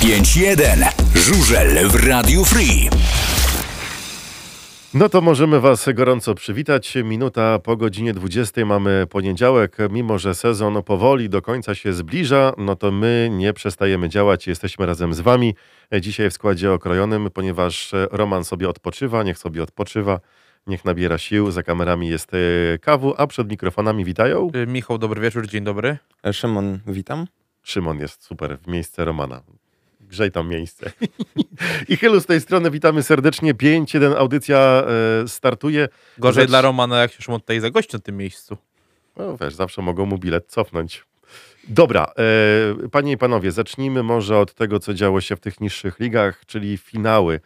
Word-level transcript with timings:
95.1 0.00 0.88
Żużel 1.14 1.88
w 1.88 2.06
Radiu 2.06 2.44
Free. 2.44 2.90
No 4.94 5.08
to 5.08 5.20
możemy 5.20 5.60
Was 5.60 5.88
gorąco 5.94 6.34
przywitać. 6.34 6.94
Minuta 7.04 7.58
po 7.58 7.76
godzinie 7.76 8.14
20 8.14 8.64
mamy 8.64 9.06
poniedziałek. 9.10 9.76
Mimo, 9.90 10.18
że 10.18 10.34
sezon 10.34 10.82
powoli 10.82 11.28
do 11.28 11.42
końca 11.42 11.74
się 11.74 11.92
zbliża, 11.92 12.52
no 12.58 12.76
to 12.76 12.90
my 12.90 13.28
nie 13.32 13.52
przestajemy 13.52 14.08
działać. 14.08 14.46
Jesteśmy 14.46 14.86
razem 14.86 15.14
z 15.14 15.20
Wami 15.20 15.54
dzisiaj 16.00 16.30
w 16.30 16.32
składzie 16.32 16.72
okrojonym, 16.72 17.30
ponieważ 17.30 17.92
Roman 18.10 18.44
sobie 18.44 18.68
odpoczywa, 18.68 19.22
niech 19.22 19.38
sobie 19.38 19.62
odpoczywa, 19.62 20.20
niech 20.66 20.84
nabiera 20.84 21.18
sił. 21.18 21.50
Za 21.50 21.62
kamerami 21.62 22.08
jest 22.08 22.30
e, 22.34 22.78
Kawu, 22.78 23.14
a 23.16 23.26
przed 23.26 23.50
mikrofonami 23.50 24.04
witają. 24.04 24.50
Y, 24.56 24.66
Michał, 24.66 24.98
dobry 24.98 25.20
wieczór, 25.20 25.46
dzień 25.46 25.64
dobry. 25.64 25.98
E, 26.24 26.32
Szymon, 26.32 26.78
witam. 26.86 27.26
Szymon 27.62 27.98
jest 27.98 28.24
super 28.24 28.58
w 28.58 28.66
miejsce 28.66 29.04
Romana. 29.04 29.42
Grzej 30.10 30.30
tam 30.30 30.48
miejsce. 30.48 30.92
I 31.88 31.96
Chylu 31.96 32.20
z 32.20 32.26
tej 32.26 32.40
strony, 32.40 32.70
witamy 32.70 33.02
serdecznie. 33.02 33.54
5-1 33.54 34.16
audycja 34.16 34.58
e, 34.58 35.28
startuje. 35.28 35.88
Gorzej 36.18 36.46
dla 36.46 36.60
Romana, 36.60 37.00
jak 37.00 37.12
się 37.12 37.22
Szymon 37.22 37.40
tutaj 37.40 37.60
zagości 37.60 37.96
na 37.96 38.00
tym 38.00 38.16
miejscu. 38.16 38.56
No 39.16 39.36
wiesz, 39.36 39.54
zawsze 39.54 39.82
mogą 39.82 40.06
mu 40.06 40.18
bilet 40.18 40.46
cofnąć. 40.46 41.04
Dobra, 41.68 42.12
e, 42.84 42.88
panie 42.88 43.12
i 43.12 43.16
panowie, 43.16 43.52
zacznijmy 43.52 44.02
może 44.02 44.38
od 44.38 44.54
tego, 44.54 44.78
co 44.78 44.94
działo 44.94 45.20
się 45.20 45.36
w 45.36 45.40
tych 45.40 45.60
niższych 45.60 46.00
ligach, 46.00 46.46
czyli 46.46 46.78
finały. 46.78 47.40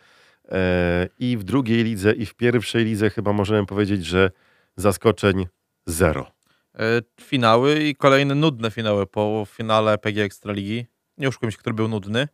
E, 0.49 1.09
I 1.19 1.37
w 1.37 1.45
drugiej 1.45 1.85
lidze, 1.85 2.13
i 2.13 2.27
w 2.27 2.35
pierwszej 2.35 2.85
lidze 2.85 3.11
chyba 3.11 3.33
możemy 3.33 3.67
powiedzieć, 3.67 4.07
że 4.07 4.31
zaskoczeń 4.77 5.47
zero. 5.87 6.31
E, 6.75 6.81
Finały 7.21 7.79
i 7.79 7.95
kolejne 7.95 8.35
nudne 8.35 8.71
finały 8.71 9.07
po 9.07 9.47
finale 9.51 9.99
PG 9.99 10.25
Ekstraligi. 10.25 10.87
Nie 11.19 11.29
oszukujmy 11.29 11.53
się, 11.53 11.59
który 11.59 11.75
był 11.75 11.89
nudny. 11.89 12.29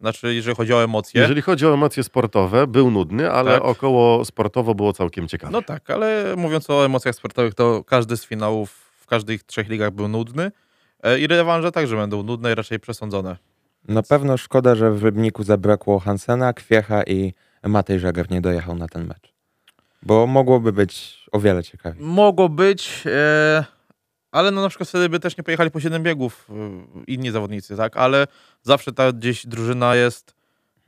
Znaczy, 0.00 0.34
jeżeli 0.34 0.56
chodzi 0.56 0.72
o 0.74 0.84
emocje. 0.84 1.20
Jeżeli 1.20 1.42
chodzi 1.42 1.66
o 1.66 1.74
emocje 1.74 2.02
sportowe, 2.02 2.66
był 2.66 2.90
nudny, 2.90 3.30
ale 3.30 3.52
Tak. 3.52 3.64
około 3.64 4.24
sportowo 4.24 4.74
było 4.74 4.92
całkiem 4.92 5.28
ciekawe. 5.28 5.52
No 5.52 5.62
tak, 5.62 5.90
ale 5.90 6.34
mówiąc 6.36 6.70
o 6.70 6.84
emocjach 6.84 7.14
sportowych, 7.14 7.54
to 7.54 7.84
każdy 7.84 8.16
z 8.16 8.24
finałów 8.24 8.70
w 9.00 9.06
każdych 9.06 9.42
trzech 9.42 9.68
ligach 9.68 9.90
był 9.90 10.08
nudny. 10.08 10.52
E, 11.02 11.18
I 11.18 11.26
rewanże 11.26 11.72
także 11.72 11.96
będą 11.96 12.22
nudne 12.22 12.52
i 12.52 12.54
raczej 12.54 12.80
przesądzone. 12.80 13.36
Na 13.88 14.02
pewno 14.02 14.36
szkoda, 14.36 14.74
że 14.74 14.90
w 14.90 15.04
Rybniku 15.04 15.42
zabrakło 15.42 15.98
Hansena, 15.98 16.52
Kwiecha 16.52 17.02
i 17.02 17.32
Matej 17.62 18.00
Żagar 18.00 18.30
nie 18.30 18.40
dojechał 18.40 18.74
na 18.74 18.88
ten 18.88 19.06
mecz. 19.06 19.32
Bo 20.02 20.26
mogłoby 20.26 20.72
być 20.72 21.24
o 21.32 21.40
wiele 21.40 21.64
ciekawiej. 21.64 22.02
Mogło 22.04 22.48
być, 22.48 23.02
e, 23.06 23.64
ale 24.36 24.50
no 24.50 24.62
na 24.62 24.68
przykład 24.68 24.88
wtedy 24.88 25.08
by 25.08 25.20
też 25.20 25.36
nie 25.36 25.44
pojechali 25.44 25.70
po 25.70 25.80
7 25.80 26.02
biegów 26.02 26.48
e, 26.50 26.54
inni 27.06 27.30
zawodnicy, 27.30 27.76
tak? 27.76 27.96
Ale 27.96 28.26
zawsze 28.62 28.92
ta 28.92 29.12
gdzieś 29.12 29.46
drużyna 29.46 29.94
jest, 29.96 30.34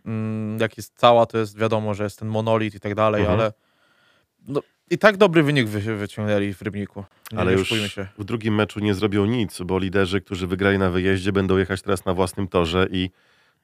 mm, 0.06 0.58
jak 0.60 0.76
jest 0.76 0.92
cała, 0.98 1.26
to 1.26 1.38
jest 1.38 1.58
wiadomo, 1.58 1.94
że 1.94 2.04
jest 2.04 2.18
ten 2.18 2.28
monolit 2.28 2.74
i 2.74 2.80
tak 2.80 2.94
dalej, 2.94 3.20
Mhm. 3.20 3.40
ale 3.40 3.52
no, 4.48 4.60
i 4.90 4.98
tak 4.98 5.16
dobry 5.16 5.42
wynik 5.42 5.68
wy, 5.68 5.96
wyciągnęli 5.96 6.54
w 6.54 6.62
Rybniku. 6.62 7.04
Nie, 7.32 7.38
Ale 7.38 7.52
już 7.52 7.68
się. 7.68 8.06
w 8.18 8.24
drugim 8.24 8.54
meczu 8.54 8.80
nie 8.80 8.94
zrobią 8.94 9.24
nic, 9.26 9.62
bo 9.62 9.78
liderzy, 9.78 10.20
którzy 10.20 10.46
wygrali 10.46 10.78
na 10.78 10.90
wyjeździe, 10.90 11.32
będą 11.32 11.56
jechać 11.56 11.82
teraz 11.82 12.04
na 12.04 12.14
własnym 12.14 12.48
torze 12.48 12.86
i 12.90 13.10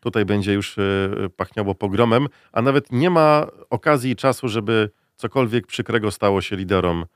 tutaj 0.01 0.25
będzie 0.25 0.53
już 0.53 0.79
e, 0.79 0.83
pachniało 1.37 1.75
pogromem, 1.75 2.27
a 2.53 2.63
nawet 2.63 2.93
nie 2.93 3.11
ma 3.11 3.47
okazji 3.71 4.11
i 4.11 4.17
czasu, 4.17 4.49
żeby 4.49 4.91
cokolwiek 5.17 5.67
przykrego 5.67 6.11
stało 6.11 6.41
się 6.41 6.57
liderom. 6.57 7.07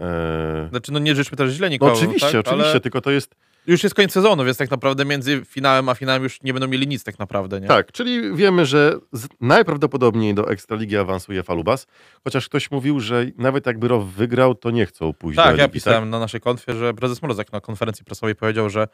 E, 0.00 0.68
Znaczy, 0.70 0.92
no 0.92 0.98
nie 0.98 1.14
życzmy 1.14 1.36
też 1.36 1.52
źle 1.52 1.68
No 1.68 1.72
nikomu, 1.72 1.92
oczywiście, 1.92 2.20
tak? 2.20 2.46
oczywiście, 2.46 2.70
Ale 2.70 2.80
tylko 2.80 3.00
to 3.00 3.10
jest 3.10 3.34
już 3.66 3.82
jest 3.82 3.94
koniec 3.94 4.12
sezonu, 4.12 4.44
więc 4.44 4.58
tak 4.58 4.70
naprawdę 4.70 5.04
między 5.04 5.42
finałem 5.46 5.88
a 5.88 5.94
finałem 5.94 6.22
już 6.22 6.42
nie 6.42 6.52
będą 6.52 6.68
mieli 6.68 6.86
nic 6.88 7.04
tak 7.04 7.18
naprawdę, 7.18 7.60
nie? 7.60 7.68
tak, 7.68 7.92
czyli 7.92 8.36
wiemy, 8.36 8.66
że 8.66 8.98
najprawdopodobniej 9.40 10.34
do 10.34 10.50
Ekstraligi 10.50 10.96
awansuje 10.96 11.42
Falubas, 11.42 11.86
chociaż 12.24 12.48
ktoś 12.48 12.70
mówił, 12.70 13.00
że 13.00 13.26
nawet 13.38 13.66
jakby 13.66 13.88
ROW 13.88 14.04
wygrał, 14.04 14.54
to 14.54 14.70
nie 14.70 14.86
chcą 14.86 15.12
pójść 15.12 15.36
Tak, 15.36 15.52
do 15.54 15.58
ja 15.58 15.64
Ligi, 15.64 15.74
pisałem 15.74 16.10
na 16.10 16.18
naszej 16.18 16.40
konfie, 16.40 16.72
że 16.74 16.94
prezes 16.94 17.22
Mrozek 17.22 17.52
na 17.52 17.60
konferencji 17.60 18.04
prasowej 18.04 18.34
powiedział, 18.34 18.70
że 18.70 18.88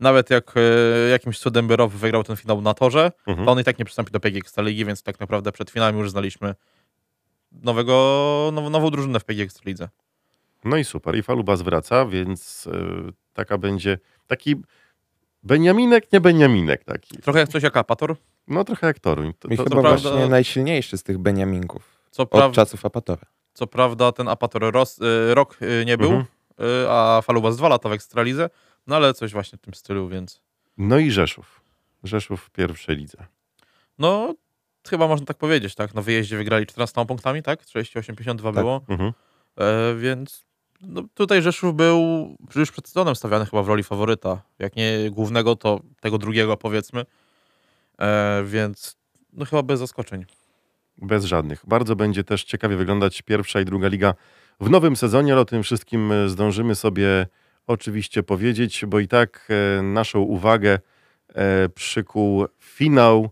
nawet 0.00 0.30
jak 0.30 0.54
e, 0.56 1.08
jakimś 1.10 1.38
cudem 1.38 1.66
by 1.68 1.76
Row 1.76 1.92
wygrał 1.92 2.24
ten 2.24 2.36
finał 2.36 2.60
na 2.60 2.74
torze, 2.74 3.12
Mhm. 3.26 3.46
to 3.46 3.52
on 3.52 3.60
i 3.60 3.64
tak 3.64 3.78
nie 3.78 3.84
przystąpi 3.84 4.12
do 4.12 4.20
PG 4.20 4.38
Ekstraligi, 4.38 4.84
więc 4.84 5.02
tak 5.02 5.20
naprawdę 5.20 5.52
przed 5.52 5.70
finałem 5.70 5.98
już 5.98 6.10
znaliśmy 6.10 6.54
nowego, 7.52 8.50
now, 8.52 8.70
nową 8.70 8.90
drużynę 8.90 9.20
w 9.20 9.24
PG 9.24 9.42
Ekstralidze. 9.42 9.88
No 10.66 10.76
i 10.76 10.84
super. 10.84 11.16
I 11.16 11.22
Falubas 11.22 11.62
wraca, 11.62 12.06
więc 12.06 12.66
e, 12.66 12.72
taka 13.32 13.58
będzie 13.58 13.98
taki 14.26 14.54
Beniaminek, 15.42 16.12
nie 16.12 16.20
Beniaminek 16.20 16.84
taki. 16.84 17.16
Trochę 17.18 17.38
jak 17.38 17.48
coś 17.48 17.62
jak 17.62 17.76
Apator, 17.76 18.16
No 18.48 18.64
trochę 18.64 18.86
jak 18.86 18.98
Toruń. 19.00 19.32
To, 19.38 19.48
I 19.48 19.56
to, 19.56 19.64
chyba 19.64 19.76
to, 19.76 19.82
prawda- 19.82 20.10
właśnie 20.10 20.28
najsilniejszy 20.28 20.98
z 20.98 21.02
tych 21.02 21.18
Beniaminków. 21.18 21.96
co, 22.10 22.22
Od 22.22 22.30
praw, 22.30 22.52
czasów 22.52 22.86
Apatora. 22.86 23.22
co 23.54 23.66
prawda 23.66 24.12
ten 24.12 24.28
Apator 24.28 24.72
ros, 24.72 25.00
e, 25.02 25.34
rok 25.34 25.58
e, 25.80 25.84
nie 25.84 25.98
był, 25.98 26.12
Mhm. 26.12 26.26
a 26.88 27.20
Falubas 27.24 27.56
dwa 27.56 27.68
lata 27.68 27.88
w 27.88 27.92
Ekstralidze, 27.92 28.50
no 28.86 28.96
ale 28.96 29.14
coś 29.14 29.32
właśnie 29.32 29.58
w 29.58 29.60
tym 29.60 29.74
stylu, 29.74 30.08
więc 30.08 30.40
No 30.78 30.98
i 30.98 31.10
Rzeszów. 31.10 31.60
Rzeszów 32.04 32.42
w 32.42 32.50
pierwszej 32.50 32.96
lidze. 32.96 33.18
no 33.98 34.34
chyba 34.88 35.08
można 35.08 35.26
tak 35.26 35.36
powiedzieć, 35.36 35.74
tak? 35.74 35.94
Na 35.94 36.02
wyjeździe 36.02 36.36
wygrali 36.36 36.66
14 36.66 37.06
punktami, 37.06 37.42
tak? 37.42 37.62
38-52 37.64 38.42
Tak. 38.54 38.54
było. 38.64 38.80
Mhm. 38.88 39.12
E, 39.58 39.94
więc 39.94 40.45
no, 40.80 41.02
tutaj 41.14 41.42
Rzeszów 41.42 41.74
był 41.74 42.28
już 42.56 42.72
przed 42.72 42.88
sezonem 42.88 43.16
stawiany 43.16 43.46
chyba 43.46 43.62
w 43.62 43.68
roli 43.68 43.82
faworyta. 43.82 44.42
Jak 44.58 44.76
nie 44.76 45.10
głównego, 45.10 45.56
to 45.56 45.80
tego 46.00 46.18
drugiego 46.18 46.56
powiedzmy. 46.56 47.04
E, 47.98 48.42
więc 48.44 48.96
no 49.32 49.44
chyba 49.44 49.62
bez 49.62 49.80
zaskoczeń. 49.80 50.24
Bez 50.98 51.24
żadnych. 51.24 51.62
Bardzo 51.66 51.96
będzie 51.96 52.24
też 52.24 52.44
ciekawie 52.44 52.76
wyglądać 52.76 53.22
pierwsza 53.22 53.60
i 53.60 53.64
druga 53.64 53.88
liga 53.88 54.14
w 54.60 54.70
nowym 54.70 54.96
sezonie, 54.96 55.32
ale 55.32 55.40
o 55.40 55.44
tym 55.44 55.62
wszystkim 55.62 56.12
e, 56.12 56.28
zdążymy 56.28 56.74
sobie 56.74 57.26
oczywiście 57.66 58.22
powiedzieć, 58.22 58.84
bo 58.86 59.00
i 59.00 59.08
tak 59.08 59.48
e, 59.78 59.82
naszą 59.82 60.20
uwagę 60.20 60.78
e, 61.34 61.68
przykuł 61.68 62.46
finał 62.60 63.30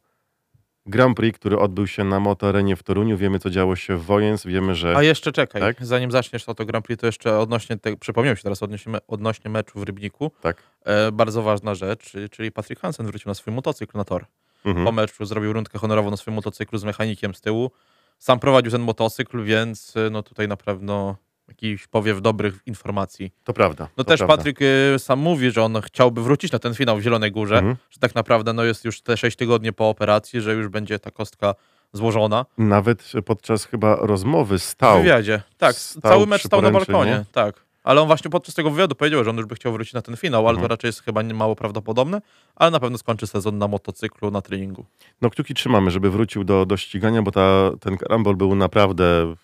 Grand 0.86 1.16
Prix, 1.16 1.38
który 1.38 1.58
odbył 1.58 1.86
się 1.86 2.04
na 2.04 2.20
motorenie 2.20 2.76
w 2.76 2.82
Toruniu. 2.82 3.16
Wiemy, 3.16 3.38
co 3.38 3.50
działo 3.50 3.76
się 3.76 3.96
w 3.96 4.04
Wojens. 4.04 4.46
Wiemy, 4.46 4.74
że 4.74 4.96
A 4.96 5.02
jeszcze 5.02 5.32
czekaj, 5.32 5.60
Tak? 5.62 5.84
zanim 5.86 6.10
zaczniesz 6.10 6.44
to, 6.44 6.54
to 6.54 6.64
Grand 6.66 6.84
Prix, 6.84 7.00
to 7.00 7.06
jeszcze 7.06 7.38
odnośnie 7.38 7.76
tego, 7.76 7.96
przypomniałem 7.96 8.36
się 8.36 8.42
teraz 8.42 8.62
odnośnie, 8.62 8.92
me- 8.92 9.06
odnośnie 9.08 9.50
meczu 9.50 9.78
w 9.80 9.82
Rybniku. 9.82 10.30
tak. 10.40 10.62
E, 10.84 11.12
bardzo 11.12 11.42
ważna 11.42 11.74
rzecz, 11.74 12.10
czyli- 12.10 12.30
czyli 12.30 12.52
Patrick 12.52 12.82
Hansen 12.82 13.06
wrócił 13.06 13.28
na 13.30 13.34
swój 13.34 13.54
motocykl 13.54 13.98
na 13.98 14.04
tor. 14.04 14.24
Mhm. 14.64 14.86
Po 14.86 14.92
meczu 14.92 15.24
zrobił 15.24 15.52
rundkę 15.52 15.78
honorową 15.78 16.10
na 16.10 16.16
swoim 16.16 16.34
motocyklu 16.34 16.78
z 16.78 16.84
mechanikiem 16.84 17.34
z 17.34 17.40
tyłu. 17.40 17.70
Sam 18.18 18.38
prowadził 18.40 18.72
ten 18.72 18.80
motocykl, 18.82 19.44
więc 19.44 19.96
e, 19.96 20.10
no 20.10 20.22
tutaj 20.22 20.48
na 20.48 20.56
pewno 20.56 21.16
jakiś 21.48 21.86
powiew 21.86 22.22
dobrych 22.22 22.58
informacji. 22.66 23.30
To 23.44 23.52
prawda. 23.52 23.88
No 23.96 24.04
to 24.04 24.08
też 24.10 24.18
prawda. 24.18 24.36
Patryk 24.36 24.58
y, 24.62 24.94
sam 24.98 25.18
mówi, 25.18 25.50
że 25.50 25.62
on 25.62 25.80
chciałby 25.80 26.22
wrócić 26.22 26.52
na 26.52 26.58
ten 26.58 26.74
finał 26.74 26.96
w 26.96 27.02
Zielonej 27.02 27.32
Górze, 27.32 27.58
Mhm. 27.58 27.76
że 27.90 28.00
tak 28.00 28.14
naprawdę 28.14 28.52
no 28.52 28.64
jest 28.64 28.84
już 28.84 29.00
te 29.00 29.16
6 29.16 29.36
tygodni 29.36 29.72
po 29.72 29.88
operacji, 29.88 30.40
że 30.40 30.54
już 30.54 30.68
będzie 30.68 30.98
ta 30.98 31.10
kostka 31.10 31.54
złożona. 31.92 32.46
Nawet 32.58 33.12
podczas 33.24 33.64
chyba 33.64 33.96
rozmowy 33.96 34.58
W 34.58 34.62
stał. 34.62 34.98
wywiadzie. 34.98 35.42
Tak, 35.58 35.76
Stał 35.76 36.12
cały 36.12 36.26
mecz 36.26 36.42
stał 36.46 36.62
na 36.62 36.70
balkonie, 36.70 37.10
nie? 37.10 37.24
tak. 37.32 37.64
Ale 37.84 38.00
on 38.00 38.06
właśnie 38.06 38.30
podczas 38.30 38.54
tego 38.54 38.70
wywiadu 38.70 38.94
powiedział, 38.94 39.24
że 39.24 39.30
on 39.30 39.36
już 39.36 39.46
by 39.46 39.54
chciał 39.54 39.72
wrócić 39.72 39.94
na 39.94 40.02
ten 40.02 40.16
finał, 40.16 40.40
ale 40.48 40.50
Mhm. 40.50 40.62
to 40.62 40.68
raczej 40.68 40.88
jest 40.88 41.02
chyba 41.02 41.22
mało 41.22 41.56
prawdopodobne, 41.56 42.20
ale 42.56 42.70
na 42.70 42.80
pewno 42.80 42.98
skończy 42.98 43.26
sezon 43.26 43.58
na 43.58 43.68
motocyklu, 43.68 44.30
na 44.30 44.42
treningu. 44.42 44.84
No 45.22 45.30
kciuki 45.30 45.54
trzymamy, 45.54 45.90
żeby 45.90 46.10
wrócił 46.10 46.44
do, 46.44 46.66
do 46.66 46.76
ścigania, 46.76 47.22
bo 47.22 47.30
ta, 47.30 47.70
ten 47.80 47.96
karambol 47.96 48.36
był 48.36 48.54
naprawdę 48.54 49.34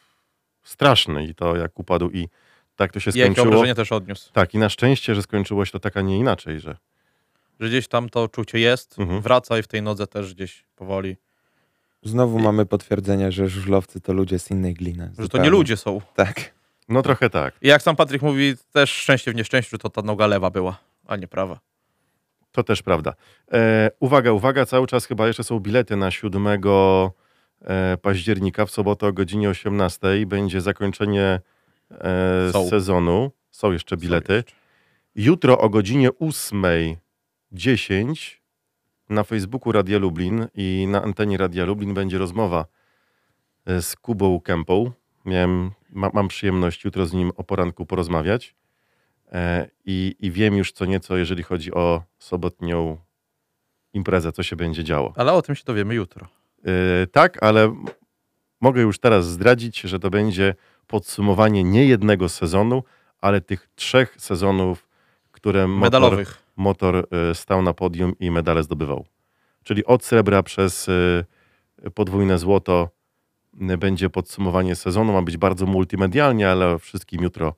straszny 0.62 1.24
i 1.24 1.34
to 1.34 1.56
jak 1.56 1.78
upadł 1.78 2.10
i 2.10 2.28
tak 2.76 2.92
to 2.92 3.00
się 3.00 3.10
I 3.14 3.18
jakie 3.18 3.32
skończyło. 3.32 3.46
obrażenia 3.54 3.74
też 3.74 3.92
odniósł. 3.92 4.32
Tak, 4.32 4.54
i 4.54 4.58
na 4.58 4.68
szczęście, 4.68 5.14
że 5.14 5.22
skończyło 5.22 5.64
się 5.64 5.72
to 5.72 5.78
tak, 5.80 5.96
a 5.96 6.00
nie 6.00 6.18
inaczej, 6.18 6.60
że 6.60 6.76
Że 7.60 7.68
gdzieś 7.68 7.88
tam 7.88 8.08
to 8.08 8.28
czucie 8.28 8.58
jest, 8.58 8.98
Mhm. 8.98 9.20
wraca 9.20 9.58
i 9.58 9.62
w 9.62 9.68
tej 9.68 9.82
nodze 9.82 10.06
też 10.06 10.34
gdzieś 10.34 10.64
powoli. 10.76 11.16
Znowu 12.02 12.38
mamy 12.38 12.66
potwierdzenie, 12.66 13.32
że 13.32 13.48
żużlowcy 13.48 14.00
to 14.00 14.12
ludzie 14.12 14.38
z 14.38 14.50
innej 14.50 14.74
gliny. 14.74 15.04
Że 15.10 15.16
to 15.16 15.22
Zupełnie. 15.22 15.44
nie 15.44 15.50
ludzie 15.50 15.76
są. 15.76 16.00
Tak. 16.14 16.54
no 16.88 17.02
trochę 17.02 17.30
tak. 17.30 17.54
I 17.62 17.68
jak 17.68 17.82
sam 17.82 17.96
Patryk 17.96 18.22
mówi, 18.22 18.54
też 18.72 18.90
szczęście 18.92 19.32
w 19.32 19.34
nieszczęściu, 19.34 19.78
to 19.78 19.90
ta 19.90 20.02
noga 20.02 20.26
lewa 20.26 20.50
była, 20.50 20.78
a 21.06 21.16
nie 21.16 21.28
prawa. 21.28 21.60
To 22.52 22.62
też 22.62 22.82
prawda. 22.82 23.14
E, 23.52 23.90
uwaga, 24.00 24.32
uwaga, 24.32 24.66
cały 24.66 24.86
czas 24.86 25.04
chyba 25.06 25.26
jeszcze 25.26 25.44
są 25.44 25.60
bilety 25.60 25.96
na 25.96 26.10
7 26.10 26.46
e, 26.46 26.58
października 28.02 28.66
w 28.66 28.70
sobotę 28.70 29.06
o 29.06 29.12
godzinie 29.12 29.48
18 29.48 30.26
będzie 30.26 30.60
zakończenie 30.60 31.40
e, 31.90 32.50
Są. 32.52 32.68
sezonu. 32.68 33.30
Są 33.50 33.72
jeszcze 33.72 33.96
bilety. 33.96 34.32
Są 34.32 34.34
jeszcze. 34.34 34.52
Jutro 35.14 35.58
o 35.58 35.68
godzinie 35.68 36.10
8.10 36.10 38.36
na 39.08 39.24
Facebooku 39.24 39.72
Radia 39.72 39.98
Lublin 39.98 40.46
i 40.54 40.86
na 40.88 41.02
antenie 41.02 41.38
Radia 41.38 41.64
Lublin 41.64 41.94
będzie 41.94 42.18
rozmowa 42.18 42.66
e, 43.66 43.82
z 43.82 43.96
Kubą 43.96 44.40
Kępą. 44.40 44.92
Miałem, 45.24 45.70
ma, 45.90 46.10
mam 46.14 46.28
przyjemność 46.28 46.84
jutro 46.84 47.06
z 47.06 47.12
nim 47.12 47.32
o 47.36 47.44
poranku 47.44 47.86
porozmawiać 47.86 48.54
e, 49.32 49.70
i, 49.84 50.16
i 50.20 50.30
wiem 50.30 50.56
już 50.56 50.72
co 50.72 50.84
nieco, 50.84 51.16
jeżeli 51.16 51.42
chodzi 51.42 51.74
o 51.74 52.02
sobotnią 52.18 52.96
imprezę, 53.92 54.32
co 54.32 54.42
się 54.42 54.56
będzie 54.56 54.84
działo. 54.84 55.12
Ale 55.16 55.32
o 55.32 55.42
tym 55.42 55.54
się 55.54 55.62
dowiemy 55.66 55.94
jutro. 55.94 56.39
Yy, 56.64 57.06
tak, 57.06 57.42
ale 57.42 57.74
mogę 58.60 58.82
już 58.82 58.98
teraz 58.98 59.26
zdradzić, 59.26 59.80
że 59.80 59.98
to 59.98 60.10
będzie 60.10 60.54
podsumowanie 60.86 61.64
nie 61.64 61.86
jednego 61.86 62.28
sezonu, 62.28 62.82
ale 63.20 63.40
tych 63.40 63.68
trzech 63.74 64.16
sezonów, 64.18 64.88
które 65.32 65.66
motor, 65.66 66.26
motor 66.56 67.06
y, 67.30 67.34
stał 67.34 67.62
na 67.62 67.74
podium 67.74 68.18
i 68.18 68.30
medale 68.30 68.62
zdobywał. 68.62 69.04
Czyli 69.62 69.84
od 69.84 70.04
srebra 70.04 70.42
przez 70.42 70.88
y, 70.88 71.24
podwójne 71.94 72.38
złoto 72.38 72.88
y, 73.70 73.78
będzie 73.78 74.10
podsumowanie 74.10 74.76
sezonu. 74.76 75.12
Ma 75.12 75.22
być 75.22 75.36
bardzo 75.36 75.66
multimedialnie, 75.66 76.50
ale 76.50 76.78
wszystkim 76.78 77.22
jutro 77.22 77.54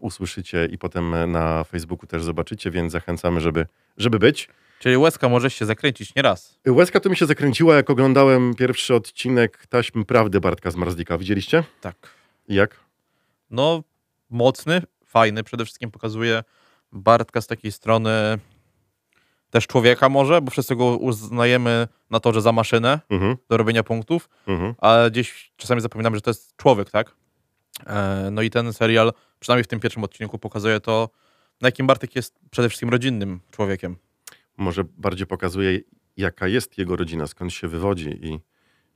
usłyszycie 0.00 0.68
i 0.70 0.78
potem 0.78 1.32
na 1.32 1.64
Facebooku 1.64 2.06
też 2.06 2.24
zobaczycie, 2.24 2.70
więc 2.70 2.92
zachęcamy, 2.92 3.40
żeby, 3.40 3.66
żeby 3.96 4.18
być. 4.18 4.48
Czyli 4.78 4.96
łezka 4.96 5.28
może 5.28 5.50
się 5.50 5.66
zakręcić 5.66 6.14
nie 6.14 6.22
raz. 6.22 6.58
Łezka 6.66 7.00
to 7.00 7.10
mi 7.10 7.16
się 7.16 7.26
zakręciła, 7.26 7.76
jak 7.76 7.90
oglądałem 7.90 8.54
pierwszy 8.54 8.94
odcinek 8.94 9.66
Taśmy 9.66 10.04
Prawdy 10.04 10.40
Bartka 10.40 10.70
z 10.70 10.76
Marzlika. 10.76 11.18
Widzieliście? 11.18 11.64
Tak. 11.80 11.96
I 12.48 12.54
Jak? 12.54 12.80
No, 13.50 13.82
mocny, 14.30 14.82
fajny. 15.04 15.44
Przede 15.44 15.64
wszystkim 15.64 15.90
pokazuje 15.90 16.44
Bartka 16.92 17.40
z 17.40 17.46
takiej 17.46 17.72
strony 17.72 18.38
też 19.50 19.66
człowieka 19.66 20.08
może, 20.08 20.42
bo 20.42 20.50
wszyscy 20.50 20.76
go 20.76 20.84
uznajemy 20.84 21.88
na 22.10 22.20
to, 22.20 22.32
że 22.32 22.42
za 22.42 22.52
maszynę 22.52 23.00
Mhm, 23.10 23.36
do 23.48 23.56
robienia 23.56 23.82
punktów, 23.82 24.28
mhm. 24.46 24.74
ale 24.78 25.10
gdzieś 25.10 25.52
czasami 25.56 25.80
zapominamy, 25.80 26.16
że 26.16 26.20
to 26.20 26.30
jest 26.30 26.56
człowiek, 26.56 26.90
tak? 26.90 27.14
E, 27.86 28.28
No 28.32 28.42
i 28.42 28.50
ten 28.50 28.72
serial, 28.72 29.12
przynajmniej 29.40 29.64
w 29.64 29.66
tym 29.66 29.80
pierwszym 29.80 30.04
odcinku, 30.04 30.38
pokazuje 30.38 30.80
to, 30.80 31.08
na 31.60 31.68
jakim 31.68 31.86
Bartek 31.86 32.16
jest 32.16 32.38
przede 32.50 32.68
wszystkim 32.68 32.90
rodzinnym 32.90 33.40
człowiekiem. 33.50 33.96
Może 34.56 34.84
bardziej 34.98 35.26
pokazuje, 35.26 35.80
jaka 36.16 36.48
jest 36.48 36.78
jego 36.78 36.96
rodzina, 36.96 37.26
skąd 37.26 37.52
się 37.52 37.68
wywodzi 37.68 38.08
i, 38.26 38.40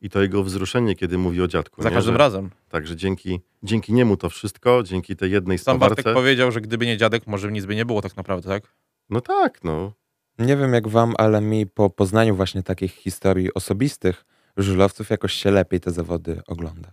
i 0.01 0.11
to 0.11 0.23
jego 0.23 0.43
wzruszenie, 0.43 0.95
kiedy 0.95 1.19
mówi 1.19 1.43
o 1.43 1.49
dziadku. 1.49 1.83
Za 1.83 1.89
nie? 1.89 1.95
każdym 1.95 2.15
Że- 2.15 2.19
razem. 2.19 2.51
Także 2.69 2.97
dzięki, 2.97 3.41
dzięki 3.63 3.93
niemu 3.93 4.17
to 4.17 4.31
wszystko, 4.31 4.83
dzięki 4.83 5.17
tej 5.17 5.31
jednej 5.31 5.59
Sam 5.59 5.79
Bartek 5.79 6.01
stowarce. 6.01 6.21
powiedział, 6.21 6.53
że 6.53 6.61
gdyby 6.61 6.87
nie 6.87 6.97
dziadek, 6.97 7.27
może 7.27 7.53
nic 7.53 7.67
by 7.67 7.75
nie 7.77 7.85
było 7.85 8.03
tak 8.03 8.17
naprawdę, 8.17 8.49
tak? 8.49 8.75
No 9.11 9.21
tak, 9.21 9.65
no. 9.65 9.93
Nie 10.39 10.57
wiem 10.57 10.73
jak 10.75 10.89
wam, 10.89 11.15
ale 11.19 11.41
mi 11.41 11.67
po 11.67 11.91
poznaniu 11.91 12.37
właśnie 12.37 12.63
takich 12.63 12.93
historii 12.93 13.55
osobistych 13.55 14.25
żużlowców 14.57 15.11
jakoś 15.11 15.33
się 15.33 15.51
lepiej 15.51 15.81
te 15.81 15.91
zawody 15.91 16.43
ogląda. 16.47 16.93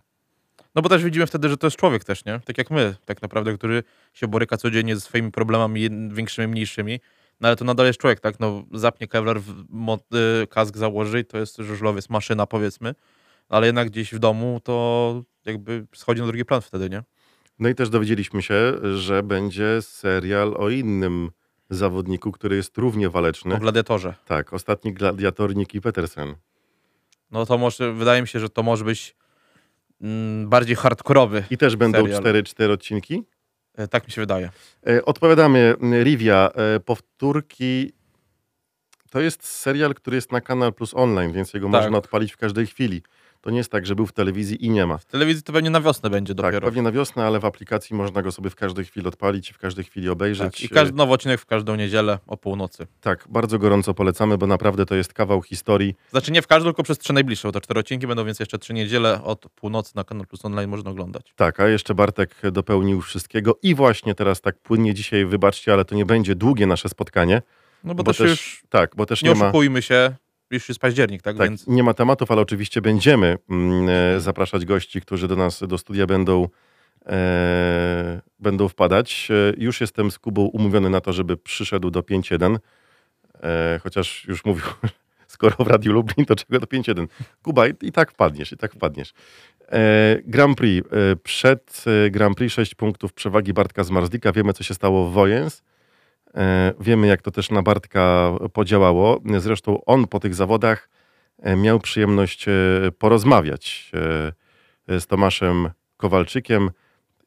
No 0.76 0.82
bo 0.82 0.90
też 0.90 1.04
widzimy 1.04 1.28
wtedy, 1.28 1.50
że 1.50 1.58
to 1.58 1.68
jest 1.68 1.78
człowiek 1.78 2.04
też, 2.04 2.26
nie? 2.26 2.40
Tak 2.46 2.58
jak 2.58 2.72
my, 2.72 2.96
tak 3.06 3.22
naprawdę, 3.22 3.54
który 3.54 3.84
się 4.14 4.28
boryka 4.28 4.58
codziennie 4.58 4.96
ze 4.96 5.02
swoimi 5.02 5.32
problemami, 5.32 5.90
większymi, 6.12 6.48
mniejszymi. 6.48 7.00
No 7.42 7.48
ale 7.48 7.56
to 7.56 7.66
nadal 7.66 7.86
jest 7.86 8.00
człowiek, 8.00 8.20
tak? 8.20 8.40
No 8.40 8.64
zapnie 8.74 9.08
Kevlar, 9.08 9.38
y, 9.38 10.48
kask 10.48 10.78
założy 10.78 11.20
i 11.20 11.26
to 11.26 11.38
jest 11.38 11.58
żużlowiec, 11.58 12.10
maszyna 12.10 12.46
powiedzmy. 12.46 12.96
Ale 13.50 13.66
jednak 13.66 13.90
gdzieś 13.90 14.14
w 14.14 14.20
domu 14.20 14.60
to 14.64 15.24
jakby 15.46 15.88
schodzi 15.96 16.22
na 16.22 16.28
drugi 16.28 16.46
plan 16.46 16.62
wtedy, 16.62 16.90
nie? 16.90 17.04
No 17.60 17.70
i 17.70 17.76
też 17.76 17.90
dowiedzieliśmy 17.90 18.42
się, 18.42 18.74
że 18.98 19.24
będzie 19.24 19.82
serial 19.82 20.54
o 20.58 20.70
innym 20.70 21.32
zawodniku, 21.70 22.32
który 22.32 22.56
jest 22.56 22.78
równie 22.78 23.10
waleczny. 23.10 23.56
O 23.56 23.58
gladiatorze. 23.58 24.14
Tak, 24.26 24.54
ostatni 24.54 24.94
gladiator 24.94 25.56
Niki 25.56 25.82
Petersen. 25.82 26.36
No 27.32 27.46
to 27.46 27.58
może, 27.58 27.94
wydaje 27.94 28.22
mi 28.22 28.28
się, 28.28 28.40
że 28.40 28.50
to 28.50 28.64
może 28.64 28.86
być 28.86 29.16
mm, 30.02 30.50
bardziej 30.50 30.76
hardkorowy. 30.76 31.44
I 31.50 31.58
też 31.58 31.76
będą 31.76 32.02
Serial. 32.02 32.22
cztery, 32.22 32.44
cztery 32.44 32.74
odcinki. 32.74 33.24
E, 33.78 33.88
Tak 33.88 34.08
mi 34.08 34.12
się 34.12 34.22
wydaje. 34.22 34.50
E, 34.88 35.06
Odpowiadamy, 35.06 35.76
Rivia, 36.04 36.50
e, 36.56 36.80
powtórki. 36.80 37.92
To 39.10 39.22
jest 39.22 39.46
serial, 39.46 39.94
który 39.94 40.16
jest 40.16 40.32
na 40.32 40.42
Kanal 40.42 40.74
Plus 40.74 40.94
Online, 40.94 41.32
więc 41.34 41.54
jego 41.54 41.70
Tak. 41.72 41.82
można 41.82 41.98
odpalić 41.98 42.34
w 42.34 42.38
każdej 42.38 42.68
chwili. 42.68 43.02
To 43.42 43.50
nie 43.50 43.58
jest 43.58 43.72
tak, 43.72 43.86
że 43.86 43.96
był 43.96 44.06
w 44.06 44.12
telewizji 44.14 44.66
i 44.66 44.70
nie 44.70 44.86
ma. 44.86 44.98
W 44.98 45.06
telewizji 45.06 45.44
to 45.44 45.54
pewnie 45.54 45.70
na 45.70 45.82
wiosnę 45.82 46.10
będzie 46.10 46.36
Tak, 46.36 46.46
dopiero. 46.46 46.68
pewnie 46.68 46.82
na 46.82 46.92
wiosnę, 46.92 47.26
ale 47.26 47.40
w 47.40 47.46
aplikacji 47.46 47.96
można 47.96 48.22
go 48.22 48.32
sobie 48.32 48.50
w 48.50 48.56
każdej 48.56 48.86
chwili 48.86 49.08
odpalić, 49.08 49.52
w 49.52 49.58
każdej 49.58 49.86
chwili 49.86 50.10
obejrzeć. 50.10 50.54
Tak, 50.54 50.64
I 50.64 50.70
każdy 50.70 50.98
nowy 50.98 51.14
odcinek 51.14 51.42
w 51.42 51.46
każdą 51.46 51.76
niedzielę 51.76 52.20
o 52.28 52.38
północy. 52.38 52.88
Tak, 53.02 53.26
bardzo 53.30 53.60
gorąco 53.60 53.94
polecamy, 53.94 54.38
bo 54.38 54.48
naprawdę 54.48 54.86
to 54.86 54.96
jest 54.96 55.14
kawał 55.14 55.42
historii. 55.42 55.96
Znaczy 56.12 56.32
nie 56.32 56.42
w 56.42 56.48
każdą, 56.48 56.70
tylko 56.70 56.84
przez 56.84 56.98
trzy 56.98 57.14
najbliższe, 57.14 57.48
bo 57.48 57.52
to 57.52 57.62
cztery 57.62 57.80
odcinki 57.80 58.08
będą, 58.08 58.26
więc 58.26 58.40
jeszcze 58.40 58.58
trzy 58.60 58.74
niedziele 58.74 59.24
od 59.24 59.46
północy 59.56 59.92
na 59.96 60.04
Kanal 60.04 60.28
Plus 60.28 60.46
Online 60.46 60.70
można 60.70 60.92
oglądać. 60.92 61.34
Tak, 61.36 61.60
a 61.60 61.68
jeszcze 61.68 61.96
Bartek 61.96 62.36
dopełnił 62.52 63.02
wszystkiego 63.02 63.58
i 63.64 63.76
właśnie 63.76 64.16
teraz 64.16 64.42
tak 64.42 64.60
płynnie 64.60 64.94
dzisiaj, 64.94 65.26
wybaczcie, 65.26 65.74
ale 65.74 65.86
to 65.86 65.96
nie 65.96 66.06
będzie 66.06 66.36
długie 66.36 66.68
nasze 66.68 66.90
spotkanie. 66.90 67.42
No 67.84 67.96
bo, 67.96 68.04
Bo 68.04 68.12
też, 68.12 68.18
też 68.18 68.30
już 68.30 68.64
Tak, 68.70 68.92
bo 68.96 69.06
też 69.06 69.24
nie 69.24 69.30
nie 69.30 69.36
ma... 69.36 69.46
oszukujmy 69.46 69.82
się, 69.82 70.16
już 70.52 70.70
jest 70.70 70.82
październik, 70.82 71.22
tak? 71.22 71.38
Tak, 71.38 71.50
Więc 71.50 71.68
nie 71.68 71.84
ma 71.84 71.94
tematów, 71.94 72.32
ale 72.32 72.42
oczywiście 72.42 72.82
będziemy 72.82 73.38
mm, 73.50 73.90
e, 73.90 74.20
zapraszać 74.20 74.66
gości, 74.66 75.02
którzy 75.02 75.28
do 75.28 75.36
nas 75.36 75.64
do 75.68 75.78
studia 75.78 76.06
będą, 76.06 76.48
e, 77.06 78.22
będą 78.40 78.68
wpadać. 78.68 79.28
E, 79.32 79.54
już 79.58 79.82
jestem 79.82 80.12
z 80.12 80.20
Kubą 80.20 80.42
umówiony 80.42 80.90
na 80.90 81.02
to, 81.02 81.14
żeby 81.14 81.38
przyszedł 81.38 81.92
do 81.92 82.02
5.1, 82.02 82.58
e, 83.44 83.80
chociaż 83.84 84.26
już 84.28 84.46
mówił, 84.46 84.66
skoro 85.28 85.56
w 85.66 85.68
Radiu 85.68 85.94
Lublin, 85.94 86.26
to 86.26 86.36
czego 86.36 86.60
do 86.60 86.68
5.1? 86.68 87.08
Kuba, 87.44 87.68
i, 87.68 87.74
i 87.82 87.92
tak 87.92 88.12
wpadniesz, 88.12 88.52
i 88.52 88.58
tak 88.58 88.74
wpadniesz. 88.74 89.14
E, 89.72 90.18
Grand 90.26 90.58
Prix. 90.58 90.88
E, 90.92 91.16
przed 91.16 91.86
Grand 92.12 92.38
Prix 92.38 92.54
6 92.54 92.76
punktów 92.76 93.14
przewagi 93.14 93.54
Bartka 93.54 93.84
z 93.84 93.92
Marzlika. 93.92 94.32
Wiemy, 94.32 94.54
co 94.54 94.64
się 94.64 94.74
stało 94.74 95.10
w 95.10 95.14
Wojens. 95.14 95.64
E, 96.36 96.74
Wiemy, 96.80 97.08
jak 97.08 97.22
to 97.22 97.32
też 97.32 97.50
na 97.52 97.62
Bartka 97.62 98.32
podziałało. 98.54 99.22
Zresztą 99.38 99.86
on 99.86 100.08
po 100.08 100.20
tych 100.20 100.36
zawodach 100.36 100.90
e, 101.40 101.56
miał 101.56 101.80
przyjemność 101.80 102.48
e, 102.48 102.52
porozmawiać 102.98 103.92
z 104.88 105.08
Tomaszem 105.08 105.70
Kowalczykiem. 105.98 106.70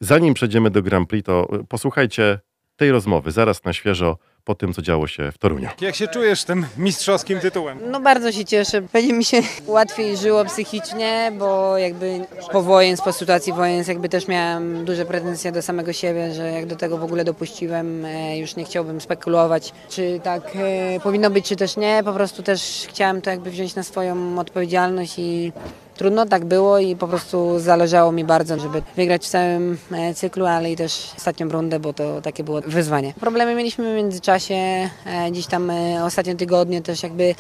Zanim 0.00 0.35
przejdziemy 0.35 0.70
do 0.70 0.82
Grand 0.82 1.08
Prix, 1.08 1.26
to 1.26 1.49
posłuchajcie 1.69 2.38
tej 2.76 2.91
rozmowy 2.91 3.31
zaraz 3.31 3.64
na 3.64 3.73
świeżo 3.73 4.19
po 4.44 4.54
tym, 4.54 4.75
co 4.75 4.82
działo 4.82 5.06
się 5.06 5.32
w 5.32 5.38
Toruniu. 5.38 5.69
Jak 5.81 5.94
się 5.94 6.08
czujesz 6.08 6.44
tym 6.44 6.66
mistrzowskim 6.76 7.40
tytułem? 7.40 7.78
No 7.90 8.00
bardzo 8.00 8.32
się 8.32 8.44
cieszę. 8.44 8.82
Będzie 8.82 9.12
mi 9.12 9.25
się 9.25 9.42
łatwiej 9.66 10.16
żyło 10.16 10.44
psychicznie, 10.44 11.32
bo 11.38 11.78
jakby 11.78 12.20
po 12.52 12.62
wojen, 12.62 12.96
po 13.04 13.12
sytuacji 13.12 13.52
wojen, 13.52 13.84
jakby 13.88 14.08
też 14.08 14.28
miałam 14.28 14.84
duże 14.84 15.04
pretensje 15.04 15.52
do 15.52 15.62
samego 15.62 15.92
siebie, 15.92 16.34
że 16.34 16.50
jak 16.50 16.66
do 16.66 16.76
tego 16.76 16.98
w 16.98 17.04
ogóle 17.04 17.25
dopuściłem, 17.25 18.04
e, 18.04 18.38
już 18.38 18.56
nie 18.56 18.64
chciałbym 18.64 19.00
spekulować, 19.00 19.72
czy 19.88 20.20
tak 20.22 20.42
e, 20.54 21.00
powinno 21.00 21.31
być, 21.31 21.48
czy 21.48 21.56
też 21.56 21.76
nie. 21.76 22.02
Po 22.04 22.12
prostu 22.12 22.42
też 22.42 22.87
chciałam 22.88 23.20
to 23.22 23.31
jakby 23.31 23.50
wziąć 23.50 23.75
na 23.75 23.82
swoją 23.82 24.38
odpowiedzialność 24.38 25.14
i 25.18 25.52
trudno 26.00 26.26
tak 26.26 26.45
było 26.45 26.78
i 26.78 26.97
po 26.97 27.09
prostu 27.09 27.59
zależało 27.59 28.12
mi 28.12 28.25
bardzo, 28.25 28.59
żeby 28.59 28.83
wygrać 28.97 29.25
w 29.25 29.28
całym 29.28 29.78
e, 29.92 30.14
cyklu, 30.14 30.47
ale 30.47 30.73
i 30.73 30.76
też 30.76 31.12
ostatnią 31.16 31.49
rundę, 31.49 31.80
bo 31.80 31.92
to 31.92 32.21
takie 32.23 32.45
było 32.45 32.61
wyzwanie. 32.61 33.14
Problemy 33.21 33.54
mieliśmy 33.54 33.92
w 33.92 33.97
międzyczasie, 33.97 34.54
e, 34.54 34.90
gdzieś 35.30 35.47
tam 35.47 35.71
e, 35.71 36.04
ostatnie 36.04 36.37
tygodnie 36.37 36.83
też 36.83 37.02
jakby 37.02 37.35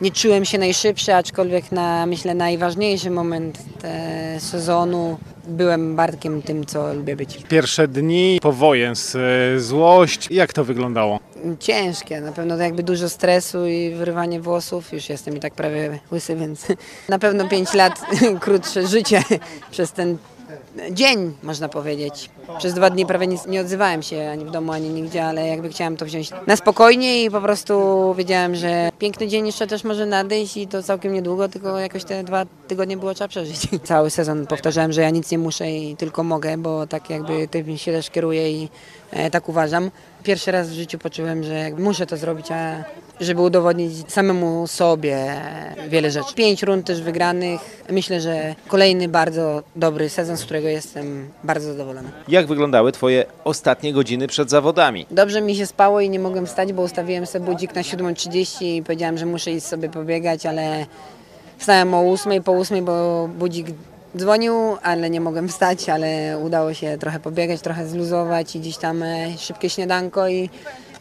nie 0.00 0.10
czułem 0.10 0.44
się 0.44 0.58
najszybszy, 0.58 1.14
aczkolwiek 1.14 1.72
na 1.72 2.06
myślę 2.06 2.34
najważniejszy 2.34 3.10
moment 3.10 3.58
e, 3.84 4.40
sezonu 4.40 5.18
byłem 5.48 5.96
Bartkiem 5.96 6.42
tym, 6.42 6.66
co 6.66 6.94
lubię 6.94 7.16
być. 7.16 7.38
Pierwsze 7.48 7.88
dni 7.88 8.38
powojen, 8.42 8.94
z- 8.96 9.16
e, 9.56 9.60
złość, 9.60 10.28
jak 10.30 10.52
to 10.52 10.64
wyglądało? 10.64 11.20
Ciężkie, 11.60 12.20
na 12.20 12.32
pewno 12.32 12.56
to 12.56 12.62
jakby 12.62 12.82
dużo 12.82 13.08
stresu 13.08 13.66
i 13.66 13.90
wyrywanie 13.94 14.40
włosów. 14.40 14.92
Już 14.92 15.08
jestem 15.08 15.36
i 15.36 15.40
tak 15.40 15.54
prawie 15.54 15.98
łysy, 16.12 16.36
więc 16.36 16.66
na 17.08 17.18
pewno 17.18 17.48
5 17.48 17.74
lat 17.74 18.00
krótsze 18.40 18.86
życie 18.86 19.22
przez 19.70 19.92
ten 19.92 20.16
dzień, 20.90 21.32
można 21.42 21.68
powiedzieć. 21.68 22.30
Przez 22.58 22.74
dwa 22.74 22.90
dni 22.90 23.06
prawie 23.06 23.26
nie 23.48 23.60
odzywałem 23.60 24.02
się 24.02 24.30
ani 24.32 24.44
w 24.44 24.50
domu, 24.50 24.72
ani 24.72 24.88
nigdzie, 24.88 25.24
ale 25.24 25.48
jakby 25.48 25.68
chciałam 25.68 25.96
to 25.96 26.04
wziąć 26.04 26.30
na 26.46 26.56
spokojnie 26.56 27.24
i 27.24 27.30
po 27.30 27.40
prostu 27.40 28.14
wiedziałem, 28.14 28.54
że 28.54 28.90
piękny 28.98 29.28
dzień 29.28 29.46
jeszcze 29.46 29.66
też 29.66 29.84
może 29.84 30.06
nadejść 30.06 30.56
i 30.56 30.66
to 30.66 30.82
całkiem 30.82 31.12
niedługo, 31.12 31.48
tylko 31.48 31.78
jakoś 31.78 32.04
te 32.04 32.24
dwa 32.24 32.46
tygodnie 32.68 32.96
było 32.96 33.14
trzeba 33.14 33.28
przeżyć. 33.28 33.68
Cały 33.84 34.10
sezon 34.10 34.46
powtarzałem, 34.46 34.92
że 34.92 35.00
ja 35.02 35.10
nic 35.10 35.30
nie 35.30 35.38
muszę 35.38 35.70
i 35.70 35.96
tylko 35.96 36.22
mogę, 36.22 36.58
bo 36.58 36.86
tak 36.86 37.10
jakby 37.10 37.48
tym 37.48 37.78
się 37.78 37.92
też 37.92 38.10
kieruję 38.10 38.52
i 38.52 38.68
e, 39.10 39.30
tak 39.30 39.48
uważam. 39.48 39.90
Pierwszy 40.22 40.52
raz 40.52 40.70
w 40.70 40.72
życiu 40.72 40.98
poczułem, 40.98 41.44
że 41.44 41.70
muszę 41.78 42.06
to 42.06 42.16
zrobić, 42.16 42.52
a 42.52 42.84
żeby 43.20 43.42
udowodnić 43.42 44.12
samemu 44.12 44.66
sobie 44.66 45.34
wiele 45.88 46.10
rzeczy. 46.10 46.34
Pięć 46.34 46.62
rund 46.62 46.86
też 46.86 47.02
wygranych. 47.02 47.60
Myślę, 47.90 48.20
że 48.20 48.54
kolejny 48.68 49.08
bardzo 49.08 49.62
dobry 49.76 50.08
sezon, 50.08 50.36
z 50.36 50.44
którego 50.44 50.68
jestem 50.68 51.28
bardzo 51.44 51.72
zadowolony. 51.72 52.08
Jak 52.28 52.46
wyglądały 52.46 52.92
Twoje 52.92 53.24
ostatnie 53.44 53.92
godziny 53.92 54.26
przed 54.26 54.50
zawodami? 54.50 55.06
Dobrze 55.10 55.40
mi 55.40 55.56
się 55.56 55.66
spało 55.66 56.00
i 56.00 56.10
nie 56.10 56.18
mogłem 56.18 56.46
wstać, 56.46 56.72
bo 56.72 56.82
ustawiłem 56.82 57.26
sobie 57.26 57.44
budzik 57.44 57.74
na 57.74 57.82
7.30 57.82 58.64
i 58.64 58.82
powiedziałem, 58.82 59.18
że 59.18 59.26
muszę 59.26 59.50
iść 59.50 59.66
sobie 59.66 59.88
pobiegać, 59.88 60.46
ale 60.46 60.86
wstałem 61.58 61.94
o 61.94 62.12
8, 62.12 62.42
po 62.42 62.52
8, 62.52 62.84
bo 62.84 63.28
budzik 63.38 63.66
dzwonił, 64.16 64.54
ale 64.82 65.10
nie 65.10 65.20
mogłem 65.20 65.48
wstać, 65.48 65.88
ale 65.88 66.38
udało 66.38 66.74
się 66.74 66.98
trochę 66.98 67.20
pobiegać, 67.20 67.60
trochę 67.60 67.86
zluzować 67.86 68.56
i 68.56 68.60
gdzieś 68.60 68.76
tam 68.76 69.02
e, 69.02 69.38
szybkie 69.38 69.70
śniadanko 69.70 70.28
i 70.28 70.50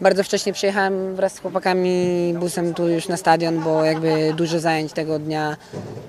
Bardzo 0.01 0.23
wcześnie 0.23 0.53
przyjechałem 0.53 1.15
wraz 1.15 1.33
z 1.33 1.39
chłopakami 1.39 2.33
busem 2.39 2.73
tu 2.73 2.87
już 2.87 3.07
na 3.07 3.17
stadion, 3.17 3.59
bo 3.59 3.83
jakby 3.83 4.33
dużo 4.33 4.59
zajęć 4.59 4.93
tego 4.93 5.19
dnia 5.19 5.57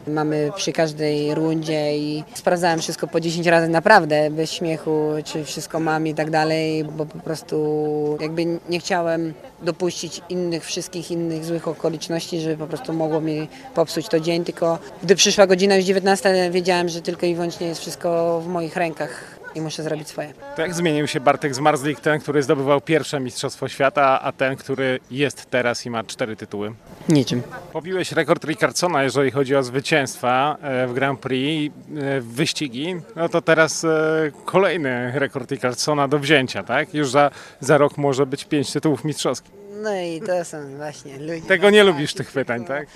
mamy 0.08 0.50
przy 0.56 0.72
każdej 0.72 1.34
rundzie 1.34 1.98
i 1.98 2.24
sprawdzałem 2.34 2.80
wszystko 2.80 3.06
po 3.06 3.20
10 3.20 3.46
razy 3.46 3.68
naprawdę, 3.68 4.30
bez 4.30 4.52
śmiechu, 4.52 5.10
czy 5.24 5.44
wszystko 5.44 5.80
mam 5.80 6.06
i 6.06 6.14
tak 6.14 6.30
dalej, 6.30 6.84
bo 6.84 7.06
po 7.06 7.18
prostu 7.18 8.18
jakby 8.20 8.46
nie 8.68 8.80
chciałem 8.80 9.34
dopuścić 9.62 10.22
innych, 10.28 10.64
wszystkich 10.64 11.10
innych 11.10 11.44
złych 11.44 11.68
okoliczności, 11.68 12.40
żeby 12.40 12.56
po 12.56 12.66
prostu 12.66 12.92
mogło 12.92 13.20
mi 13.20 13.48
popsuć 13.74 14.08
to 14.08 14.20
dzień, 14.20 14.44
tylko 14.44 14.78
gdy 15.02 15.16
przyszła 15.16 15.46
godzina 15.46 15.76
już 15.76 15.84
19, 15.84 16.50
wiedziałem, 16.50 16.88
że 16.88 17.02
tylko 17.02 17.26
i 17.26 17.34
wyłącznie 17.34 17.66
jest 17.66 17.80
wszystko 17.80 18.40
w 18.40 18.46
moich 18.46 18.76
rękach 18.76 19.39
i 19.54 19.60
muszę 19.60 19.82
zrobić 19.82 20.08
swoje. 20.08 20.32
To 20.56 20.62
jak 20.62 20.74
zmienił 20.74 21.06
się 21.06 21.20
Bartek 21.20 21.54
Zmarzlik, 21.54 22.00
ten, 22.00 22.20
który 22.20 22.42
zdobywał 22.42 22.80
pierwsze 22.80 23.20
Mistrzostwo 23.20 23.68
Świata, 23.68 24.20
a 24.22 24.32
ten, 24.32 24.56
który 24.56 25.00
jest 25.10 25.50
teraz 25.50 25.86
i 25.86 25.90
ma 25.90 26.04
cztery 26.04 26.36
tytuły? 26.36 26.72
Niczym. 27.08 27.42
Pobiłeś 27.72 28.12
rekord 28.12 28.44
Rickardsona, 28.44 29.02
jeżeli 29.02 29.30
chodzi 29.30 29.56
o 29.56 29.62
zwycięstwa 29.62 30.56
e, 30.62 30.86
w 30.86 30.94
Grand 30.94 31.20
Prix, 31.20 31.74
e, 31.96 32.20
w 32.20 32.26
wyścigi. 32.26 32.96
No 33.16 33.28
to 33.28 33.42
teraz 33.42 33.84
e, 33.84 33.88
kolejny 34.44 35.12
rekord 35.14 35.50
Rickardsona 35.50 36.08
do 36.08 36.18
wzięcia, 36.18 36.62
tak? 36.62 36.94
Już 36.94 37.10
za, 37.10 37.30
za 37.60 37.78
rok 37.78 37.98
może 37.98 38.26
być 38.26 38.44
pięć 38.44 38.72
tytułów 38.72 39.04
mistrzowskich. 39.04 39.60
No 39.82 39.94
i 39.94 40.20
to 40.26 40.44
są 40.44 40.76
właśnie 40.76 41.18
ludzie. 41.18 41.48
Tego 41.48 41.70
nie 41.70 41.84
lubisz 41.84 42.14
tych 42.14 42.32
pytań, 42.32 42.64
tak? 42.64 42.86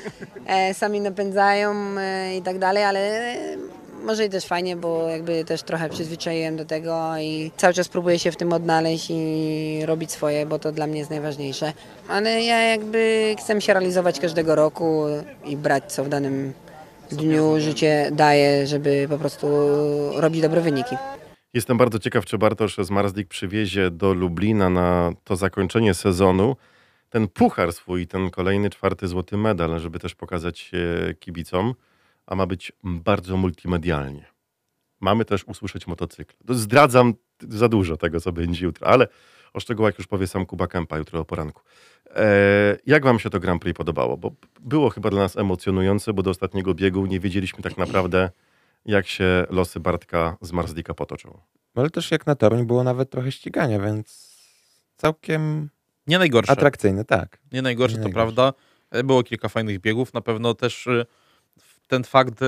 E, 0.46 0.75
sami 0.75 1.00
napędzają 1.00 1.75
e, 1.99 2.37
i 2.37 2.42
tak 2.42 2.58
dalej, 2.58 2.84
ale 2.84 3.00
e, 3.00 3.56
może 4.04 4.25
i 4.25 4.30
też 4.30 4.44
fajnie, 4.44 4.76
bo 4.76 5.08
jakby 5.08 5.44
też 5.44 5.62
trochę 5.62 5.88
przyzwyczaiłem 5.88 6.56
do 6.56 6.64
tego 6.64 7.18
i 7.18 7.50
cały 7.56 7.75
czas 7.75 7.88
próbuję 7.88 8.18
się 8.18 8.32
w 8.32 8.37
tym 8.37 8.52
odnaleźć 8.52 9.06
i 9.11 9.80
robić 9.87 10.11
swoje, 10.11 10.46
bo 10.46 10.58
to 10.58 10.73
dla 10.73 10.87
mnie 10.87 10.99
jest 10.99 11.11
najważniejsze. 11.11 11.73
Ale 12.08 12.42
ja 12.42 12.62
jakby 12.62 13.34
chcę 13.38 13.61
się 13.61 13.73
realizować 13.73 14.20
każdego 14.20 14.54
roku 14.54 15.04
i 15.44 15.56
brać 15.56 15.92
co 15.92 16.04
w 16.04 16.08
danym 16.08 16.52
dniu 17.12 17.61
życie 17.61 18.11
daje, 18.12 18.66
żeby 18.66 19.06
po 19.11 19.18
prostu 19.18 19.46
robić 20.16 20.42
dobre 20.42 20.61
wyniki. 20.61 20.96
Jestem 21.54 21.78
bardzo 21.78 21.99
ciekaw, 21.99 22.25
czy 22.25 22.38
Bartosz 22.38 22.76
Zmarzlik 22.76 23.28
przywiezie 23.28 23.90
do 23.90 24.14
Lublina 24.14 24.70
na 24.70 25.12
to 25.25 25.37
zakończenie 25.37 25.94
sezonu 25.94 26.56
ten 27.11 27.28
puchar 27.28 27.73
swój, 27.73 28.06
ten 28.06 28.30
kolejny 28.30 28.70
czwarty 28.70 29.08
złoty 29.08 29.37
medal, 29.37 29.80
żeby 29.80 29.99
też 29.99 30.14
pokazać 30.14 30.58
się 30.58 30.78
kibicom, 31.20 31.75
a 32.26 32.34
ma 32.34 32.46
być 32.46 32.72
bardzo 32.84 33.36
multimedialnie. 33.36 34.26
Mamy 35.00 35.24
też 35.24 35.44
usłyszeć 35.44 35.86
motocykl. 35.86 36.34
To 36.46 36.54
Zdradzam 36.54 37.14
za 37.48 37.68
dużo 37.68 37.96
tego, 37.96 38.20
co 38.20 38.32
będzie 38.32 38.64
jutro, 38.64 38.86
ale 38.86 39.08
o 39.52 39.60
szczegółach 39.60 39.98
już 39.98 40.06
powie 40.06 40.26
sam 40.26 40.46
Kuba 40.46 40.66
Kępa 40.66 40.98
jutro 40.98 41.20
o 41.20 41.24
poranku. 41.24 41.62
E, 42.16 42.76
jak 42.86 43.04
wam 43.04 43.18
się 43.18 43.30
to 43.30 43.40
Grand 43.40 43.62
Prix 43.62 43.76
podobało? 43.76 44.16
Bo 44.16 44.30
było 44.60 44.90
chyba 44.90 45.10
dla 45.10 45.20
nas 45.20 45.36
emocjonujące, 45.36 46.12
bo 46.12 46.22
do 46.22 46.30
ostatniego 46.30 46.74
biegu 46.74 47.06
nie 47.06 47.20
wiedzieliśmy 47.20 47.62
tak 47.62 47.78
naprawdę, 47.78 48.30
jak 48.84 49.06
się 49.06 49.46
losy 49.50 49.80
Bartka 49.80 50.36
Zmarzlika 50.40 50.94
potoczą. 50.94 51.38
Ale 51.74 51.90
też 51.90 52.10
jak 52.10 52.26
na 52.26 52.34
toruń 52.34 52.66
było 52.66 52.84
nawet 52.84 53.10
trochę 53.10 53.32
ścigania, 53.32 53.80
więc 53.80 54.34
całkiem 54.96 55.70
Nie 56.06 56.18
najgorsze. 56.18 56.52
atrakcyjne, 56.52 57.04
tak. 57.04 57.38
Nie 57.52 57.62
najgorsze, 57.62 57.96
Nie 57.96 58.02
to 58.02 58.08
najgorsze. 58.08 58.34
prawda. 58.34 58.52
E, 58.90 59.04
Było 59.04 59.22
kilka 59.22 59.48
fajnych 59.48 59.80
biegów. 59.80 60.14
Na 60.14 60.20
pewno 60.20 60.54
też 60.54 60.86
e, 60.86 61.06
ten 61.86 62.04
fakt 62.04 62.42
e, 62.42 62.46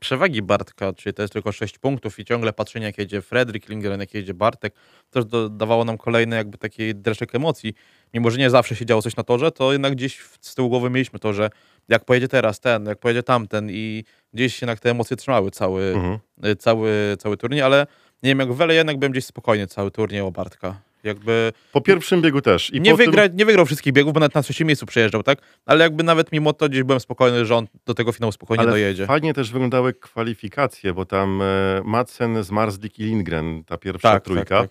przewagi 0.00 0.42
Bartka, 0.42 0.92
czyli 0.92 1.14
to 1.14 1.22
jest 1.22 1.32
tylko 1.32 1.52
6 1.52 1.78
punktów 1.78 2.18
i 2.18 2.24
ciągle 2.24 2.52
patrzenie, 2.52 2.86
jak 2.86 2.98
jedzie 2.98 3.22
Fredrik 3.22 3.68
Lindgren, 3.68 4.00
jak 4.00 4.14
jedzie 4.14 4.34
Bartek, 4.34 4.74
też 5.10 5.24
dodawało 5.24 5.84
nam 5.84 5.98
kolejny 5.98 6.36
jakby 6.36 6.58
taki 6.58 6.94
dreszek 6.94 7.34
emocji. 7.34 7.74
Mimo, 8.14 8.30
że 8.30 8.38
nie 8.38 8.50
zawsze 8.50 8.76
się 8.76 8.86
działo 8.86 9.02
coś 9.02 9.16
na 9.16 9.22
torze, 9.22 9.52
to 9.52 9.72
jednak 9.72 9.92
gdzieś 9.94 10.20
z 10.40 10.54
tyłu 10.54 10.68
głowy 10.68 10.90
mieliśmy 10.90 11.18
to, 11.18 11.32
że 11.32 11.50
jak 11.88 12.04
pojedzie 12.04 12.28
teraz 12.28 12.60
ten, 12.60 12.86
jak 12.86 12.98
pojedzie 12.98 13.22
tamten 13.22 13.70
i 13.70 14.04
gdzieś 14.32 14.62
jednak 14.62 14.80
te 14.80 14.90
emocje 14.90 15.16
trzymały 15.16 15.50
cały, 15.50 15.82
Mhm. 15.94 16.18
e, 16.42 16.56
cały, 16.56 17.16
cały 17.18 17.36
turniej, 17.36 17.62
ale 17.62 17.86
nie 18.22 18.30
wiem, 18.30 18.38
jak 18.38 18.52
Wele 18.52 18.74
jednak 18.74 18.98
byłem 18.98 19.12
gdzieś 19.12 19.24
spokojny 19.24 19.66
cały 19.66 19.90
turniej 19.90 20.20
o 20.20 20.30
Bartka. 20.30 20.80
Jakby 21.06 21.52
Po 21.72 21.80
pierwszym 21.80 22.22
biegu 22.22 22.40
też. 22.40 22.70
I 22.70 22.80
nie, 22.80 22.90
po 22.90 22.96
tym- 22.96 23.06
wygra, 23.06 23.26
nie 23.34 23.44
wygrał 23.46 23.66
wszystkich 23.66 23.92
biegów, 23.92 24.12
bo 24.12 24.20
nawet 24.20 24.34
na 24.34 24.42
trzecim 24.42 24.66
miejscu 24.66 24.86
przejeżdżał, 24.86 25.22
tak? 25.22 25.38
Ale 25.66 25.84
jakby 25.84 26.02
nawet 26.04 26.32
mimo 26.32 26.52
to 26.52 26.68
gdzieś 26.68 26.82
byłem 26.82 27.00
spokojny, 27.00 27.46
że 27.46 27.56
on 27.56 27.66
do 27.86 27.94
tego 27.94 28.12
finału 28.12 28.32
spokojnie 28.32 28.62
Ale 28.62 28.70
dojedzie. 28.70 29.06
fajnie 29.06 29.34
też 29.34 29.50
wyglądały 29.52 29.94
kwalifikacje, 29.94 30.92
bo 30.94 31.04
tam 31.04 31.42
e, 31.42 31.44
Madsen, 31.84 32.42
Zmarzlik 32.44 32.98
i 32.98 33.04
Lindgren, 33.04 33.64
ta 33.64 33.76
pierwsza 33.76 34.12
Tak, 34.12 34.24
trójka. 34.24 34.44
tak, 34.60 34.70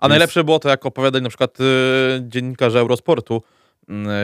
A 0.00 0.08
najlepsze 0.08 0.44
było 0.44 0.58
to, 0.58 0.68
jak 0.68 0.86
opowiadali 0.86 1.22
na 1.22 1.28
przykład 1.28 1.60
y, 1.60 1.64
dziennikarze 2.20 2.78
Eurosportu, 2.78 3.42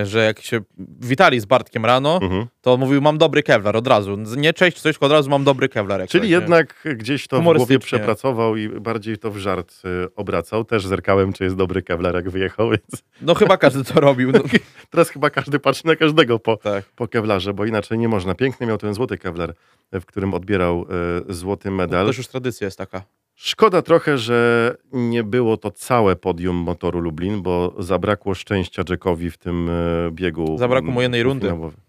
że 0.05 0.25
jak 0.25 0.41
się 0.41 0.61
witali 1.01 1.41
z 1.41 1.45
Bartkiem 1.45 1.85
rano, 1.87 2.19
Mhm. 2.23 2.47
to 2.61 2.73
on 2.75 2.81
mówił, 2.81 3.03
mam 3.03 3.19
dobry 3.19 3.43
kevlar 3.43 3.77
od 3.77 3.87
razu. 3.87 4.17
Nie 4.37 4.53
cześć, 4.53 4.81
coś, 4.81 4.93
tylko 4.95 5.07
od 5.07 5.13
razu 5.13 5.31
mam 5.31 5.45
dobry 5.45 5.69
kevlar. 5.69 6.01
Czyli 6.01 6.23
coś, 6.23 6.31
nie? 6.31 6.35
jednak 6.37 6.89
gdzieś 6.97 7.29
to 7.29 7.41
w 7.41 7.45
głowie 7.45 7.79
przepracował 7.79 8.57
i 8.57 8.69
bardziej 8.69 9.19
to 9.19 9.31
w 9.31 9.37
żart 9.39 9.75
e, 9.85 10.15
obracał. 10.17 10.65
Też 10.65 10.87
zerkałem, 10.87 11.33
czy 11.33 11.45
jest 11.45 11.57
dobry 11.57 11.83
Kevlar, 11.83 12.15
jak 12.15 12.31
wyjechał, 12.31 12.71
więc 12.71 13.05
No 13.23 13.35
chyba 13.35 13.57
każdy 13.57 13.85
to 13.85 14.01
robił. 14.01 14.33
No, 14.33 14.41
teraz 14.91 15.11
chyba 15.11 15.31
każdy 15.31 15.59
patrzy 15.59 15.87
na 15.87 15.97
każdego 15.97 16.39
po, 16.39 16.57
tak. 16.57 16.85
po 16.85 17.09
Kevlarze, 17.09 17.55
bo 17.55 17.65
inaczej 17.65 17.99
nie 17.99 18.09
można. 18.09 18.35
Piękny 18.35 18.67
miał 18.67 18.79
ten 18.79 18.95
złoty 18.95 19.19
Kevlar, 19.19 19.55
w 19.93 20.05
którym 20.07 20.35
odbierał 20.35 20.87
e, 21.29 21.35
złoty 21.35 21.65
To 21.65 21.71
medal. 21.71 22.07
też 22.07 22.19
już 22.19 22.29
tradycja 22.29 22.65
jest 22.65 22.79
taka. 22.79 23.03
Szkoda 23.41 23.83
trochę, 23.83 24.19
że 24.19 24.75
nie 24.93 25.25
było 25.25 25.57
to 25.57 25.71
całe 25.71 26.17
podium 26.17 26.57
motoru 26.57 27.01
Lublin, 27.01 27.43
bo 27.43 27.75
zabrakło 27.79 28.35
szczęścia 28.35 28.83
Jackowi 28.89 29.31
w 29.31 29.39
tym 29.39 29.69
e, 29.71 30.11
biegu. 30.11 30.59
Zabrakło 30.59 30.91
mu 30.91 31.03
jednej 31.03 31.21
mm, 31.21 31.31
rundy. 31.31 31.47
finałowym. 31.47 31.81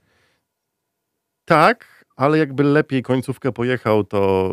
Tak, 1.46 2.06
ale 2.16 2.38
jakby 2.38 2.64
lepiej 2.64 3.04
końcówkę 3.04 3.52
pojechał, 3.52 4.04
to 4.04 4.50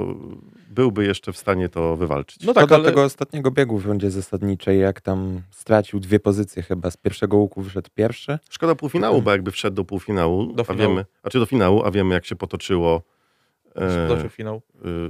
byłby 0.71 1.05
jeszcze 1.07 1.33
w 1.33 1.37
stanie 1.37 1.69
to 1.69 1.97
wywalczyć. 1.97 2.43
No 2.45 2.55
Tak, 2.55 2.63
tak, 2.63 2.69
do 2.71 2.75
ale 2.75 2.85
tego 2.85 3.05
ostatniego 3.05 3.51
biegu 3.51 3.79
w 3.79 3.87
rundzie 3.87 4.11
zasadniczej, 4.11 4.81
jak 4.81 5.01
tam 5.01 5.43
stracił 5.51 6.01
dwie 6.01 6.21
pozycje 6.21 6.63
chyba, 6.63 6.91
z 6.91 6.97
pierwszego 6.97 7.37
łuku 7.37 7.63
wyszedł 7.63 7.91
pierwszy. 7.95 8.39
Szkoda 8.51 8.75
półfinału, 8.75 9.23
bo 9.23 9.31
jakby 9.31 9.51
wszedł 9.51 9.77
do 9.77 9.85
półfinału, 9.85 10.53
Do 10.53 10.63
a 10.63 10.65
finału. 10.65 10.91
wiemy, 10.91 11.05
znaczy 11.21 11.39
do 11.39 11.47
finału, 11.47 11.83
a 11.85 11.91
wiemy 11.91 12.15
jak 12.15 12.25
się 12.27 12.37
potoczyło 12.37 13.03
e, 13.77 14.09
dobrze 14.09 14.29
finał. 14.29 14.63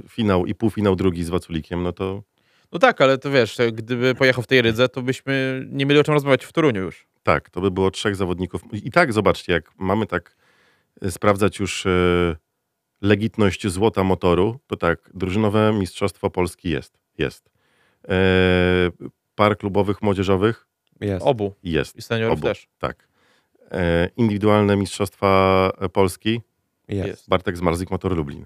e, 0.05 0.09
finał 0.09 0.45
i 0.45 0.55
półfinał 0.55 0.95
drugi 0.95 1.23
z 1.23 1.29
Waculikiem, 1.29 1.83
no 1.83 1.91
to 1.93 2.23
No 2.71 2.79
tak, 2.79 3.01
ale 3.01 3.17
to 3.17 3.31
wiesz, 3.31 3.57
gdyby 3.73 4.15
pojechał 4.15 4.43
w 4.43 4.47
tej 4.47 4.61
rydze, 4.61 4.89
to 4.89 5.01
byśmy 5.01 5.65
nie 5.71 5.85
mieli 5.85 5.99
o 5.99 6.03
czym 6.03 6.13
rozmawiać 6.13 6.45
w 6.45 6.51
Toruniu 6.53 6.81
już. 6.81 7.07
Tak, 7.23 7.49
to 7.49 7.61
by 7.61 7.71
było 7.71 7.91
trzech 7.91 8.15
zawodników. 8.15 8.61
I 8.73 8.91
tak, 8.91 9.13
zobaczcie, 9.13 9.53
jak 9.53 9.71
mamy 9.77 10.05
tak 10.05 10.35
e, 11.01 11.11
sprawdzać 11.11 11.59
już 11.59 11.85
e, 11.85 12.35
legitność 13.01 13.67
złota 13.67 14.03
motoru, 14.03 14.59
to 14.67 14.75
tak, 14.75 15.09
drużynowe 15.13 15.73
Mistrzostwo 15.73 16.29
Polski 16.29 16.69
jest. 16.69 16.97
Jest. 17.17 17.49
E, 18.09 18.15
par 19.35 19.57
klubowych 19.57 20.01
młodzieżowych 20.01 20.67
Jest. 21.01 21.25
Obu. 21.25 21.53
jest. 21.63 21.95
I 21.95 22.01
seniorów 22.01 22.33
Obu. 22.37 22.47
też. 22.47 22.67
Tak. 22.79 23.07
E, 23.71 24.09
indywidualne 24.17 24.75
Mistrzostwa 24.77 25.71
Polski 25.93 26.41
Jest. 26.87 27.07
Jest. 27.07 27.29
Bartek 27.29 27.57
Zmarzyk 27.57 27.91
Motor 27.91 28.17
Lublin. 28.17 28.45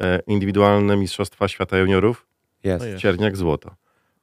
E, 0.00 0.20
indywidualne 0.26 0.96
Mistrzostwa 0.96 1.48
Świata 1.48 1.78
Juniorów 1.78 2.26
Jest. 2.64 2.80
No 2.80 2.86
jest. 2.86 3.02
Cierniak 3.02 3.36
Złoto. 3.36 3.70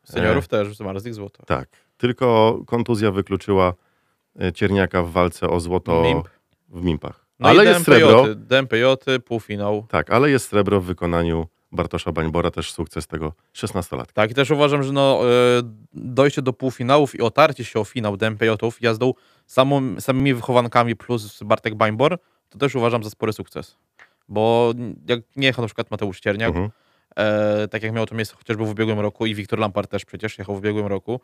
Seniorów 0.03 0.47
też, 0.47 0.77
Zmarzlik 0.77 1.13
złoto. 1.13 1.43
Tak. 1.45 1.69
Tylko 1.97 2.59
kontuzja 2.67 3.11
wykluczyła 3.11 3.73
e, 4.41 4.53
Cierniaka 4.53 5.03
w 5.03 5.11
walce 5.11 5.49
o 5.49 5.59
złoto 5.59 6.01
Mimp. 6.01 6.29
w 6.69 6.83
Mimpach. 6.83 7.25
No 7.39 7.49
ale 7.49 7.63
i 7.65 7.67
jest 7.67 7.85
srebro. 7.85 8.25
DMPJ, 8.35 8.85
półfinał. 9.25 9.85
Tak, 9.89 10.09
ale 10.09 10.29
jest 10.29 10.47
srebro 10.47 10.81
w 10.81 10.85
wykonaniu 10.85 11.47
Bartosza 11.71 12.11
Bańbora, 12.11 12.51
też 12.51 12.71
sukces 12.71 13.07
tego 13.07 13.33
16-latka. 13.53 14.13
Tak, 14.13 14.31
i 14.31 14.33
też 14.33 14.51
uważam, 14.51 14.83
że 14.83 14.93
no, 14.93 15.21
e, 15.23 15.61
dojście 15.93 16.41
do 16.41 16.53
półfinałów 16.53 17.15
i 17.15 17.21
otarcie 17.21 17.65
się 17.65 17.79
o 17.79 17.83
finał 17.83 18.17
DMPJ-ów 18.17 18.81
jazdą 18.81 19.13
samą, 19.45 20.01
samymi 20.01 20.33
wychowankami 20.33 20.95
plus 20.95 21.43
Bartek 21.43 21.75
Bańbor, 21.75 22.17
to 22.49 22.57
też 22.57 22.75
uważam 22.75 23.03
za 23.03 23.09
spory 23.09 23.33
sukces. 23.33 23.77
Bo 24.29 24.73
jak 25.07 25.19
nie 25.35 25.47
jechał 25.47 25.63
na 25.63 25.67
przykład 25.67 25.91
Mateusz 25.91 26.19
Cierniak, 26.19 26.49
Mhm. 26.49 26.69
e, 27.15 27.67
tak 27.67 27.83
jak 27.83 27.93
miało 27.93 28.05
to 28.07 28.15
miejsce 28.15 28.35
chociażby 28.35 28.65
w 28.65 28.69
ubiegłym 28.69 28.99
roku 28.99 29.25
i 29.25 29.35
Wiktor 29.35 29.59
Lampard 29.59 29.91
też 29.91 30.05
przecież 30.05 30.37
jechał 30.37 30.55
w 30.55 30.57
ubiegłym 30.57 30.85
roku 30.85 31.19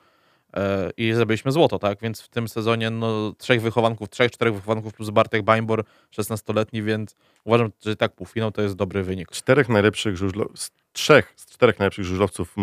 e, 0.53 0.89
i 0.97 1.13
zdobyliśmy 1.13 1.51
złoto, 1.51 1.79
tak? 1.79 1.99
Więc 2.01 2.21
w 2.21 2.29
tym 2.29 2.47
sezonie 2.47 2.89
no, 2.89 3.33
trzech 3.37 3.61
wychowanków, 3.61 4.09
trzech, 4.09 4.31
czterech 4.31 4.53
wychowanków 4.55 4.93
plus 4.93 5.09
Bartek 5.09 5.41
Bańbor, 5.43 5.83
16-letni, 6.17 6.83
więc 6.83 7.15
uważam, 7.43 7.71
że 7.85 7.95
tak 7.95 8.15
półfinał 8.15 8.51
to 8.51 8.61
jest 8.61 8.75
dobry 8.75 9.03
wynik. 9.03 9.31
Czterech 9.31 9.69
najlepszych 9.69 10.17
żużlo... 10.17 10.45
z 10.55 10.71
trzech 10.93 11.33
z 11.35 11.45
czterech 11.45 11.79
najlepszych 11.79 12.05
żużlowców 12.05 12.55
e, 12.57 12.61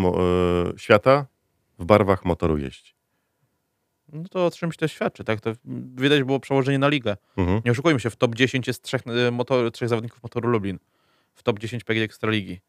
świata 0.77 1.25
w 1.79 1.85
barwach 1.85 2.25
motoru 2.25 2.57
jeździ. 2.57 2.92
No 4.13 4.23
to 4.29 4.45
o 4.45 4.51
czymś 4.51 4.77
to 4.77 4.87
świadczy, 4.87 5.23
tak? 5.23 5.41
To 5.41 5.53
widać 5.95 6.23
było 6.23 6.39
przełożenie 6.39 6.79
na 6.79 6.87
ligę. 6.87 7.17
Mhm. 7.37 7.61
Nie 7.65 7.71
oszukujmy 7.71 7.99
się, 7.99 8.09
w 8.09 8.15
top 8.15 8.35
10 8.35 8.67
jest 8.67 8.83
trzech, 8.83 9.01
y, 9.27 9.31
motor, 9.31 9.71
trzech 9.71 9.89
zawodników 9.89 10.23
motoru 10.23 10.49
Lublin. 10.49 10.79
W 11.33 11.43
top 11.43 11.59
10 11.59 11.83
PG 11.83 12.03
Ekstraligi. 12.03 12.59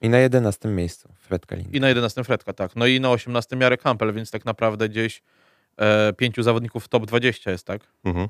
I 0.00 0.08
na 0.08 0.18
11 0.18 0.68
miejscu 0.68 1.14
Fred 1.18 1.46
Kalin. 1.46 1.68
I 1.72 1.80
na 1.80 1.88
11 1.88 2.24
Fredka, 2.24 2.52
tak. 2.52 2.76
No 2.76 2.86
i 2.86 3.00
na 3.00 3.10
18 3.10 3.56
Jarek 3.60 3.82
Hampel, 3.82 4.12
więc 4.12 4.30
tak 4.30 4.44
naprawdę 4.44 4.88
gdzieś 4.88 5.22
e, 5.76 6.12
pięciu 6.12 6.42
zawodników 6.42 6.84
w 6.84 6.88
top 6.88 7.06
20 7.06 7.50
jest, 7.50 7.66
tak? 7.66 7.80
Mhm. 8.04 8.28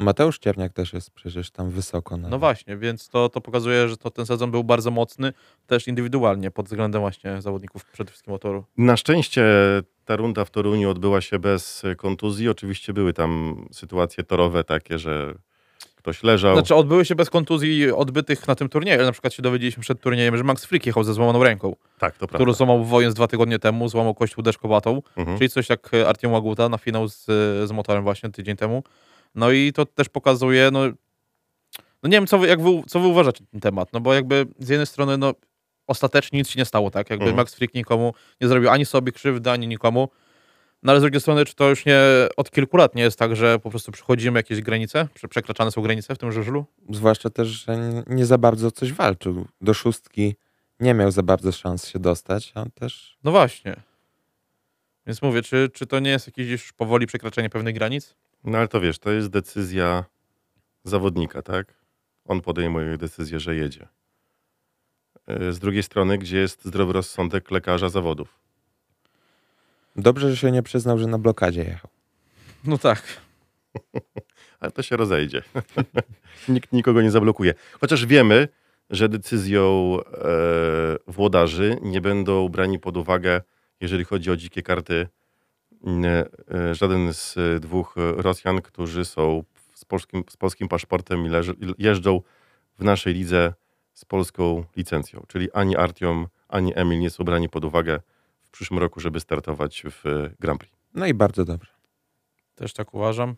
Mateusz 0.00 0.38
Cierniak 0.38 0.72
też 0.72 0.92
jest 0.92 1.10
przecież 1.10 1.50
tam 1.50 1.70
wysoko. 1.70 2.16
No 2.16 2.38
właśnie, 2.38 2.76
więc 2.76 3.08
to, 3.08 3.28
to 3.28 3.40
pokazuje, 3.40 3.88
że 3.88 3.96
to 3.96 4.10
ten 4.10 4.26
sezon 4.26 4.50
był 4.50 4.64
bardzo 4.64 4.90
mocny, 4.90 5.32
też 5.66 5.88
indywidualnie, 5.88 6.50
pod 6.50 6.66
względem 6.66 7.00
właśnie 7.00 7.42
zawodników 7.42 7.84
przede 7.84 8.10
wszystkim 8.10 8.32
motoru. 8.32 8.64
Na 8.78 8.96
szczęście 8.96 9.44
ta 10.04 10.16
runda 10.16 10.44
w 10.44 10.50
Toruniu 10.50 10.90
odbyła 10.90 11.20
się 11.20 11.38
bez 11.38 11.82
kontuzji. 11.96 12.48
Oczywiście 12.48 12.92
były 12.92 13.12
tam 13.12 13.56
sytuacje 13.72 14.24
torowe 14.24 14.64
takie, 14.64 14.98
że 14.98 15.34
ktoś 15.96 16.22
leżał. 16.22 16.54
Znaczy 16.54 16.74
odbyły 16.74 17.04
się 17.04 17.14
bez 17.14 17.30
kontuzji 17.30 17.90
odbytych 17.92 18.48
na 18.48 18.54
tym 18.54 18.68
turnieju. 18.68 19.02
Na 19.02 19.12
przykład 19.12 19.34
się 19.34 19.42
dowiedzieliśmy 19.42 19.82
przed 19.82 20.00
turniejem, 20.00 20.36
że 20.36 20.44
Max 20.44 20.64
Frick 20.64 20.86
jechał 20.86 21.04
ze 21.04 21.14
złamaną 21.14 21.44
ręką, 21.44 21.76
tak, 21.98 22.12
to 22.12 22.18
prawda. 22.18 22.36
którą 22.38 22.52
złamał 22.52 22.84
wojen 22.84 23.12
dwa 23.12 23.26
tygodnie 23.26 23.58
temu, 23.58 23.88
złamał 23.88 24.14
kościół 24.14 24.42
deszkowatą, 24.44 25.02
Mhm. 25.16 25.38
czyli 25.38 25.50
coś 25.50 25.68
jak 25.68 25.90
Artiom 26.06 26.32
Łaguta 26.32 26.68
na 26.68 26.78
finał 26.78 27.08
z, 27.08 27.24
z 27.68 27.72
motorem 27.72 28.02
właśnie 28.04 28.30
tydzień 28.30 28.56
temu. 28.56 28.82
No 29.34 29.50
i 29.50 29.72
to 29.72 29.86
też 29.86 30.08
pokazuje, 30.08 30.70
no, 30.72 30.80
no 32.02 32.08
nie 32.08 32.16
wiem, 32.16 32.26
co 32.26 32.38
wy, 32.38 32.46
jak 32.46 32.62
wy, 32.62 32.70
co 32.88 33.00
wy 33.00 33.06
uważacie 33.06 33.44
na 33.44 33.50
ten 33.50 33.60
temat, 33.60 33.92
no 33.92 34.00
bo 34.00 34.14
jakby 34.14 34.46
z 34.58 34.68
jednej 34.68 34.86
strony, 34.86 35.18
no 35.18 35.34
ostatecznie 35.86 36.38
nic 36.38 36.48
się 36.48 36.58
nie 36.60 36.64
stało, 36.64 36.90
tak? 36.90 37.10
Jakby 37.10 37.24
Mhm. 37.24 37.36
Max 37.36 37.54
Frick 37.54 37.74
nikomu 37.74 38.14
nie 38.40 38.48
zrobił 38.48 38.70
ani 38.70 38.86
sobie 38.86 39.12
krzywdy, 39.12 39.50
ani 39.50 39.68
nikomu. 39.68 40.08
No 40.82 40.92
ale 40.92 41.00
z 41.00 41.02
drugiej 41.02 41.20
strony, 41.20 41.44
czy 41.44 41.54
to 41.54 41.68
już 41.68 41.86
nie 41.86 42.00
od 42.36 42.50
kilku 42.50 42.76
lat 42.76 42.94
nie 42.94 43.02
jest 43.02 43.18
tak, 43.18 43.36
że 43.36 43.58
po 43.58 43.70
prostu 43.70 43.92
przechodzimy 43.92 44.38
jakieś 44.38 44.60
granice, 44.60 45.08
prze- 45.14 45.28
przekraczane 45.28 45.70
są 45.70 45.82
granice 45.82 46.14
w 46.14 46.18
tym 46.18 46.32
żużlu? 46.32 46.64
Zwłaszcza 46.90 47.30
też, 47.30 47.48
że 47.48 47.76
nie- 47.76 48.02
nie 48.16 48.26
za 48.26 48.38
bardzo 48.38 48.70
coś 48.70 48.92
walczył. 48.92 49.46
Do 49.60 49.74
szóstki 49.74 50.34
nie 50.80 50.94
miał 50.94 51.10
za 51.10 51.22
bardzo 51.22 51.52
szans 51.52 51.86
się 51.88 51.98
dostać, 51.98 52.52
a 52.54 52.64
też 52.74 53.16
No 53.24 53.30
właśnie. 53.30 53.76
Więc 55.06 55.22
mówię, 55.22 55.42
czy, 55.42 55.68
czy 55.74 55.86
to 55.86 56.00
nie 56.00 56.10
jest 56.10 56.26
jakieś 56.26 56.48
już 56.48 56.72
powoli 56.72 57.06
przekraczanie 57.06 57.50
pewnych 57.50 57.74
granic? 57.74 58.14
No 58.44 58.58
ale 58.58 58.68
to 58.68 58.80
wiesz, 58.80 58.98
to 58.98 59.10
jest 59.10 59.28
decyzja 59.28 60.04
zawodnika, 60.84 61.42
tak? 61.42 61.74
On 62.24 62.40
podejmuje 62.40 62.98
decyzję, 62.98 63.40
że 63.40 63.54
jedzie. 63.54 63.88
E, 65.26 65.52
Z 65.52 65.58
drugiej 65.58 65.82
strony, 65.82 66.18
gdzie 66.18 66.38
jest 66.38 66.64
zdrowy 66.64 66.92
rozsądek 66.92 67.50
lekarza 67.50 67.88
zawodów? 67.88 68.40
dobrze, 69.96 70.30
że 70.30 70.36
się 70.36 70.50
nie 70.52 70.62
przyznał, 70.62 70.98
że 70.98 71.06
na 71.06 71.18
blokadzie 71.18 71.64
jechał. 71.64 71.90
No 72.64 72.78
tak. 72.78 73.02
Ale 74.60 74.70
to 74.72 74.82
się 74.82 74.96
rozejdzie. 74.96 75.42
Nikt 76.48 76.72
nikogo 76.72 77.02
nie 77.02 77.10
zablokuje. 77.10 77.54
Chociaż 77.80 78.06
wiemy, 78.06 78.48
że 78.90 79.08
decyzją 79.08 79.96
e, 80.06 80.96
włodarzy 81.06 81.76
nie 81.82 82.00
będą 82.00 82.48
brani 82.48 82.78
pod 82.78 82.96
uwagę, 82.96 83.40
jeżeli 83.80 84.04
chodzi 84.04 84.30
o 84.30 84.36
dzikie 84.36 84.62
karty, 84.62 85.08
żaden 86.72 87.14
z 87.14 87.36
e, 87.36 87.60
dwóch 87.60 87.94
Rosjan, 88.16 88.62
którzy 88.62 89.04
są 89.04 89.44
z 89.74 89.84
polskim, 89.84 90.24
z 90.30 90.36
polskim 90.36 90.68
paszportem 90.68 91.26
i 91.26 91.30
jeżdżą 91.78 92.20
w 92.78 92.84
naszej 92.84 93.14
lidze 93.14 93.54
z 93.94 94.04
polską 94.04 94.64
licencją. 94.76 95.24
Czyli 95.28 95.52
ani 95.52 95.76
Artiom, 95.76 96.26
ani 96.48 96.72
Emil 96.78 96.98
nie 97.00 97.10
są 97.10 97.24
brani 97.24 97.48
pod 97.48 97.64
uwagę 97.64 98.00
w 98.42 98.50
przyszłym 98.50 98.78
roku, 98.80 99.00
żeby 99.00 99.20
startować 99.20 99.82
w 99.90 100.06
e, 100.06 100.30
Grand 100.40 100.60
Prix. 100.60 100.76
No 100.94 101.06
i 101.06 101.14
bardzo 101.14 101.44
dobrze. 101.44 101.70
Też 102.54 102.72
tak 102.72 102.94
uważam. 102.94 103.34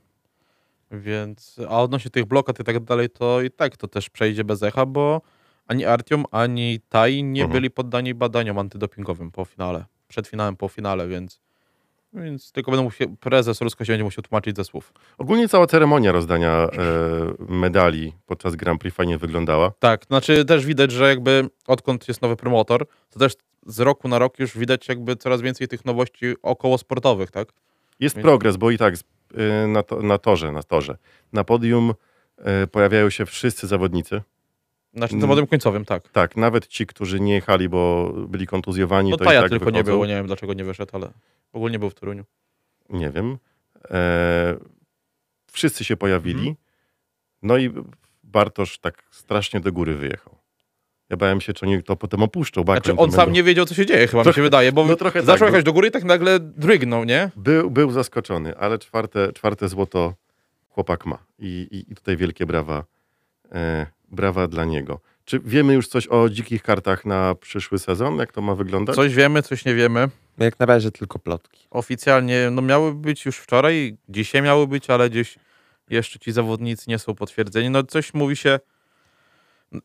Więc, 0.90 1.60
a 1.68 1.82
odnośnie 1.82 2.10
tych 2.10 2.24
blokad 2.24 2.60
i 2.60 2.64
tak 2.64 2.84
dalej, 2.84 3.10
to 3.10 3.40
i 3.42 3.50
tak 3.50 3.76
to 3.76 3.88
też 3.88 4.10
przejdzie 4.10 4.44
bez 4.44 4.62
echa, 4.62 4.86
bo 4.86 5.20
ani 5.66 5.84
Artiom, 5.84 6.24
ani 6.30 6.80
Tai 6.88 7.22
nie 7.22 7.42
Mhm. 7.42 7.52
byli 7.52 7.70
poddani 7.70 8.14
badaniom 8.14 8.58
antydopingowym 8.58 9.30
po 9.30 9.44
finale. 9.44 9.84
Przed 10.08 10.28
finałem, 10.28 10.56
po 10.56 10.68
finale, 10.68 11.08
więc, 11.08 11.40
więc 12.14 12.52
tylko 12.52 12.70
będą 12.70 12.84
musiał, 12.84 13.08
prezes 13.20 13.60
Rusko 13.60 13.84
się 13.84 13.92
będzie 13.92 14.04
musiał 14.04 14.22
tłumaczyć 14.22 14.56
ze 14.56 14.64
słów. 14.64 14.92
Ogólnie 15.18 15.48
cała 15.48 15.66
ceremonia 15.66 16.12
rozdania 16.12 16.50
e, 16.50 16.68
medali 17.48 18.12
podczas 18.26 18.56
Grand 18.56 18.80
Prix 18.80 18.96
fajnie 18.96 19.18
wyglądała. 19.18 19.72
Tak, 19.78 20.04
znaczy 20.04 20.44
też 20.44 20.66
widać, 20.66 20.92
że 20.92 21.08
jakby 21.08 21.48
odkąd 21.66 22.08
jest 22.08 22.22
nowy 22.22 22.36
promotor, 22.36 22.86
to 23.10 23.18
też 23.18 23.32
z 23.66 23.80
roku 23.80 24.08
na 24.08 24.18
rok 24.18 24.38
już 24.38 24.58
widać 24.58 24.88
jakby 24.88 25.16
coraz 25.16 25.40
więcej 25.40 25.68
tych 25.68 25.84
nowości 25.84 26.26
około 26.42 26.78
sportowych, 26.78 27.30
tak? 27.30 27.48
Jest 28.00 28.16
Więc- 28.16 28.24
progres, 28.24 28.56
bo 28.56 28.70
i 28.70 28.78
tak 28.78 28.94
y, 28.94 29.66
na, 29.68 29.82
to, 29.82 30.02
na 30.02 30.18
torze, 30.18 30.52
na 30.52 30.62
torze. 30.62 30.96
Na 31.32 31.44
podium 31.44 31.94
y, 32.62 32.66
pojawiają 32.66 33.10
się 33.10 33.26
wszyscy 33.26 33.66
zawodnicy. 33.66 34.22
Znaczy 34.94 35.12
Mm. 35.14 35.20
zawodem 35.20 35.46
końcowym, 35.46 35.84
tak. 35.84 36.08
Tak, 36.08 36.36
nawet 36.36 36.66
ci, 36.66 36.86
którzy 36.86 37.20
nie 37.20 37.34
jechali, 37.34 37.68
bo 37.68 38.12
byli 38.28 38.46
kontuzjowani, 38.46 39.10
No 39.10 39.16
to 39.16 39.24
Taja 39.24 39.38
i 39.38 39.42
tak 39.42 39.50
tylko 39.50 39.64
wychodzą. 39.64 39.76
nie 39.78 39.84
było, 39.84 40.06
nie 40.06 40.14
wiem 40.14 40.26
dlaczego 40.26 40.54
nie 40.54 40.64
wyszedł, 40.64 40.90
ale 40.96 41.10
ogólnie 41.52 41.78
był 41.78 41.90
w 41.90 41.94
Toruniu. 41.94 42.24
Nie 42.90 43.10
wiem. 43.10 43.38
E, 43.90 44.56
wszyscy 45.52 45.84
się 45.84 45.96
pojawili. 45.96 46.38
Mhm. 46.48 46.56
No 47.42 47.56
i 47.58 47.70
Bartosz 48.24 48.78
tak 48.78 49.02
strasznie 49.10 49.60
do 49.60 49.72
góry 49.72 49.94
wyjechał. 49.96 50.36
Ja 51.10 51.16
bałem 51.16 51.40
się, 51.40 51.52
czy 51.52 51.66
oni 51.66 51.82
to 51.82 51.96
potem 51.96 52.22
opuszczą. 52.22 52.62
Znaczy 52.62 52.92
on 52.96 53.10
sam 53.10 53.18
będą- 53.18 53.32
nie 53.32 53.42
wiedział, 53.42 53.64
co 53.66 53.74
się 53.74 53.86
dzieje, 53.86 54.06
chyba 54.06 54.20
mi 54.20 54.24
Trochę- 54.24 54.36
się 54.36 54.42
wydaje, 54.42 54.72
bo 54.72 54.84
no 54.84 54.96
trochę 54.96 55.18
tak, 55.18 55.26
zaczął 55.26 55.40
bo- 55.40 55.50
jechać 55.50 55.64
do 55.64 55.72
góry 55.72 55.88
i 55.88 55.90
tak 55.90 56.04
nagle 56.04 56.40
drygnął, 56.40 57.04
nie? 57.04 57.30
Był, 57.36 57.70
był 57.70 57.90
zaskoczony, 57.90 58.56
ale 58.58 58.78
czwarte, 58.78 59.32
czwarte 59.32 59.68
złoto 59.68 60.14
chłopak 60.68 61.06
ma. 61.06 61.18
I, 61.38 61.68
i, 61.70 61.92
i 61.92 61.94
tutaj 61.94 62.16
wielkie 62.16 62.46
brawa, 62.46 62.84
e, 63.52 63.86
brawa 64.12 64.46
dla 64.48 64.64
niego. 64.64 65.00
Czy 65.24 65.40
wiemy 65.40 65.74
już 65.74 65.88
coś 65.88 66.06
o 66.08 66.28
dzikich 66.28 66.62
kartach 66.62 67.04
na 67.04 67.34
przyszły 67.34 67.78
sezon? 67.78 68.16
Jak 68.16 68.32
to 68.32 68.42
ma 68.42 68.54
wyglądać? 68.54 68.96
Coś 68.96 69.14
wiemy, 69.14 69.42
coś 69.42 69.64
nie 69.64 69.74
wiemy. 69.74 70.08
Jak 70.38 70.58
na 70.60 70.66
razie 70.66 70.90
tylko 70.90 71.18
plotki. 71.18 71.66
Oficjalnie, 71.70 72.48
no 72.52 72.62
miały 72.62 72.94
być 72.94 73.26
już 73.26 73.36
wczoraj, 73.36 73.96
dzisiaj 74.08 74.42
miały 74.42 74.66
być, 74.66 74.90
ale 74.90 75.10
gdzieś 75.10 75.38
jeszcze 75.90 76.18
ci 76.18 76.32
zawodnicy 76.32 76.90
nie 76.90 76.98
są 76.98 77.14
potwierdzeni. 77.14 77.70
No 77.70 77.82
coś 77.82 78.14
mówi 78.14 78.36
się, 78.36 78.60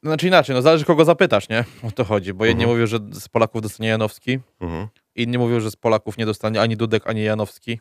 znaczy 0.03 0.27
inaczej, 0.27 0.55
no 0.55 0.61
zależy 0.61 0.85
kogo 0.85 1.05
zapytasz, 1.05 1.49
nie? 1.49 1.63
O 1.83 1.91
to 1.91 2.03
chodzi, 2.03 2.33
bo 2.33 2.45
jedni 2.45 2.63
Mhm. 2.63 2.75
mówią, 2.77 2.87
że 2.87 2.99
z 3.19 3.27
Polaków 3.27 3.61
dostanie 3.61 3.89
Janowski, 3.89 4.39
Mhm. 4.59 4.87
inni 5.15 5.37
mówią, 5.37 5.59
że 5.59 5.71
z 5.71 5.75
Polaków 5.75 6.17
nie 6.17 6.25
dostanie 6.25 6.61
ani 6.61 6.77
Dudek, 6.77 7.07
ani 7.07 7.23
Janowski. 7.23 7.79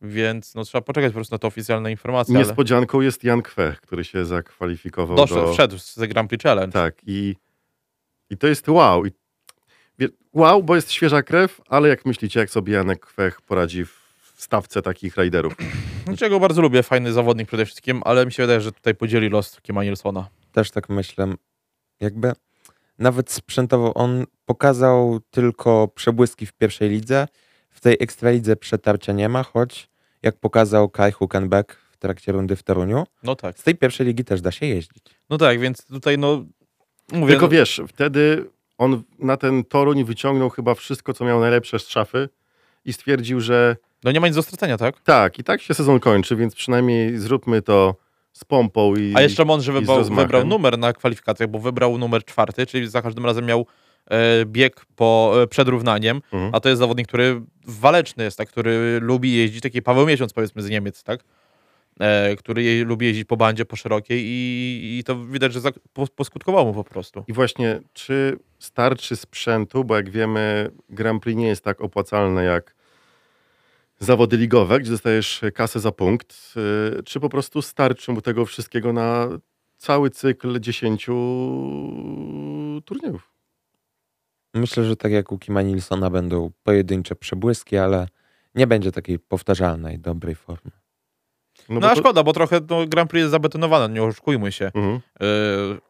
Więc 0.00 0.54
no 0.54 0.64
trzeba 0.64 0.82
poczekać 0.82 1.12
po 1.12 1.14
prostu 1.14 1.34
na 1.34 1.38
to 1.38 1.48
oficjalne 1.48 1.90
informacje. 1.90 2.36
ale 2.36 2.44
Niespodzianką 2.44 3.00
jest 3.00 3.24
Jan 3.24 3.42
Kwech, 3.42 3.80
który 3.80 4.04
się 4.04 4.24
zakwalifikował 4.24 5.16
doszedł, 5.16 5.40
do... 5.40 5.52
wszedł 5.52 5.78
z 5.78 5.98
Grand 5.98 6.28
Prix 6.28 6.42
Challenge. 6.42 6.72
Tak, 6.72 6.94
i, 7.06 7.36
i 8.30 8.36
to 8.36 8.46
jest 8.46 8.68
wow. 8.68 9.06
I, 9.06 9.10
wie- 9.98 10.08
wow, 10.32 10.62
bo 10.62 10.74
jest 10.76 10.92
świeża 10.92 11.22
krew, 11.22 11.60
ale 11.68 11.88
jak 11.88 12.06
myślicie, 12.06 12.40
jak 12.40 12.50
sobie 12.50 12.72
Janek 12.72 13.00
Kwech 13.06 13.40
poradzi 13.40 13.84
w 13.84 14.32
stawce 14.36 14.82
takich 14.82 15.16
rajderów? 15.16 15.56
Znaczy, 16.04 16.28
ja 16.28 16.38
bardzo 16.38 16.62
lubię, 16.62 16.82
fajny 16.82 17.12
zawodnik 17.12 17.48
przede 17.48 17.64
wszystkim, 17.66 18.02
ale 18.04 18.26
mi 18.26 18.32
się 18.32 18.42
wydaje, 18.42 18.60
że 18.60 18.72
tutaj 18.72 18.94
podzieli 18.94 19.28
los 19.28 19.60
Kima 19.60 19.84
Nilsona. 19.84 20.28
Też 20.52 20.70
tak 20.70 20.88
myślę. 20.88 21.34
Jakby 22.00 22.32
nawet 22.98 23.30
sprzętowo 23.30 23.94
on 23.94 24.24
pokazał 24.44 25.20
tylko 25.30 25.88
przebłyski 25.88 26.46
w 26.46 26.52
pierwszej 26.52 26.90
lidze. 26.90 27.26
W 27.76 27.80
tej 27.80 27.96
ekstralidze 28.00 28.56
przetarcia 28.56 29.12
nie 29.12 29.28
ma, 29.28 29.42
choć 29.42 29.88
jak 30.22 30.36
pokazał 30.36 30.88
Kai 30.88 31.12
Huckenbeck 31.12 31.76
w 31.90 31.96
trakcie 31.96 32.32
rundy 32.32 32.56
w 32.56 32.62
Toruniu, 32.62 33.06
No 33.22 33.36
tak. 33.36 33.58
z 33.58 33.62
tej 33.62 33.74
pierwszej 33.74 34.06
ligi 34.06 34.24
też 34.24 34.40
da 34.40 34.50
się 34.50 34.66
jeździć. 34.66 35.04
No 35.30 35.38
tak, 35.38 35.60
więc 35.60 35.86
tutaj 35.86 36.18
no 36.18 36.44
mówię, 37.12 37.32
Tylko 37.32 37.46
no, 37.46 37.50
wiesz, 37.50 37.80
wtedy 37.88 38.50
on 38.78 39.02
na 39.18 39.36
ten 39.36 39.64
Toruń 39.64 40.04
wyciągnął 40.04 40.50
chyba 40.50 40.74
wszystko, 40.74 41.14
co 41.14 41.24
miał 41.24 41.40
najlepsze 41.40 41.78
z 41.78 41.88
szafy 41.88 42.28
i 42.84 42.92
stwierdził, 42.92 43.40
że 43.40 43.76
no 44.04 44.12
nie 44.12 44.20
ma 44.20 44.26
nic 44.26 44.36
do 44.36 44.42
stracenia, 44.42 44.78
tak? 44.78 45.00
tak, 45.00 45.38
i 45.38 45.44
tak 45.44 45.62
się 45.62 45.74
sezon 45.74 46.00
kończy, 46.00 46.36
więc 46.36 46.54
przynajmniej 46.54 47.18
zróbmy 47.18 47.62
to 47.62 47.94
z 48.32 48.44
pompą 48.44 48.96
i... 48.96 49.12
A 49.16 49.22
jeszcze 49.22 49.44
mądrze 49.44 49.72
wybrał, 49.72 50.04
wybrał 50.04 50.46
numer 50.46 50.78
na 50.78 50.92
kwalifikacjach, 50.92 51.50
bo 51.50 51.58
wybrał 51.58 51.98
numer 51.98 52.24
czwarty, 52.24 52.66
czyli 52.66 52.88
za 52.88 53.02
każdym 53.02 53.26
razem 53.26 53.44
miał 53.44 53.66
bieg 54.46 54.86
po, 54.96 55.34
e, 55.42 55.46
przed 55.46 55.68
równaniem, 55.68 56.16
Mhm. 56.32 56.54
a 56.54 56.60
to 56.60 56.68
jest 56.68 56.78
zawodnik, 56.78 57.08
który 57.08 57.42
waleczny 57.66 58.24
jest, 58.24 58.38
tak, 58.38 58.48
który 58.48 58.98
lubi 59.02 59.36
jeździć, 59.36 59.62
taki 59.62 59.82
Paweł 59.82 60.06
Miesiąc 60.06 60.32
powiedzmy 60.32 60.62
z 60.62 60.70
Niemiec, 60.70 61.02
tak? 61.02 61.20
E, 62.00 62.36
który 62.36 62.62
je, 62.62 62.84
lubi 62.84 63.06
jeździć 63.06 63.24
po 63.24 63.36
bandzie, 63.36 63.64
po 63.64 63.76
szerokiej 63.76 64.22
i, 64.26 64.98
i 64.98 65.04
to 65.04 65.24
widać, 65.24 65.52
że 65.52 65.60
za, 65.60 65.70
po, 65.92 66.06
poskutkowało 66.06 66.64
mu 66.64 66.74
po 66.74 66.84
prostu. 66.84 67.24
I 67.28 67.32
właśnie, 67.32 67.80
czy 67.92 68.38
starczy 68.58 69.16
sprzętu, 69.16 69.84
bo 69.84 69.96
jak 69.96 70.10
wiemy, 70.10 70.70
Grand 70.88 71.22
Prix 71.22 71.38
nie 71.38 71.46
jest 71.46 71.64
tak 71.64 71.80
opłacalne 71.80 72.44
jak 72.44 72.74
zawody 73.98 74.36
ligowe, 74.36 74.80
gdzie 74.80 74.90
dostajesz 74.90 75.40
kasę 75.54 75.80
za 75.80 75.92
punkt, 75.92 76.36
yy, 76.56 77.02
czy 77.02 77.20
po 77.20 77.28
prostu 77.28 77.62
starczy 77.62 78.12
mu 78.12 78.20
tego 78.22 78.46
wszystkiego 78.46 78.92
na 78.92 79.28
cały 79.76 80.10
cykl 80.10 80.60
10 80.60 81.06
turniejów? 82.84 83.30
Myślę, 84.56 84.84
że 84.84 84.96
tak 84.96 85.12
jak 85.12 85.32
u 85.32 85.38
Kima 85.38 85.62
Nilsona 85.62 86.10
będą 86.10 86.50
pojedyncze 86.62 87.16
przebłyski, 87.16 87.76
ale 87.76 88.08
nie 88.54 88.66
będzie 88.66 88.92
takiej 88.92 89.18
powtarzalnej, 89.18 89.98
dobrej 89.98 90.34
formy. 90.34 90.70
No, 91.68 91.80
bo 91.80 91.90
a 91.90 91.94
to- 91.94 92.00
szkoda, 92.00 92.22
bo 92.22 92.32
trochę 92.32 92.60
no, 92.70 92.86
Grand 92.86 93.10
Prix 93.10 93.20
jest 93.20 93.30
zabetonowane, 93.30 93.94
nie 93.94 94.02
oszukujmy 94.02 94.52
się. 94.52 94.64
Mhm. 94.74 95.00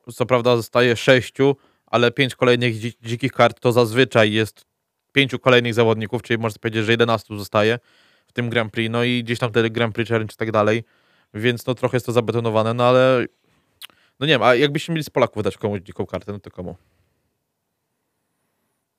Yy, 0.06 0.12
co 0.12 0.26
prawda 0.26 0.56
zostaje 0.56 0.96
sześciu, 0.96 1.56
ale 1.86 2.10
pięć 2.10 2.34
kolejnych 2.34 2.74
dzi- 2.74 2.98
dzikich 3.02 3.32
kart 3.32 3.60
to 3.60 3.72
zazwyczaj 3.72 4.32
jest 4.32 4.64
pięciu 5.12 5.38
kolejnych 5.38 5.74
zawodników, 5.74 6.22
czyli 6.22 6.38
można 6.38 6.58
powiedzieć, 6.58 6.84
że 6.84 6.92
11 6.92 7.36
zostaje. 7.38 7.78
W 8.26 8.32
tym 8.32 8.50
Grand 8.50 8.72
Prix, 8.72 8.92
no 8.92 9.04
i 9.04 9.24
gdzieś 9.24 9.38
tam 9.38 9.52
te 9.52 9.70
Grand 9.70 9.94
Prix 9.94 10.08
Challenge 10.08 10.34
i 10.34 10.36
tak 10.36 10.52
dalej, 10.52 10.84
więc 11.34 11.66
no 11.66 11.74
trochę 11.74 11.96
jest 11.96 12.06
to 12.06 12.12
zabetonowane, 12.12 12.74
no 12.74 12.84
ale 12.84 13.26
no 14.20 14.26
nie 14.26 14.32
wiem, 14.32 14.42
a 14.42 14.54
jakbyście 14.54 14.92
mieli 14.92 15.04
z 15.04 15.10
Polaków 15.10 15.42
dać 15.42 15.56
komuś 15.56 15.80
dziką 15.80 16.06
kartę, 16.06 16.32
no 16.32 16.38
to 16.38 16.50
komu? 16.50 16.76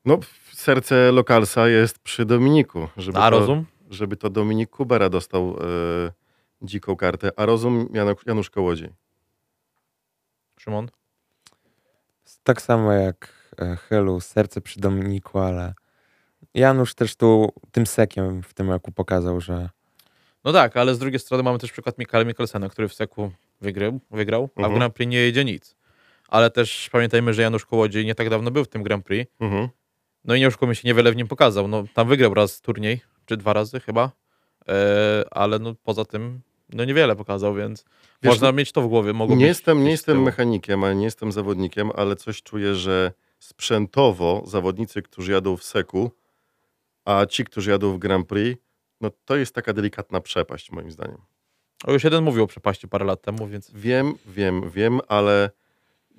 No, 0.08 0.20
serce 0.54 1.12
lokalsa 1.12 1.68
jest 1.68 2.00
przy 2.00 2.26
Dominiku. 2.26 2.88
Żeby 2.98 3.18
A 3.18 3.32
to, 3.32 3.40
rozum? 3.40 3.66
Żeby 3.90 4.18
to 4.18 4.30
Dominik 4.30 4.70
Kubera 4.70 5.10
dostał 5.10 5.50
e, 5.50 6.12
dziką 6.62 6.96
kartę, 6.96 7.32
a 7.36 7.46
rozum 7.46 7.90
Janusz, 8.26 8.50
Kołodziej. 8.50 8.90
Szymon? 10.60 10.90
Tak 12.44 12.62
samo 12.62 12.94
jak 12.94 13.34
e, 13.60 13.76
Helu, 13.76 14.20
serce 14.20 14.62
przy 14.62 14.80
Dominiku, 14.80 15.40
ale 15.40 15.74
Janusz 16.54 16.94
też 16.94 17.16
tu 17.16 17.50
tym 17.72 17.86
sekiem 17.88 18.44
w 18.44 18.54
tym 18.54 18.72
roku 18.72 18.92
pokazał, 18.92 19.42
że 19.42 19.70
No 20.44 20.54
tak, 20.54 20.78
ale 20.78 20.96
z 20.96 21.00
drugiej 21.00 21.20
strony 21.20 21.44
mamy 21.44 21.60
też 21.60 21.72
przykład 21.72 21.98
Mikaela 21.98 22.26
Mikkelsena, 22.26 22.70
który 22.70 22.88
w 22.88 22.94
Seku 22.94 23.32
wygrał, 23.62 24.00
wygrał 24.12 24.44
a 24.44 24.48
w 24.48 24.60
Mhm. 24.60 24.76
Grand 24.76 24.94
Prix 24.94 25.10
nie 25.12 25.18
jedzie 25.18 25.46
nic. 25.46 25.76
Ale 26.28 26.52
też 26.52 26.90
pamiętajmy, 26.92 27.34
że 27.34 27.42
Janusz 27.42 27.66
Kołodziej 27.66 28.06
nie 28.06 28.16
tak 28.16 28.30
dawno 28.30 28.52
był 28.52 28.64
w 28.64 28.68
tym 28.68 28.84
Grand 28.84 29.06
Prix, 29.06 29.32
Mhm. 29.40 29.70
No 30.28 30.36
i 30.36 30.40
nie 30.40 30.48
oszukujmy 30.48 30.76
się, 30.76 30.88
niewiele 30.88 31.12
w 31.12 31.16
nim 31.16 31.28
pokazał. 31.28 31.68
No, 31.68 31.84
tam 31.94 32.08
wygrał 32.08 32.34
raz 32.34 32.62
turniej, 32.62 33.02
czy 33.26 33.38
dwa 33.38 33.54
razy 33.54 33.80
chyba, 33.80 34.12
e, 34.68 35.26
ale 35.32 35.60
no, 35.60 35.76
poza 35.84 36.06
tym 36.06 36.42
no 36.74 36.86
niewiele 36.86 37.16
pokazał, 37.16 37.56
więc 37.56 37.86
Wiesz, 38.24 38.34
można 38.34 38.52
mieć 38.52 38.72
to 38.72 38.82
w 38.82 38.88
głowie. 38.88 39.14
Mogło 39.14 39.36
Nie 39.36 39.46
jestem, 39.46 39.84
nie 39.84 39.92
jestem 39.92 40.24
mechanikiem, 40.24 40.84
ale 40.84 40.96
nie 40.96 41.06
jestem 41.06 41.32
zawodnikiem, 41.32 41.92
ale 41.96 42.16
coś 42.16 42.44
czuję, 42.44 42.76
że 42.76 43.12
sprzętowo 43.40 44.44
zawodnicy, 44.46 45.02
którzy 45.02 45.32
jadą 45.32 45.58
w 45.58 45.64
Seku, 45.64 46.12
a 47.06 47.26
ci, 47.26 47.46
którzy 47.46 47.72
jadą 47.72 47.94
w 47.94 47.98
Grand 47.98 48.28
Prix, 48.28 48.62
no 49.02 49.12
to 49.26 49.36
jest 49.36 49.56
taka 49.56 49.74
delikatna 49.74 50.22
przepaść 50.22 50.72
moim 50.72 50.92
zdaniem. 50.92 51.18
O, 51.86 51.92
już 51.92 52.04
jeden 52.04 52.24
mówił 52.24 52.44
o 52.44 52.48
przepaści 52.48 52.88
parę 52.88 53.06
lat 53.06 53.22
temu, 53.22 53.48
więc... 53.48 53.72
Wiem, 53.72 54.14
wiem, 54.26 54.70
wiem, 54.70 55.00
ale 55.08 55.50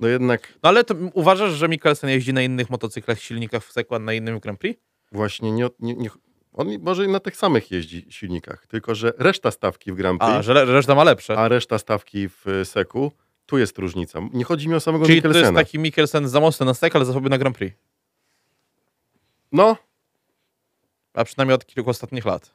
no 0.00 0.08
jednak 0.08 0.54
No 0.62 0.68
ale 0.68 0.84
to 0.84 0.94
uważasz, 1.12 1.52
że 1.52 1.68
Mikkelsen 1.68 2.10
jeździ 2.10 2.32
na 2.32 2.42
innych 2.42 2.70
motocyklach, 2.70 3.20
silnikach 3.20 3.64
w 3.64 3.72
Seku, 3.72 3.94
a 3.94 3.98
na 3.98 4.12
innym 4.12 4.40
Grand 4.40 4.60
Prix? 4.60 4.80
właśnie 5.12 5.52
nie, 5.52 5.68
nie, 5.80 5.94
nie 5.94 6.10
on 6.52 6.68
może 6.80 7.06
na 7.06 7.20
tych 7.20 7.36
samych 7.36 7.70
jeździ 7.70 8.06
silnikach, 8.10 8.66
tylko 8.66 8.94
że 8.94 9.12
reszta 9.18 9.50
stawki 9.50 9.92
w 9.92 9.94
Grand 9.94 10.20
Prix, 10.20 10.32
A, 10.34 10.42
że 10.42 10.64
reszta 10.64 10.94
ma 10.94 11.04
lepsze. 11.04 11.38
a 11.38 11.48
reszta 11.48 11.78
stawki 11.78 12.28
w 12.28 12.46
e, 12.48 12.64
Seku, 12.64 13.12
tu 13.46 13.58
jest 13.58 13.78
różnica. 13.78 14.20
Nie 14.32 14.44
chodzi 14.44 14.68
mi 14.68 14.74
o 14.74 14.80
samego 14.80 15.06
Czyli 15.06 15.22
to 15.22 15.28
jest 15.28 15.36
Mikkelsena. 15.38 15.60
taki 15.60 15.78
Mikkelsen 15.78 16.28
za 16.28 16.40
mocny 16.40 16.66
na 16.66 16.74
Sek, 16.74 16.96
ale 16.96 17.04
za 17.04 17.12
słaby 17.12 17.28
na 17.30 17.38
Grand 17.38 17.56
Prix. 17.56 17.76
No, 19.52 19.76
A 21.14 21.24
przynajmniej 21.24 21.54
od 21.54 21.66
kilku 21.66 21.90
ostatnich 21.90 22.24
lat. 22.24 22.54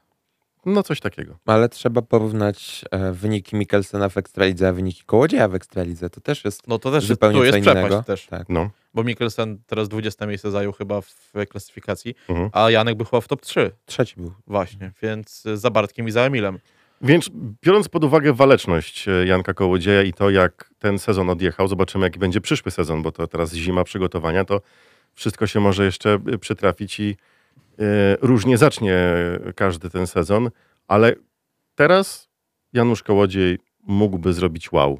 No 0.65 0.83
coś 0.83 0.99
takiego. 0.99 1.37
ale 1.45 1.69
trzeba 1.69 2.01
porównać 2.01 2.85
e, 2.91 3.11
wyniki 3.11 3.55
Mikkelsena 3.55 4.09
w 4.09 4.17
Ekstralidze, 4.17 4.67
a 4.67 4.73
wyniki 4.73 5.03
Kołodzieja 5.05 5.47
w 5.47 5.55
Ekstralidze. 5.55 6.09
To 6.09 6.21
też 6.21 6.45
jest 6.45 6.67
No 6.67 6.79
to 6.79 6.91
też 6.91 7.03
jest, 7.03 7.07
zupełnie 7.07 7.39
jest 7.39 7.51
co 7.51 7.61
przepaść 7.61 7.85
innego. 7.87 8.03
też. 8.03 8.27
Tak. 8.27 8.49
No. 8.49 8.69
Bo 8.93 9.03
Mikkelsen 9.03 9.57
teraz 9.67 9.89
20 9.89 10.25
miejsce 10.25 10.51
zajął 10.51 10.71
chyba 10.73 11.01
w 11.01 11.33
klasyfikacji, 11.49 12.15
Mhm. 12.29 12.49
a 12.53 12.71
Janek 12.71 12.95
był 12.97 13.05
chyba 13.05 13.21
w 13.21 13.27
top 13.27 13.41
3 13.41 13.71
Trzeci 13.85 14.13
był. 14.17 14.33
właśnie, 14.47 14.91
więc 15.01 15.43
za 15.53 15.69
Bartkiem 15.69 16.07
i 16.07 16.11
za 16.11 16.21
Emilem. 16.21 16.59
Więc 17.01 17.29
biorąc 17.63 17.89
pod 17.89 18.03
uwagę 18.03 18.33
waleczność 18.33 19.07
e, 19.07 19.25
Janka 19.25 19.53
Kołodzieja 19.53 20.03
i 20.03 20.13
to, 20.13 20.29
jak 20.29 20.69
ten 20.79 20.99
sezon 20.99 21.29
odjechał, 21.29 21.67
zobaczymy, 21.67 22.05
jaki 22.05 22.19
będzie 22.19 22.41
przyszły 22.41 22.71
sezon, 22.71 23.01
bo 23.01 23.11
to 23.11 23.27
teraz 23.27 23.53
zima 23.53 23.83
przygotowania, 23.83 24.45
to 24.45 24.61
wszystko 25.13 25.47
się 25.47 25.59
może 25.59 25.85
jeszcze 25.85 26.19
e, 26.33 26.37
przytrafić 26.37 26.99
i 26.99 27.09
e, 27.09 27.15
różnie 28.21 28.57
zacznie 28.57 29.03
każdy 29.55 29.89
ten 29.89 30.07
sezon, 30.07 30.49
ale 30.87 31.15
teraz 31.75 32.29
Janusz 32.73 33.03
Kołodziej 33.03 33.59
mógłby 33.83 34.33
zrobić 34.33 34.71
wow. 34.71 34.99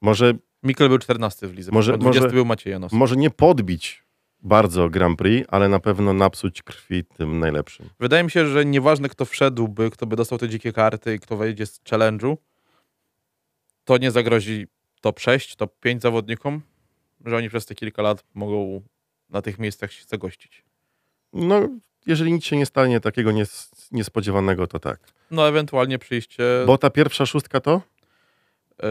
Może, 0.00 0.32
Mikkel 0.62 0.88
był 0.88 0.98
14 0.98 1.48
w 1.48 1.54
lidze, 1.54 1.72
Może- 1.72 1.92
może, 1.92 1.98
20 1.98 2.22
może- 2.22 2.34
był 2.34 2.44
Maciej 2.44 2.70
Janowski. 2.70 2.98
może 2.98 3.16
nie 3.16 3.30
podbić 3.30 4.02
bardzo 4.40 4.90
Grand 4.90 5.18
Prix, 5.18 5.48
ale 5.50 5.68
na 5.68 5.80
pewno 5.80 6.12
napsuć 6.12 6.62
krwi 6.62 7.04
tym 7.04 7.38
najlepszym. 7.38 7.88
Wydaje 8.00 8.24
mi 8.24 8.30
się, 8.30 8.46
że 8.46 8.64
nieważne 8.64 9.08
kto 9.08 9.24
wszedłby, 9.24 9.90
kto 9.90 10.06
by 10.06 10.16
dostał 10.16 10.38
te 10.38 10.48
dzikie 10.48 10.72
karty 10.72 11.14
i 11.14 11.18
kto 11.18 11.36
wejdzie 11.36 11.66
z 11.66 11.80
challenge'u, 11.80 12.36
to 13.84 13.98
nie 13.98 14.10
zagrozi 14.10 14.66
top 15.00 15.20
6, 15.20 15.56
top 15.56 15.80
5 15.80 16.02
zawodnikom, 16.02 16.60
że 17.24 17.36
oni 17.36 17.48
przez 17.48 17.66
te 17.66 17.74
kilka 17.74 18.02
lat 18.02 18.24
mogą 18.34 18.80
na 19.30 19.42
tych 19.42 19.58
miejscach 19.58 19.92
się 19.92 20.04
zagościć. 20.08 20.64
No, 21.32 21.68
jeżeli 22.06 22.32
nic 22.32 22.44
się 22.44 22.56
nie 22.56 22.66
stanie 22.66 23.00
takiego 23.00 23.30
nies- 23.32 23.70
niespodziewanego, 23.92 24.66
to 24.66 24.78
tak. 24.78 25.00
No 25.30 25.48
ewentualnie 25.48 25.98
przyjście 25.98 26.44
Bo 26.66 26.78
ta 26.78 26.90
pierwsza 26.90 27.26
szóstka 27.26 27.60
to? 27.60 27.82
yy, 28.82 28.88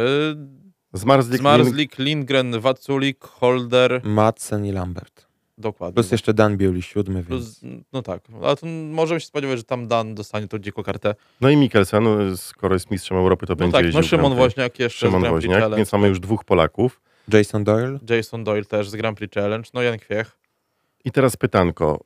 Zmarzlik, 0.94 1.40
Zmarzlik, 1.40 1.98
Lindgren, 2.00 2.60
Waculik, 2.60 3.24
Holder, 3.24 4.02
Madsen 4.04 4.66
i 4.66 4.72
Lambert. 4.72 5.26
dokładnie. 5.58 5.94
Plus 5.94 6.12
jeszcze 6.12 6.34
Dan 6.34 6.58
Biuli, 6.58 6.82
siódmy, 6.82 7.24
więc 7.24 7.28
Plus, 7.28 7.62
no 7.94 8.02
tak, 8.02 8.22
ale 8.44 8.56
to 8.56 8.66
możemy 8.92 9.20
się 9.20 9.28
spodziewać, 9.28 9.58
że 9.58 9.64
tam 9.64 9.88
Dan 9.88 10.16
dostanie 10.16 10.48
tą 10.48 10.60
dziką 10.60 10.84
kartę. 10.84 11.16
No 11.42 11.50
i 11.50 11.58
Mikkelsen, 11.58 12.04
no, 12.04 12.38
skoro 12.38 12.76
jest 12.76 12.92
mistrzem 12.92 13.18
Europy, 13.18 13.46
to 13.48 13.54
No 13.54 13.58
będzie 13.58 13.78
tak, 13.78 13.94
no 13.94 14.04
Szymon. 14.04 14.36
Woźniak 14.36 14.80
jeszcze 14.80 15.00
Szymon 15.00 15.22
z 15.22 15.24
Grand 15.24 15.36
Prix 15.36 15.46
Woźniak, 15.48 15.60
Challenge. 15.60 15.78
więc 15.78 15.94
mamy 15.94 16.08
już 16.08 16.20
dwóch 16.20 16.44
Polaków. 16.44 17.02
Jason 17.34 17.64
Doyle. 17.64 18.00
Jason 18.10 18.44
Doyle 18.44 18.66
też 18.66 18.90
z 18.90 18.96
Grand 18.96 19.18
Prix 19.18 19.34
Challenge, 19.36 19.70
no 19.74 19.82
Jan 19.82 20.00
Kwiech. 20.00 20.38
I 21.06 21.12
teraz 21.12 21.38
pytanko, 21.38 22.04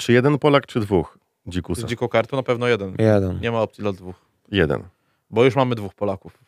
czy 0.00 0.12
jeden 0.12 0.38
Polak, 0.38 0.66
czy 0.66 0.80
dwóch 0.80 1.18
Z 1.46 1.50
dzikusa? 1.50 1.86
dziką 1.86 2.08
kartą 2.08 2.36
na 2.36 2.42
pewno 2.42 2.68
jeden. 2.68 2.94
Jeden. 2.98 3.40
Nie 3.40 3.50
ma 3.50 3.62
opcji 3.62 3.82
dla 3.82 3.92
dwóch. 3.92 4.16
Jeden. 4.50 4.82
Bo 5.30 5.44
już 5.44 5.56
mamy 5.56 5.74
dwóch 5.74 5.94
Polaków. 5.94 6.38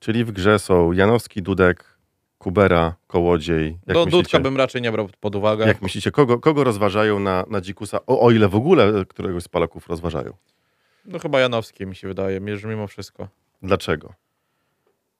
Czyli 0.00 0.24
w 0.24 0.32
grze 0.32 0.58
są 0.58 0.92
Janowski, 0.92 1.42
Dudek, 1.42 1.84
Kubera, 2.38 2.94
Kołodziej. 3.06 3.66
Jak 3.86 3.94
Do 3.96 4.04
myślicie, 4.04 4.10
Dudka 4.22 4.40
bym 4.40 4.56
raczej 4.56 4.82
nie 4.82 4.92
brał 4.92 5.08
pod 5.20 5.34
uwagę. 5.36 5.66
jak 5.66 5.82
myślicie 5.82 6.10
kogo, 6.10 6.38
kogo 6.38 6.64
rozważają 6.64 7.18
na, 7.18 7.44
na 7.50 7.60
dzikusa? 7.60 7.98
O, 8.06 8.20
o 8.20 8.30
ile 8.30 8.48
w 8.48 8.54
ogóle 8.54 9.04
któregoś 9.08 9.42
z 9.42 9.48
Polaków 9.48 9.88
rozważają. 9.88 10.32
No 11.04 11.18
chyba 11.18 11.40
Janowski 11.40 11.86
mi 11.86 11.96
się 11.96 12.08
wydaje, 12.08 12.40
mimo 12.40 12.86
wszystko. 12.86 13.28
Dlaczego? 13.62 14.14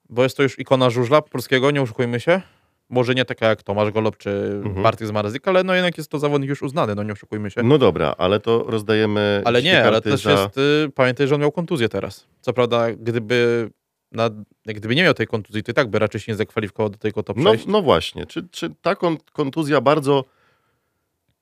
Bo 0.08 0.22
jest 0.22 0.37
to 0.37 0.42
już 0.42 0.58
ikona 0.58 0.90
żużla 0.90 1.22
polskiego, 1.22 1.70
nie 1.70 1.82
oszukujmy 1.82 2.20
się. 2.20 2.42
Może 2.90 3.14
nie 3.14 3.25
taka 3.25 3.47
jak 3.49 3.62
Tomasz 3.62 3.90
Golob 3.90 4.16
czy 4.16 4.31
Mhm. 4.64 4.83
Bartek 4.83 5.09
Zmaryzyk, 5.09 5.49
ale 5.49 5.64
no 5.64 5.75
jednak 5.75 5.99
jest 5.99 6.11
to 6.11 6.18
zawodnik 6.18 6.51
już 6.51 6.62
uznany, 6.62 6.94
no 6.94 7.03
nie 7.03 7.12
oszukujmy 7.12 7.51
się. 7.51 7.62
No 7.62 7.79
dobra, 7.79 8.14
ale 8.18 8.40
to 8.40 8.64
rozdajemy 8.68 9.42
ale 9.44 9.62
nie, 9.62 9.85
ale 9.85 10.01
też 10.03 10.23
za... 10.23 10.31
jest, 10.33 10.59
y, 10.59 10.90
pamiętaj, 10.94 11.27
że 11.29 11.35
on 11.35 11.40
miał 11.40 11.53
kontuzję 11.53 11.88
teraz. 11.88 12.27
Co 12.40 12.53
prawda, 12.53 12.92
gdyby, 12.92 13.70
na, 14.12 14.31
gdyby 14.66 14.94
nie 14.94 15.03
miał 15.03 15.14
tej 15.14 15.27
kontuzji, 15.27 15.62
to 15.62 15.70
i 15.70 15.75
tak 15.75 15.88
by 15.90 15.99
raczej 15.99 16.20
się 16.20 16.33
nie 16.33 16.37
zakwalifikował 16.37 16.90
do 16.90 16.99
tego 16.99 17.23
top 17.23 17.37
No, 17.37 17.53
6. 17.53 17.66
no 17.66 17.83
właśnie, 17.83 18.27
czy, 18.27 18.49
czy 18.51 18.70
ta 18.83 18.94
kon- 18.94 19.18
kontuzja 19.33 19.81
bardzo 19.81 20.25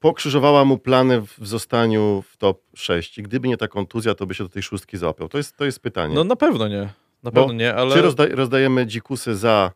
pokrzyżowała 0.01 0.65
mu 0.65 0.79
plany 0.79 1.21
w 1.21 1.37
zostaniu 1.49 2.25
w 2.31 2.37
top 2.37 2.61
6? 2.75 3.19
I 3.19 3.23
gdyby 3.23 3.49
nie 3.49 3.57
ta 3.57 3.69
kontuzja, 3.69 4.15
to 4.15 4.27
by 4.27 4.35
się 4.35 4.45
do 4.45 4.51
tej 4.51 4.63
szóstki 4.63 4.97
złapał. 4.97 5.29
To 5.29 5.39
jest, 5.39 5.57
to 5.57 5.65
jest 5.65 5.81
pytanie. 5.81 6.15
No 6.15 6.25
na 6.25 6.37
pewno 6.37 6.69
nie. 6.69 6.89
Na 7.23 7.31
Bo 7.31 7.41
pewno 7.41 7.53
nie, 7.53 7.75
ale... 7.75 7.95
Czy 7.95 8.03
rozda 8.03 8.27
rozdajemy 8.27 8.87
dzikusy 8.87 9.37
za 9.37 9.73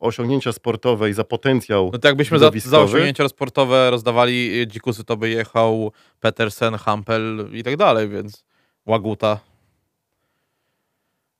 osiągnięcia 0.00 0.52
sportowe 0.52 1.10
i 1.10 1.12
za 1.12 1.24
potencjał? 1.24 1.90
No 1.92 1.98
to 1.98 2.08
jakbyśmy 2.08 2.38
za, 2.38 2.50
za 2.64 2.80
osiągnięcia 2.80 3.28
sportowe 3.28 3.90
rozdawali 3.90 4.60
y, 4.60 4.66
dzikusy, 4.66 5.04
to 5.04 5.16
by 5.16 5.28
jechał 5.30 5.92
Petersen, 6.20 6.74
Hampel 6.74 7.48
i 7.52 7.62
tak 7.62 7.76
dalej, 7.76 8.08
więc 8.08 8.44
Łaguta. 8.86 9.40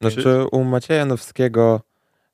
Znaczy 0.01 0.23
Czy- 0.23 0.47
u 0.53 0.65
Macieja 0.65 0.99
Janowskiego 0.99 1.81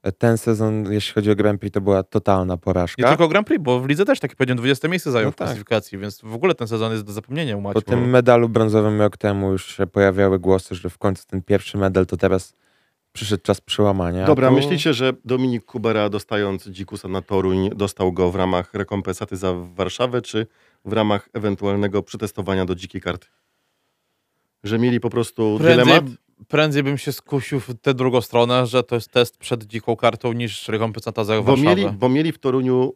e, 0.02 0.12
ten 0.12 0.38
sezon, 0.38 0.92
jeśli 0.92 1.14
chodzi 1.14 1.30
o 1.30 1.34
Grand 1.36 1.60
Prix, 1.60 1.74
to 1.74 1.80
była 1.80 2.02
totalna 2.02 2.54
Nie 2.54 2.58
porażka. 2.58 3.08
tylko 3.08 3.28
Grand 3.28 3.46
Prix, 3.46 3.62
bo 3.64 3.80
w 3.80 3.88
lidze 3.88 4.04
też, 4.04 4.20
tak 4.20 4.30
jak 4.30 4.36
powiedziałem, 4.38 4.58
20 4.58 4.88
miejsce 4.88 5.10
zajął 5.10 5.28
No 5.28 5.32
w 5.32 5.36
tak. 5.36 5.46
klasyfikacji, 5.46 5.98
więc 5.98 6.20
w 6.22 6.34
ogóle 6.34 6.54
ten 6.54 6.68
sezon 6.68 6.92
jest 6.92 7.04
do 7.04 7.12
zapomnienia 7.12 7.56
u 7.56 7.62
Po 7.62 7.68
Maćka. 7.68 7.80
tym 7.90 8.10
medalu 8.10 8.48
brązowym 8.48 9.00
rok 9.00 9.16
temu 9.16 9.52
już 9.52 9.76
się 9.76 9.86
pojawiały 9.86 10.38
głosy, 10.38 10.74
że 10.74 10.90
w 10.90 10.98
końcu 10.98 11.24
ten 11.26 11.42
pierwszy 11.42 11.78
medal 11.78 12.06
to 12.06 12.16
teraz 12.16 12.54
przyszedł 13.16 13.42
czas 13.42 13.60
przełamania. 13.60 14.26
Dobra, 14.26 14.48
tu- 14.48 14.54
myślicie, 14.54 14.94
że 14.94 15.12
Dominik 15.24 15.64
Kubera 15.64 16.08
dostając 16.08 16.66
dzikusa 16.68 17.08
na 17.08 17.22
Toruń 17.22 17.70
dostał 17.76 18.12
go 18.12 18.30
w 18.30 18.34
ramach 18.36 18.74
rekompensaty 18.74 19.36
za 19.36 19.52
Warszawę, 19.54 20.22
czy 20.22 20.46
w 20.84 20.92
ramach 20.92 21.28
ewentualnego 21.32 22.02
przetestowania 22.02 22.64
do 22.64 22.74
dzikiej 22.74 23.00
karty? 23.00 23.26
Że 24.64 24.78
mieli 24.78 25.00
po 25.00 25.10
prostu 25.10 25.56
Prędzej, 25.60 25.84
dylemat? 25.84 26.04
prędzej 26.48 26.82
bym 26.82 26.98
się 26.98 27.12
skusił 27.12 27.60
w 27.60 27.74
tę 27.82 27.94
drugą 27.94 28.20
stronę, 28.20 28.66
że 28.66 28.82
to 28.82 28.94
jest 28.94 29.10
test 29.10 29.36
przed 29.38 29.64
dziką 29.64 29.96
kartą 29.96 30.32
niż 30.32 30.68
rekompensata 30.68 31.24
za 31.24 31.36
Bo 31.36 31.42
Warszawę. 31.42 31.76
mieli, 31.76 31.86
bo 31.98 32.08
mieli 32.08 32.32
w 32.32 32.38
Toruniu 32.38 32.92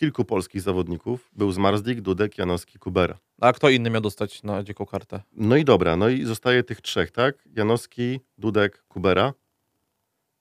kilku 0.00 0.24
polskich 0.24 0.60
zawodników. 0.60 1.30
Był 1.32 1.52
Zmarzlik, 1.52 2.00
Dudek, 2.00 2.38
Janowski, 2.38 2.78
Kubera. 2.78 3.18
A 3.40 3.52
kto 3.52 3.68
inny 3.68 3.90
miał 3.90 4.00
dostać 4.00 4.42
na 4.42 4.62
dziką 4.62 4.86
kartę? 4.86 5.22
No 5.32 5.56
i 5.56 5.64
dobra, 5.64 5.96
no 5.96 6.08
i 6.08 6.24
zostaje 6.24 6.62
tych 6.62 6.80
trzech, 6.80 7.10
tak? 7.10 7.34
Janowski, 7.56 8.20
Dudek, 8.38 8.84
Kubera. 8.88 9.34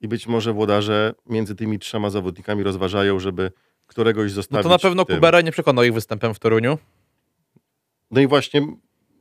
I 0.02 0.08
być 0.08 0.28
może 0.28 0.54
włodarze 0.54 1.14
między 1.26 1.56
tymi 1.56 1.80
trzema 1.80 2.10
zawodnikami 2.10 2.64
rozważają, 2.64 3.20
żeby 3.20 3.52
któregoś 3.88 4.32
No 4.32 4.36
zostawić 4.36 4.64
to 4.64 4.70
na 4.70 4.80
pewno 4.80 5.06
tym. 5.06 5.16
Kubera 5.16 5.42
nie 5.42 5.52
przekonał 5.52 5.84
ich 5.84 5.94
występem 5.94 6.34
w 6.34 6.40
Toruniu. 6.40 6.78
No 8.12 8.22
i 8.22 8.28
właśnie 8.28 8.68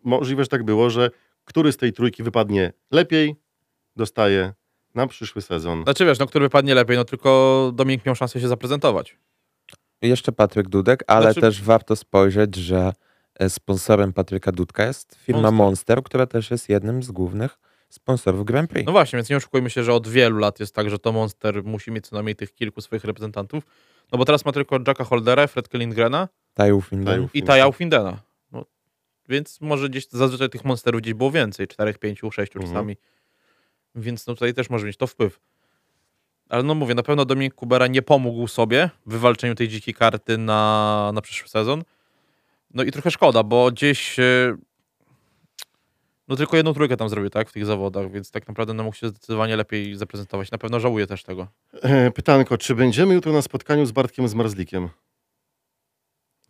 możliwe, 0.05 0.45
że 0.45 0.49
tak 0.49 0.63
było, 0.65 0.91
że 0.91 1.11
który 1.45 1.73
z 1.73 1.77
tej 1.77 1.93
trójki 1.93 2.23
wypadnie 2.23 2.73
lepiej, 2.91 3.37
dostaje 3.97 4.53
na 4.95 5.07
przyszły 5.07 5.43
sezon. 5.43 5.83
Znaczy 5.83 6.05
wiesz, 6.05 6.19
no 6.19 6.27
który 6.27 6.45
wypadnie 6.45 6.75
lepiej, 6.75 6.97
no 6.97 7.05
tylko 7.05 7.73
Dominik 7.75 8.07
miał 8.07 8.15
szansę 8.15 8.41
się 8.41 8.49
zaprezentować. 8.49 9.17
Jeszcze 10.03 10.33
Patryk 10.33 10.69
Dudek, 10.69 11.05
ale 11.07 11.23
Znaczy- 11.23 11.41
też 11.41 11.63
warto 11.63 11.97
spojrzeć, 11.97 12.57
że 12.57 12.93
e, 13.35 13.51
sponsorem 13.51 14.13
Patryka 14.13 14.53
Dudka 14.53 14.87
jest 14.87 15.15
firma 15.15 15.41
Monster. 15.43 15.55
Monster, 15.67 16.03
która 16.03 16.27
też 16.27 16.51
jest 16.51 16.69
jednym 16.69 17.03
z 17.03 17.11
głównych 17.11 17.59
sponsorów 17.89 18.45
Grand 18.45 18.71
Prix. 18.71 18.87
No 18.87 18.93
właśnie, 18.93 19.17
więc 19.17 19.31
nie 19.31 19.37
oszukujmy 19.37 19.71
się, 19.71 19.83
że 19.85 19.93
od 19.93 20.09
wielu 20.09 20.39
lat 20.39 20.61
jest 20.61 20.75
tak, 20.75 20.91
że 20.91 20.99
to 20.99 21.13
Monster 21.13 21.65
musi 21.65 21.91
mieć 21.91 22.07
co 22.07 22.17
najmniej 22.17 22.37
tych 22.37 22.55
kilku 22.55 22.81
swoich 22.81 23.05
reprezentantów. 23.05 23.65
No 24.13 24.19
bo 24.19 24.25
teraz 24.25 24.45
ma 24.45 24.53
tylko 24.53 24.79
Jacka 24.87 25.05
Holdera, 25.05 25.47
Fredkę 25.47 25.79
Lindgrena 25.79 26.29
i 27.35 27.43
Taja 27.43 27.73
Findena. 27.73 28.21
No, 28.53 28.65
więc 29.29 29.61
może 29.61 29.89
gdzieś 29.89 30.09
zazwyczaj 30.09 30.49
tych 30.51 30.65
Monsterów 30.65 31.01
gdzieś 31.01 31.15
było 31.15 31.31
więcej, 31.31 31.69
4, 31.69 31.95
5, 31.95 32.21
6 32.33 32.57
Mhm. 32.57 32.73
czasami. 32.75 32.97
Więc 33.95 34.27
no 34.27 34.35
tutaj 34.35 34.55
też 34.55 34.71
może 34.71 34.87
mieć 34.87 34.97
to 34.97 35.07
wpływ. 35.07 35.41
Ale 36.49 36.63
no 36.63 36.75
mówię, 36.75 36.95
na 36.95 37.03
pewno 37.03 37.25
Dominik 37.25 37.55
Kubera 37.55 37.87
nie 37.87 38.03
pomógł 38.03 38.49
sobie 38.49 38.91
w 39.07 39.13
wywalczeniu 39.13 39.55
tej 39.55 39.69
dzikiej 39.69 39.95
karty 39.95 40.39
na, 40.39 41.11
na 41.15 41.21
przyszły 41.21 41.49
sezon. 41.49 41.83
No 42.75 42.83
i 42.83 42.93
trochę 42.93 43.11
szkoda, 43.11 43.43
bo 43.43 43.71
gdzieś 43.71 44.19
e, 44.19 44.57
no 46.29 46.37
tylko 46.37 46.57
jedną 46.57 46.75
trójkę 46.75 46.97
tam 46.97 47.09
zrobił, 47.09 47.31
tak, 47.31 47.49
w 47.49 47.53
tych 47.53 47.67
zawodach, 47.67 48.11
więc 48.11 48.31
tak 48.31 48.49
naprawdę 48.49 48.75
no 48.75 48.85
mógł 48.85 48.97
się 48.97 49.09
zdecydowanie 49.09 49.57
lepiej 49.57 49.97
zaprezentować. 49.97 50.51
Na 50.51 50.59
pewno 50.59 50.81
żałuję 50.81 51.07
też 51.07 51.23
tego. 51.23 51.49
E, 51.83 52.11
Pytanko, 52.11 52.59
czy 52.59 52.75
będziemy 52.75 53.15
jutro 53.15 53.33
na 53.33 53.43
spotkaniu 53.43 53.87
z 53.87 53.93
Bartkiem 53.93 54.29
Zmarzlikiem? 54.29 54.89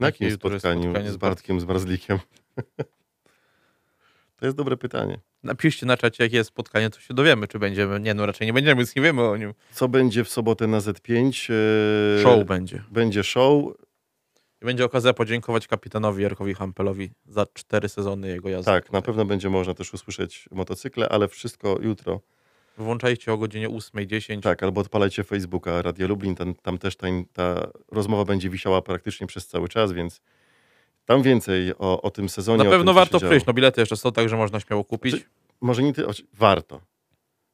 Na 0.01 0.07
jakim 0.07 0.31
spotkaniu 0.31 0.83
spotkanie 0.83 1.11
z 1.11 1.15
z 1.15 1.17
Bartkiem 1.17 1.61
Zmarzlikiem? 1.61 2.19
to 4.37 4.47
jest 4.47 4.57
dobre 4.57 4.77
pytanie. 4.77 5.19
Napiszcie 5.43 5.87
na 5.87 5.97
czacie, 5.97 6.25
jakie 6.25 6.37
jest 6.37 6.49
spotkanie, 6.49 6.91
to 6.91 7.01
się 7.01 7.15
dowiemy, 7.15 7.49
czy 7.49 7.59
będziemy. 7.59 8.01
Nie, 8.01 8.15
no 8.15 8.27
raczej 8.27 8.47
nie 8.47 8.53
będziemy, 8.53 8.77
więc 8.77 8.97
nie 8.97 9.03
wiemy 9.03 9.23
o 9.23 9.37
nim. 9.37 9.55
Co 9.73 9.89
będzie 9.89 10.25
w 10.25 10.29
sobotę 10.29 10.67
na 10.67 10.79
Z5? 10.79 11.53
E, 12.19 12.23
Show 12.23 12.47
będzie. 12.47 12.83
Będzie 12.91 13.25
show. 13.25 13.65
I 14.63 14.65
będzie 14.65 14.85
okazja 14.85 15.13
podziękować 15.13 15.67
kapitanowi 15.67 16.23
Jarkowi 16.23 16.55
Hampelowi 16.55 17.11
za 17.27 17.47
cztery 17.55 17.89
sezony 17.89 18.29
jego 18.29 18.49
jazdy. 18.49 18.65
Tak, 18.65 18.93
na 18.93 19.03
pewno 19.03 19.25
będzie 19.25 19.51
można 19.51 19.75
też 19.75 19.95
usłyszeć 19.95 20.49
motocykle, 20.51 21.09
ale 21.09 21.29
wszystko 21.29 21.79
jutro. 21.83 22.21
Włączajcie 22.79 23.33
o 23.33 23.39
godzinie 23.39 23.69
8.10. 23.69 24.41
Tak, 24.41 24.63
albo 24.63 24.81
odpalajcie 24.81 25.25
Facebooka 25.25 25.83
Radio 25.83 26.09
Lublin, 26.09 26.35
tam, 26.35 26.55
tam 26.55 26.79
też 26.79 26.97
ta, 26.97 27.07
ta 27.33 27.71
rozmowa 27.93 28.25
będzie 28.25 28.51
wisiała 28.51 28.83
praktycznie 28.83 29.27
przez 29.27 29.47
cały 29.47 29.69
czas, 29.69 29.93
więc 29.93 30.21
tam 31.09 31.23
więcej 31.23 31.73
o, 31.79 32.03
o 32.03 32.11
tym 32.11 32.29
sezonie. 32.29 32.65
Na 32.65 32.71
pewno 32.71 32.85
tym, 32.93 32.95
warto 32.95 33.21
przyjść. 33.21 33.47
No 33.47 33.53
bilety 33.53 33.81
jeszcze 33.81 33.97
są, 33.97 34.13
także 34.13 34.37
można 34.37 34.61
śmiało 34.61 34.85
kupić. 34.85 35.15
Czy- 35.15 35.25
Może 35.61 35.83
nie 35.83 35.93
ty, 35.93 36.05
warto. 36.35 36.81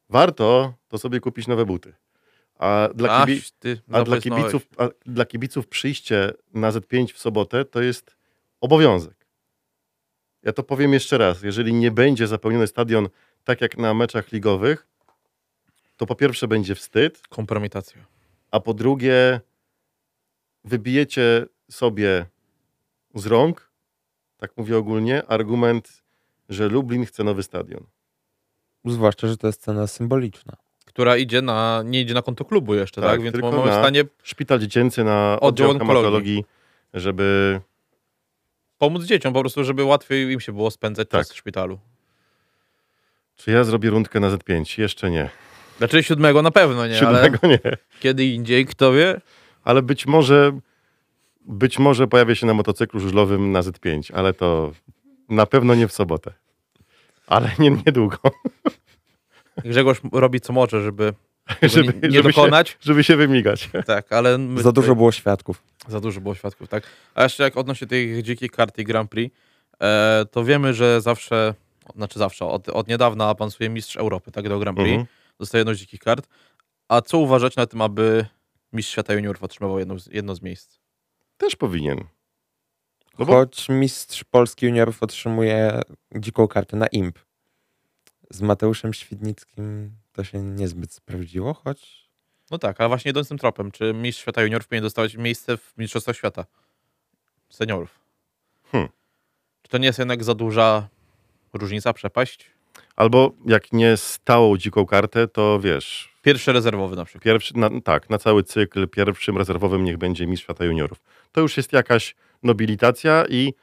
Warto 0.09 0.75
to 0.89 0.99
sobie 0.99 1.21
kupić 1.21 1.47
nowe 1.47 1.65
buty. 1.67 1.93
A 2.59 2.89
dla, 2.95 3.17
Aś, 3.23 3.27
kibi, 3.27 3.43
ty 3.59 3.81
a 3.93 4.03
dla, 4.03 4.21
kibiców, 4.21 4.67
a 4.79 4.89
dla 5.07 5.25
kibiców 5.25 5.69
przyjście 5.69 6.33
na 6.55 6.71
Z5 6.73 7.13
w 7.13 7.19
sobotę 7.19 7.65
to 7.65 7.83
jest 7.83 8.17
obowiązek. 8.61 9.27
Ja 10.43 10.53
to 10.53 10.63
powiem 10.63 10.93
jeszcze 10.93 11.19
raz. 11.19 11.43
Jeżeli 11.43 11.75
nie 11.75 11.91
będzie 11.91 12.27
zapełniony 12.27 12.67
stadion 12.67 13.09
tak 13.45 13.61
jak 13.61 13.79
na 13.79 13.95
meczach 13.95 14.33
ligowych, 14.33 14.87
to 15.97 16.07
po 16.07 16.15
pierwsze 16.15 16.49
będzie 16.49 16.75
wstyd, 16.75 17.29
Kompromitacja. 17.29 18.05
a 18.51 18.61
po 18.61 18.75
drugie 18.75 19.41
wybijecie 20.65 21.47
sobie 21.71 22.27
z 23.15 23.27
rąk, 23.27 23.71
tak 24.37 24.51
mówię 24.57 24.77
ogólnie, 24.79 25.27
argument, 25.27 26.03
że 26.49 26.69
Lublin 26.69 27.07
chce 27.07 27.25
nowy 27.25 27.43
stadion. 27.43 27.87
Zwłaszcza, 28.85 29.29
że 29.29 29.37
to 29.37 29.47
jest 29.47 29.63
cena 29.63 29.87
symboliczna. 29.87 30.53
Która 30.87 31.17
idzie 31.17 31.43
na, 31.43 31.83
nie 31.85 32.01
idzie 32.01 32.15
na 32.15 32.23
konto 32.23 32.45
klubu 32.45 32.75
jeszcze, 32.75 33.01
tak? 33.01 33.11
Tak, 33.11 33.23
Więc 33.23 33.33
tylko 33.33 33.53
mamy 33.53 33.71
w 33.71 33.75
stanie 33.75 34.05
Szpital 34.23 34.59
dziecięcy 34.59 35.05
na 35.05 35.39
Oddział 35.41 35.79
hematologii, 35.79 36.45
żeby 36.95 37.61
pomóc 38.79 39.05
dzieciom 39.05 39.33
po 39.33 39.41
prostu, 39.41 39.65
żeby 39.65 39.85
łatwiej 39.85 40.33
im 40.33 40.41
się 40.41 40.53
było 40.53 40.71
spędzać 40.71 41.09
Tak. 41.09 41.21
czas 41.21 41.33
w 41.33 41.37
szpitalu. 41.37 41.79
Czy 43.37 43.51
ja 43.51 43.65
zrobię 43.65 43.91
rundkę 43.91 44.21
na 44.21 44.31
Z5? 44.31 44.81
Jeszcze 44.81 45.11
nie. 45.11 45.31
Znaczy 45.79 46.03
siódmego 46.03 46.43
na 46.43 46.51
pewno 46.51 46.87
nie, 46.87 47.07
ale 47.07 47.25
Siódmego 47.25 47.47
nie. 47.49 47.77
kiedy 48.01 48.25
indziej, 48.25 48.67
kto 48.67 48.93
wie? 48.93 49.21
Ale 49.65 49.83
być 49.83 50.07
może, 50.07 50.59
być 51.45 51.79
może 51.79 52.07
pojawię 52.07 52.37
się 52.37 52.47
na 52.47 52.55
motocyklu 52.55 53.01
żużlowym 53.01 53.53
na 53.53 53.61
Z5, 53.61 54.11
ale 54.15 54.33
to 54.35 54.73
na 55.29 55.47
pewno 55.47 55.75
nie 55.75 55.89
w 55.89 55.93
sobotę. 55.93 56.33
Ale 57.27 57.51
nie, 57.59 57.71
niedługo. 57.71 58.19
Grzegorz 59.65 60.01
robi 60.13 60.41
co 60.41 60.53
może, 60.53 60.83
żeby, 60.83 61.15
Żeby, 61.63 61.69
żeby 61.69 61.93
nie, 62.03 62.09
nie 62.09 62.15
żeby, 62.17 62.33
się, 62.33 62.37
dokonać. 62.41 62.79
żeby 62.81 63.05
się 63.05 63.17
wymigać. 63.17 63.71
Tak, 63.87 64.13
ale 64.13 64.39
my 64.39 64.57
Za 64.63 64.71
tutaj- 64.71 64.73
dużo 64.73 64.95
było 64.95 65.13
świadków. 65.13 65.63
Za 65.89 66.01
dużo 66.01 66.21
było 66.21 66.35
świadków, 66.35 66.69
tak. 66.69 66.83
A 67.15 67.23
jeszcze 67.23 67.43
jak 67.43 67.57
odnośnie 67.57 67.87
tych 67.87 68.23
dzikich 68.23 68.51
kart 68.51 68.79
i 68.79 68.85
Grand 68.85 69.11
Prix, 69.11 69.37
e, 69.83 70.25
to 70.31 70.45
wiemy, 70.45 70.75
że 70.75 71.01
zawsze, 71.01 71.55
znaczy 71.97 72.19
zawsze, 72.19 72.45
od, 72.47 72.69
od 72.69 72.89
niedawna 72.89 73.29
awansuje 73.29 73.69
mistrz 73.71 73.97
Europy, 73.97 74.33
tak, 74.33 74.49
do 74.49 74.59
Grand 74.59 74.79
Prix. 74.79 74.91
Mhm. 74.91 75.07
Dostaje 75.39 75.61
jedną 75.61 75.75
z 75.75 75.79
dzikich 75.79 76.01
kart. 76.01 76.29
A 76.89 77.01
co 77.01 77.19
uważać 77.19 77.57
na 77.57 77.67
tym, 77.67 77.81
aby 77.81 78.27
mistrz 78.73 78.93
świata 78.93 79.15
juniorów 79.15 79.43
otrzymywał 79.43 79.79
jedno, 79.79 79.97
jedno 80.11 80.35
z 80.35 80.43
miejsc? 80.43 80.79
Też 81.37 81.57
powinien. 81.57 82.05
No 83.19 83.27
bo 83.27 83.33
Choć 83.33 83.69
mistrz 83.69 84.25
Polski 84.25 84.67
juniorów 84.67 85.03
otrzymuje 85.03 85.81
dziką 86.15 86.49
kartę 86.49 86.77
na 86.77 86.87
imp. 86.87 87.19
Z 88.31 88.41
Mateuszem 88.41 88.95
Świdnickim 88.95 89.91
to 90.13 90.25
się 90.25 90.43
niezbyt 90.43 90.93
sprawdziło, 90.93 91.55
choć 91.55 92.05
No 92.51 92.59
tak, 92.59 92.81
ale 92.81 92.89
właśnie 92.89 93.11
idąc 93.11 93.29
tym 93.29 93.39
tropem, 93.39 93.71
czy 93.71 93.95
mistrz 93.95 94.23
świata 94.23 94.43
juniorów 94.43 94.69
powinien 94.69 94.83
dostawać 94.83 95.17
miejsce 95.17 95.57
w 95.57 95.75
Mistrzostwach 95.79 96.17
Świata 96.17 96.45
seniorów? 97.49 98.01
Hmm. 98.73 98.91
Czy 99.63 99.71
to 99.71 99.79
nie 99.79 99.87
jest 99.87 99.99
jednak 99.99 100.25
za 100.25 100.35
duża 100.35 100.89
różnica, 101.53 101.93
przepaść? 101.93 102.51
Albo 102.97 103.33
jak 103.47 103.73
nie 103.73 103.97
stałą 103.97 104.57
dziką 104.57 104.87
kartę, 104.87 105.29
to 105.29 105.61
wiesz, 105.61 106.15
Pierwszy 106.23 106.53
rezerwowy 106.53 106.97
na 106.97 107.05
przykład. 107.05 107.25
pierwszy, 107.25 107.57
na, 107.59 107.71
tak, 107.85 108.11
na 108.11 108.19
cały 108.19 108.43
cykl 108.43 108.89
pierwszym 108.89 109.39
rezerwowym 109.39 109.85
niech 109.85 109.99
będzie 109.99 110.27
mistrz 110.27 110.45
świata 110.45 110.65
juniorów. 110.65 110.99
To 111.33 111.41
już 111.41 111.57
jest 111.57 111.73
jakaś 111.73 112.15
nobilitacja 112.43 113.25
i 113.29 113.55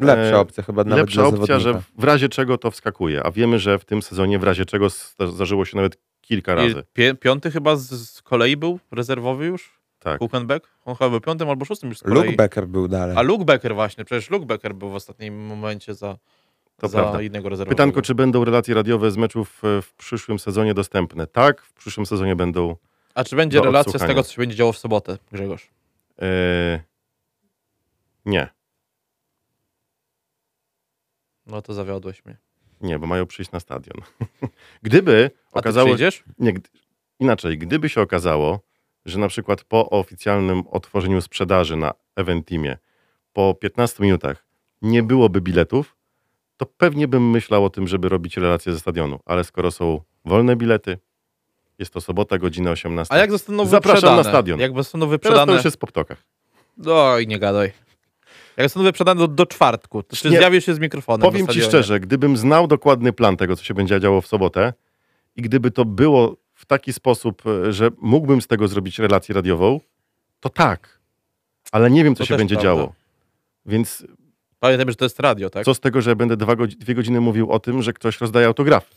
lepsza 0.00 0.36
E, 0.36 0.38
opcja 0.38 0.62
chyba 0.62 0.84
nawet 0.84 0.98
lepsza 0.98 1.20
dla 1.20 1.28
opcja, 1.40 1.58
zawodnika. 1.58 1.72
że 1.78 2.00
w 2.02 2.04
razie 2.04 2.28
czego 2.28 2.58
to 2.58 2.70
wskakuje. 2.70 3.22
A 3.22 3.30
wiemy, 3.30 3.58
że 3.58 3.78
w 3.78 3.84
tym 3.84 4.02
sezonie 4.02 4.38
w 4.38 4.42
razie 4.44 4.64
czego 4.64 4.88
zda- 4.90 5.26
zdarzyło 5.26 5.64
się 5.64 5.76
nawet 5.76 5.98
kilka 6.20 6.54
razy. 6.54 6.82
Piąty 7.20 7.50
chyba 7.50 7.76
z, 7.76 8.10
z 8.10 8.22
kolei 8.22 8.56
był 8.56 8.78
rezerwowy 8.92 9.46
już? 9.46 9.76
Tak. 9.98 10.18
Kuchenbeck? 10.18 10.68
On 10.84 10.94
chyba 10.96 11.10
był 11.10 11.20
piątym 11.20 11.48
albo 11.50 11.64
szóstym 11.64 11.88
już 11.88 11.98
z 11.98 12.02
kolei. 12.02 12.16
Luke 12.24 12.36
Becker 12.36 12.66
był 12.68 12.88
dalej. 12.88 13.16
A 13.18 13.22
Luke 13.22 13.44
Becker 13.44 13.74
właśnie, 13.74 14.04
przecież 14.04 14.30
Luke 14.30 14.46
Becker 14.46 14.74
był 14.74 14.90
w 14.90 14.94
ostatnim 14.94 15.46
momencie 15.46 15.94
za, 15.94 16.16
To 16.76 16.88
za 16.88 16.98
prawda. 16.98 17.22
innego 17.22 17.48
rezerwowego. 17.48 17.76
Pytanko, 17.76 18.02
czy 18.02 18.14
będą 18.14 18.44
relacje 18.44 18.74
radiowe 18.74 19.10
z 19.10 19.16
meczów 19.16 19.64
e, 19.64 19.82
w 19.82 19.94
przyszłym 19.94 20.38
sezonie 20.38 20.74
dostępne? 20.74 21.26
Tak, 21.26 21.62
w 21.62 21.72
przyszłym 21.72 22.06
sezonie 22.06 22.36
będą. 22.36 22.76
A 23.14 23.24
czy 23.24 23.36
będzie 23.36 23.60
relacja 23.60 23.98
z 23.98 24.06
tego, 24.06 24.22
co 24.22 24.32
się 24.32 24.42
będzie 24.42 24.56
działo 24.56 24.72
w 24.72 24.78
sobotę, 24.78 25.18
Grzegorz? 25.32 25.70
E, 26.22 26.80
nie, 28.24 28.48
No 31.46 31.62
to 31.62 31.74
zawiodłeś 31.74 32.24
mnie. 32.24 32.36
nie, 32.80 32.98
bo 32.98 33.06
mają 33.06 33.26
przyjść 33.26 33.52
na 33.52 33.60
stadion. 33.60 33.96
Gdyby 34.82 35.30
A 35.52 35.58
okazało 35.58 35.86
przyjdziesz? 35.86 36.24
Nie, 36.38 36.52
inaczej, 37.20 37.58
gdyby 37.58 37.88
się 37.88 38.00
okazało, 38.00 38.60
że 39.04 39.18
na 39.18 39.28
przykład 39.28 39.64
po 39.64 39.90
oficjalnym 39.90 40.62
otworzeniu 40.70 41.20
sprzedaży 41.20 41.76
na 41.76 41.94
Eventimie 42.16 42.78
po 43.32 43.54
15 43.54 44.02
minutach 44.02 44.46
nie 44.82 45.02
byłoby 45.02 45.40
biletów, 45.40 45.95
to 46.56 46.66
pewnie 46.66 47.08
bym 47.08 47.30
myślał 47.30 47.64
o 47.64 47.70
tym, 47.70 47.88
żeby 47.88 48.08
robić 48.08 48.36
relacje 48.36 48.72
ze 48.72 48.80
stadionu. 48.80 49.18
Ale 49.24 49.44
skoro 49.44 49.70
są 49.70 50.00
wolne 50.24 50.56
bilety, 50.56 50.98
jest 51.78 51.92
to 51.92 52.00
sobota, 52.00 52.38
godzina 52.38 52.70
18. 52.70 53.14
A 53.14 53.18
jak 53.18 53.30
zostaną 53.30 53.66
Zapraszam 53.66 53.94
wyprzedane? 53.94 54.22
na 54.22 54.24
stadion. 54.30 54.60
Jak 54.60 54.76
zostaną 54.76 55.06
Teraz 55.06 55.20
to 55.22 55.28
wyprzedane... 55.28 55.52
już 55.52 55.64
jest 55.64 55.76
po 55.78 55.86
ptokach. 55.86 56.22
I 57.22 57.26
nie 57.26 57.38
gadaj. 57.38 57.72
Jak 58.56 58.64
zostaną 58.64 58.84
wyprzedane 58.84 59.20
do, 59.20 59.28
do 59.28 59.46
czwartku, 59.46 60.02
to 60.02 60.16
czy 60.16 60.30
Nie. 60.30 60.38
zjawisz 60.38 60.66
się 60.66 60.74
z 60.74 60.78
mikrofonem 60.78 61.22
Powiem 61.30 61.46
ci 61.48 61.62
szczerze, 61.62 62.00
gdybym 62.00 62.36
znał 62.36 62.66
dokładny 62.66 63.12
plan 63.12 63.36
tego, 63.36 63.56
co 63.56 63.64
się 63.64 63.74
będzie 63.74 64.00
działo 64.00 64.20
w 64.20 64.26
sobotę 64.26 64.72
i 65.36 65.42
gdyby 65.42 65.70
to 65.70 65.84
było 65.84 66.36
w 66.54 66.66
taki 66.66 66.92
sposób, 66.92 67.42
e, 67.46 67.72
że 67.72 67.90
mógłbym 68.00 68.42
z 68.42 68.46
tego 68.46 68.68
zrobić 68.68 68.98
relację 68.98 69.34
radiową, 69.34 69.80
to 70.40 70.48
tak. 70.48 71.00
Ale 71.72 71.90
nie 71.90 72.04
wiem, 72.04 72.14
co 72.14 72.18
To 72.18 72.26
się 72.26 72.36
będzie 72.36 72.54
prawda. 72.54 72.68
działo. 72.76 72.92
Więc 73.66 74.06
Pamiętajmy, 74.60 74.92
że 74.92 74.96
to 74.96 75.04
jest 75.04 75.20
radio, 75.20 75.50
tak? 75.50 75.64
co 75.64 75.74
z 75.74 75.80
tego, 75.80 76.02
że 76.02 76.16
będę 76.16 76.36
dwa 76.36 76.56
godzi- 76.56 76.76
dwie 76.76 76.94
godziny 76.94 77.20
mówił 77.20 77.50
o 77.50 77.60
tym, 77.60 77.82
że 77.82 77.92
ktoś 77.92 78.20
rozdaje 78.20 78.46
autograf? 78.46 78.90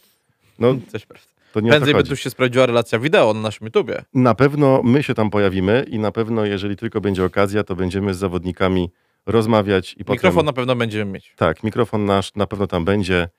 No, 0.59 0.75
Coś 0.91 1.05
prawda. 1.05 1.27
to 1.53 1.59
nie 1.59 1.69
Prędzej 1.69 1.93
by 1.93 2.03
tu 2.03 2.15
się 2.15 2.29
sprawdziła 2.29 2.65
relacja 2.65 2.99
wideo 2.99 3.33
na 3.33 3.41
naszym 3.41 3.65
YouTubie. 3.65 4.03
Na 4.13 4.35
pewno 4.35 4.81
my 4.83 5.03
się 5.03 5.13
tam 5.13 5.29
pojawimy 5.29 5.85
i 5.89 5.99
na 5.99 6.11
pewno, 6.11 6.45
jeżeli 6.45 6.75
tylko 6.75 7.01
będzie 7.01 7.25
okazja, 7.25 7.63
to 7.63 7.75
będziemy 7.75 8.13
z 8.13 8.17
zawodnikami 8.17 8.91
rozmawiać 9.25 9.93
i 9.93 9.97
potem... 9.97 10.13
Mikrofon 10.13 10.45
na 10.45 10.53
pewno 10.53 10.75
będziemy 10.75 11.11
mieć. 11.11 11.33
Tak, 11.35 11.63
mikrofon 11.63 12.05
nasz 12.05 12.35
na 12.35 12.47
pewno 12.47 12.67
tam 12.67 12.85
będzie. 12.85 13.29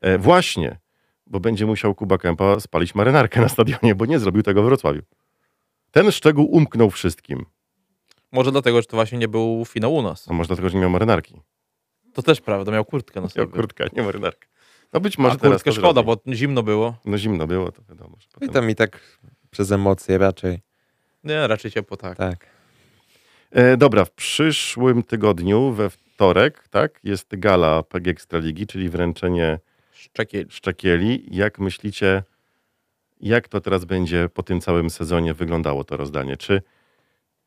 E, 0.00 0.18
właśnie, 0.18 0.78
bo 1.26 1.40
będzie 1.40 1.66
musiał 1.66 1.94
Kuba 1.94 2.18
Kępa 2.18 2.60
spalić 2.60 2.94
marynarkę 2.94 3.40
na 3.40 3.48
stadionie, 3.48 3.94
bo 3.94 4.06
nie 4.06 4.18
zrobił 4.18 4.42
tego 4.42 4.62
w 4.62 4.64
Wrocławiu. 4.64 5.02
Ten 5.90 6.12
szczegół 6.12 6.46
umknął 6.46 6.90
wszystkim. 6.90 7.46
Może 8.32 8.52
dlatego, 8.52 8.80
że 8.82 8.86
to 8.86 8.96
właśnie 8.96 9.18
nie 9.18 9.28
był 9.28 9.64
finał 9.64 9.94
u 9.94 10.02
nas. 10.02 10.26
A 10.30 10.32
może 10.32 10.46
dlatego, 10.48 10.68
że 10.68 10.74
nie 10.74 10.80
miał 10.80 10.90
marynarki. 10.90 11.40
To 12.14 12.22
też 12.22 12.40
prawda, 12.40 12.72
miał 12.72 12.84
kurtkę 12.84 13.20
na 13.20 13.24
Miał 13.24 13.30
sobie. 13.30 13.46
kurtkę, 13.46 13.86
nie 13.96 14.02
marynarkę. 14.02 14.48
No 14.92 15.00
być 15.00 15.18
A 15.18 15.22
może 15.22 15.36
teraz 15.36 15.62
kurtkę 15.62 15.70
to 15.70 15.76
szkoda, 15.76 16.02
bo 16.02 16.16
zimno 16.32 16.62
było. 16.62 16.96
No 17.04 17.18
zimno 17.18 17.46
było, 17.46 17.72
to 17.72 17.82
wiadomo. 17.88 18.16
Że 18.20 18.26
I 18.26 18.32
potem... 18.34 18.48
tam 18.50 18.70
i 18.70 18.74
tak 18.74 19.18
przez 19.50 19.72
emocje 19.72 20.18
raczej. 20.18 20.60
Nie, 21.24 21.46
raczej 21.46 21.70
ciepło 21.70 21.96
tak. 21.96 22.18
Tak. 22.18 22.46
E, 23.50 23.76
dobra, 23.76 24.04
w 24.04 24.10
przyszłym 24.10 25.02
tygodniu, 25.02 25.72
we 25.72 25.90
wtorek, 25.90 26.68
tak, 26.68 27.00
jest 27.04 27.26
gala 27.30 27.82
PG 27.82 28.10
Ekstraligi, 28.10 28.66
czyli 28.66 28.88
wręczenie 28.88 29.58
Szczekiel. 29.92 30.46
szczekieli. 30.50 31.26
Jak 31.30 31.58
myślicie, 31.58 32.22
jak 33.20 33.48
to 33.48 33.60
teraz 33.60 33.84
będzie 33.84 34.28
po 34.34 34.42
tym 34.42 34.60
całym 34.60 34.90
sezonie 34.90 35.34
wyglądało 35.34 35.84
to 35.84 35.96
rozdanie? 35.96 36.36
Czy, 36.36 36.62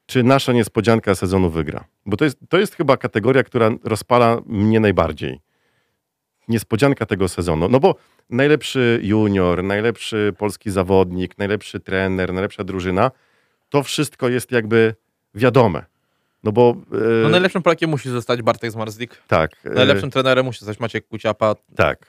czy 0.05 0.23
nasza 0.23 0.53
niespodzianka 0.53 1.15
sezonu 1.15 1.49
wygra? 1.49 1.85
Bo 2.05 2.17
to 2.17 2.25
jest, 2.25 2.37
to 2.49 2.57
jest 2.59 2.75
chyba 2.75 2.97
kategoria, 2.97 3.43
która 3.43 3.71
rozpala 3.83 4.41
mnie 4.45 4.79
najbardziej. 4.79 5.39
Niespodzianka 6.47 7.05
tego 7.05 7.27
sezonu. 7.29 7.69
No 7.69 7.79
bo 7.79 7.95
najlepszy 8.29 8.99
junior, 9.03 9.63
najlepszy 9.63 10.33
polski 10.37 10.71
zawodnik, 10.71 11.37
najlepszy 11.37 11.79
trener, 11.79 12.33
najlepsza 12.33 12.63
drużyna, 12.63 13.11
to 13.69 13.83
wszystko 13.83 14.29
jest 14.29 14.51
jakby 14.51 14.95
wiadome. 15.35 15.85
No 16.43 16.51
bo... 16.51 16.75
e, 16.91 17.23
No 17.23 17.29
najlepszym 17.29 17.61
Polakiem 17.61 17.89
musi 17.89 18.09
zostać 18.09 18.41
Bartek 18.41 18.71
Zmarzlik. 18.71 19.21
Tak. 19.27 19.51
e, 19.65 19.69
Najlepszym 19.69 20.11
trenerem 20.11 20.45
musi 20.45 20.59
zostać 20.59 20.79
Maciek 20.79 21.07
Kuciapa. 21.07 21.55
Tak. 21.75 22.05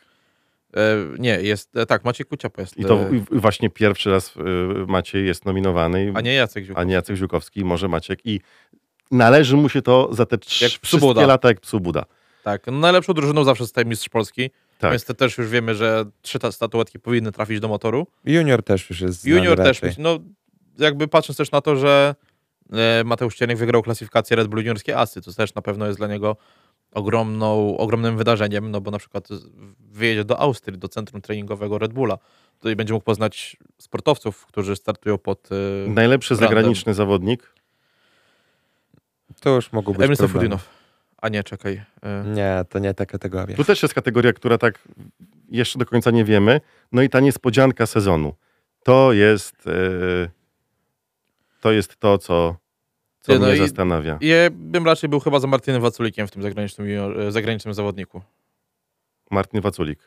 E, 0.76 0.96
nie, 1.18 1.40
jest, 1.40 1.76
e, 1.76 1.86
tak, 1.86 2.04
Maciek 2.04 2.28
Kuciapa 2.28 2.62
jest. 2.62 2.76
I 2.76 2.84
to 2.84 3.00
e, 3.00 3.08
właśnie 3.30 3.70
pierwszy 3.70 4.10
raz 4.10 4.34
Maciej 4.86 5.26
jest 5.26 5.44
nominowany, 5.44 6.12
a 6.14 6.20
nie 6.20 6.34
Jacek 6.34 6.64
Ziół. 6.64 6.76
a 6.78 6.84
nie 6.84 6.94
Jacek 6.94 7.16
Ziółkowski, 7.16 7.64
może 7.64 7.88
Maciek. 7.88 8.26
I 8.26 8.40
należy 9.10 9.56
mu 9.56 9.68
się 9.68 9.82
to 9.82 10.08
za 10.12 10.26
te 10.26 10.36
Jak 10.36 10.44
wszystkie 10.44 10.86
Psu-Buda. 10.86 11.26
lata 11.26 11.48
jak 11.48 11.60
psu 11.60 11.80
Buda. 11.80 12.04
Tak, 12.44 12.66
no 12.66 12.72
najlepszą 12.72 13.12
drużyną 13.12 13.44
zawsze 13.44 13.64
zostaje 13.64 13.84
mistrz 13.84 14.08
Polski. 14.08 14.50
Tak. 14.78 14.90
Więc 14.90 15.04
to 15.04 15.14
też 15.14 15.38
już 15.38 15.48
wiemy, 15.48 15.74
że 15.74 16.04
trzy 16.22 16.38
ta 16.38 16.52
statuetki 16.52 16.98
powinny 16.98 17.32
trafić 17.32 17.60
do 17.60 17.68
motoru. 17.68 18.06
Junior 18.24 18.62
też 18.62 18.90
już 18.90 19.00
jest 19.00 19.26
Junior 19.26 19.56
też, 19.56 19.82
raczej. 19.82 20.02
no 20.02 20.18
jakby 20.78 21.08
patrząc 21.08 21.36
też 21.36 21.50
na 21.50 21.60
to, 21.60 21.76
że 21.76 22.14
Mateusz 23.04 23.36
Cieniek 23.36 23.58
wygrał 23.58 23.82
klasyfikację 23.82 24.36
Red 24.36 24.48
Bull 24.48 24.58
Juniorskie 24.58 24.98
Asy, 24.98 25.22
to 25.22 25.32
też 25.32 25.54
na 25.54 25.62
pewno 25.62 25.86
jest 25.86 25.98
dla 25.98 26.08
niego 26.08 26.36
ogromną, 26.94 27.76
ogromnym 27.76 28.16
wydarzeniem, 28.16 28.70
no 28.70 28.80
bo 28.80 28.90
na 28.90 28.98
przykład 28.98 29.28
wyjedzie 29.78 30.24
do 30.24 30.38
Austrii, 30.40 30.78
do 30.78 30.88
centrum 30.88 31.22
treningowego 31.22 31.78
Red 31.78 31.92
Bulla. 31.92 32.18
Tutaj 32.58 32.76
będzie 32.76 32.94
mógł 32.94 33.04
poznać 33.04 33.56
sportowców, 33.78 34.46
którzy 34.46 34.76
startują 34.76 35.18
pod 35.18 35.48
e, 35.86 35.88
Najlepszy 35.90 36.34
Brandem. 36.34 36.48
zagraniczny 36.56 36.94
zawodnik. 36.94 37.54
To 39.40 39.50
już 39.50 39.72
mogą 39.72 39.92
być 39.92 40.02
Emil. 40.04 40.16
Sefudinow. 40.16 40.68
A 41.22 41.28
nie, 41.28 41.42
czekaj. 41.44 41.82
e, 42.02 42.24
Nie, 42.26 42.64
to 42.68 42.78
nie 42.78 42.94
ta 42.94 43.06
kategoria. 43.06 43.56
Tu 43.56 43.64
też 43.64 43.82
jest 43.82 43.94
kategoria, 43.94 44.32
która 44.32 44.58
tak 44.58 44.88
jeszcze 45.50 45.78
do 45.78 45.86
końca 45.86 46.10
nie 46.10 46.24
wiemy. 46.24 46.60
No 46.92 47.02
i 47.02 47.08
ta 47.08 47.20
niespodzianka 47.20 47.86
sezonu. 47.86 48.34
To 48.84 49.12
jest 49.12 49.66
y, 49.66 50.30
to, 51.60 51.72
jest 51.72 51.96
to 51.96 52.18
co, 52.18 52.56
co 53.24 53.38
no 53.38 53.46
mnie 53.46 53.54
i- 53.54 53.58
zastanawia. 53.58 54.18
Ja 54.20 54.36
bym 54.52 54.84
raczej 54.86 55.08
był 55.10 55.20
chyba 55.20 55.40
za 55.40 55.46
Martinem 55.46 55.82
Waculikiem 55.82 56.26
w 56.26 56.30
tym 56.30 56.42
zagranicznym, 56.42 56.86
e, 57.28 57.32
zagranicznym 57.32 57.74
zawodniku. 57.74 58.22
Martin 59.30 59.60
Waculik. 59.60 59.98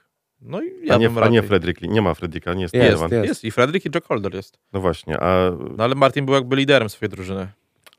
No 0.42 0.62
i 0.62 0.86
ja 0.86 0.96
a, 0.96 0.98
nie, 0.98 1.10
bym 1.10 1.18
a 1.18 1.28
nie 1.28 1.38
raczej- 1.38 1.48
Fredrik. 1.48 1.82
Nie 1.82 2.02
ma 2.02 2.14
Fredrika, 2.14 2.54
nie 2.54 2.62
jest, 2.62 2.74
Jest, 2.74 3.02
jest. 3.12 3.26
Jest 3.28 3.44
i 3.44 3.52
Fredrik 3.52 3.86
i 3.86 3.90
Jack 3.96 4.08
Holder 4.08 4.36
jest. 4.36 4.60
No 4.74 4.80
właśnie, 4.82 5.20
a, 5.20 5.52
No 5.78 5.84
ale 5.84 5.96
Martin 5.96 6.26
był 6.26 6.36
jakby 6.36 6.56
liderem 6.56 6.90
swojej 6.90 7.10
drużyny. 7.10 7.48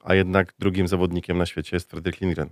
a 0.04 0.14
jednak 0.14 0.54
drugim 0.58 0.88
zawodnikiem 0.88 1.38
na 1.38 1.46
świecie 1.46 1.76
jest 1.76 1.90
Fredrik 1.90 2.20
Lindgren. 2.20 2.48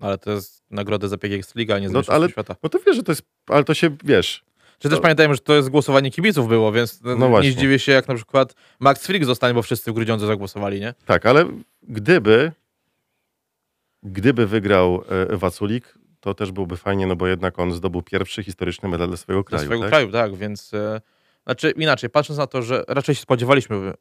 Ale 0.00 0.18
to 0.18 0.30
jest 0.30 0.62
nagroda 0.70 1.08
za 1.08 1.18
PGX 1.18 1.54
Liga, 1.54 1.74
a 1.74 1.78
nie 1.78 1.88
za 1.88 1.94
no, 1.98 2.02
ale- 2.08 2.28
świata. 2.30 2.56
No 2.62 2.68
to 2.68 2.78
wiesz, 2.86 2.96
że 2.96 3.02
to 3.02 3.12
jest, 3.12 3.22
ale 3.48 3.64
to 3.64 3.74
się, 3.74 3.96
wiesz, 4.04 4.44
Czy 4.78 4.88
też 4.88 5.00
pamiętajmy, 5.00 5.34
że 5.34 5.40
to 5.40 5.54
jest 5.54 5.68
głosowanie 5.68 6.10
kibiców 6.10 6.48
było, 6.48 6.72
więc 6.72 7.00
no 7.02 7.28
właśnie. 7.28 7.50
nie 7.50 7.56
zdziwię 7.56 7.78
się, 7.78 7.92
jak 7.92 8.08
na 8.08 8.14
przykład 8.14 8.54
Max 8.80 9.06
Frick 9.06 9.24
zostanie, 9.24 9.54
bo 9.54 9.62
wszyscy 9.62 9.90
w 9.90 9.94
Grudziądzu 9.94 10.26
zagłosowali, 10.26 10.80
nie? 10.80 10.94
Tak, 11.06 11.26
ale 11.26 11.44
gdyby 11.82 12.52
gdyby 14.02 14.46
wygrał 14.46 15.04
e, 15.30 15.36
Waculik, 15.36 15.94
to 16.20 16.34
też 16.34 16.52
byłby 16.52 16.76
fajnie, 16.76 17.06
no 17.06 17.16
bo 17.16 17.26
jednak 17.26 17.58
on 17.58 17.72
zdobył 17.72 18.02
pierwszy 18.02 18.44
historyczny 18.44 18.88
medal 18.88 19.08
dla 19.08 19.16
swojego 19.16 19.42
Dla 19.42 19.48
kraju. 19.48 19.64
swojego 19.64 19.82
tak? 19.82 19.90
kraju, 19.90 20.12
tak, 20.12 20.34
więc... 20.38 20.74
E, 20.74 21.00
znaczy 21.44 21.70
inaczej, 21.70 22.10
patrząc 22.10 22.38
na 22.38 22.46
to, 22.46 22.62
że 22.62 22.84
raczej 22.88 23.14
się 23.14 23.20
spodziewaliśmy 23.20 23.92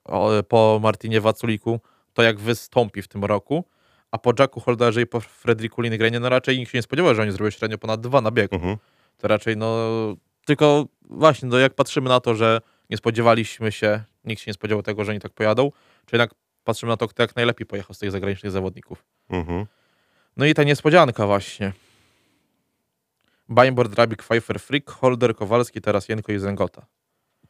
po 0.48 0.80
Martinie 0.84 1.22
Waculiku, 1.22 1.80
to 2.14 2.24
jak 2.24 2.40
wystąpi 2.40 3.02
w 3.02 3.08
tym 3.08 3.26
roku, 3.26 3.64
a 4.12 4.18
po 4.18 4.34
Jacku 4.40 4.60
Holderze 4.60 5.02
i 5.02 5.06
po 5.08 5.20
Fredriku 5.20 5.82
Lindgrenie, 5.82 6.20
no 6.20 6.30
raczej 6.30 6.58
nikt 6.58 6.72
się 6.72 6.78
nie 6.78 6.82
spodziewał, 6.82 7.16
że 7.16 7.22
oni 7.22 7.32
zrobią 7.32 7.50
średnio 7.50 7.78
ponad 7.78 8.02
dwa 8.02 8.22
na 8.22 8.32
bieg. 8.32 8.54
Mhm. 8.54 8.78
To 9.18 9.28
raczej, 9.28 9.58
no... 9.58 9.78
Tylko 10.46 10.86
właśnie, 11.02 11.50
no 11.50 11.58
jak 11.58 11.74
patrzymy 11.74 12.10
na 12.10 12.20
to, 12.20 12.36
że 12.36 12.62
nie 12.90 12.98
spodziewaliśmy 12.98 13.72
się, 13.72 14.04
nikt 14.26 14.42
się 14.42 14.50
nie 14.52 14.54
spodziewał 14.54 14.84
tego, 14.84 15.04
że 15.06 15.12
oni 15.12 15.20
tak 15.20 15.32
pojadą, 15.32 15.72
czy 16.06 16.16
jednak 16.16 16.32
patrzymy 16.64 16.90
na 16.90 16.98
to, 16.98 17.08
kto 17.08 17.24
jak 17.24 17.36
najlepiej 17.36 17.68
pojechał 17.68 17.94
z 17.94 18.00
tych 18.00 18.12
zagranicznych 18.12 18.52
zawodników. 18.52 19.04
Mhm. 19.30 19.66
No 20.38 20.46
i 20.46 20.54
ta 20.54 20.64
niespodzianka 20.64 21.28
właśnie. 21.28 21.74
Bainbord, 23.50 23.92
Drabik, 23.92 24.24
Pfeiffer, 24.24 24.60
Frick, 24.60 24.92
Holder, 24.92 25.36
Kowalski, 25.36 25.82
teraz 25.82 26.10
Jenko 26.10 26.32
i 26.32 26.40
Zengota. 26.40 26.86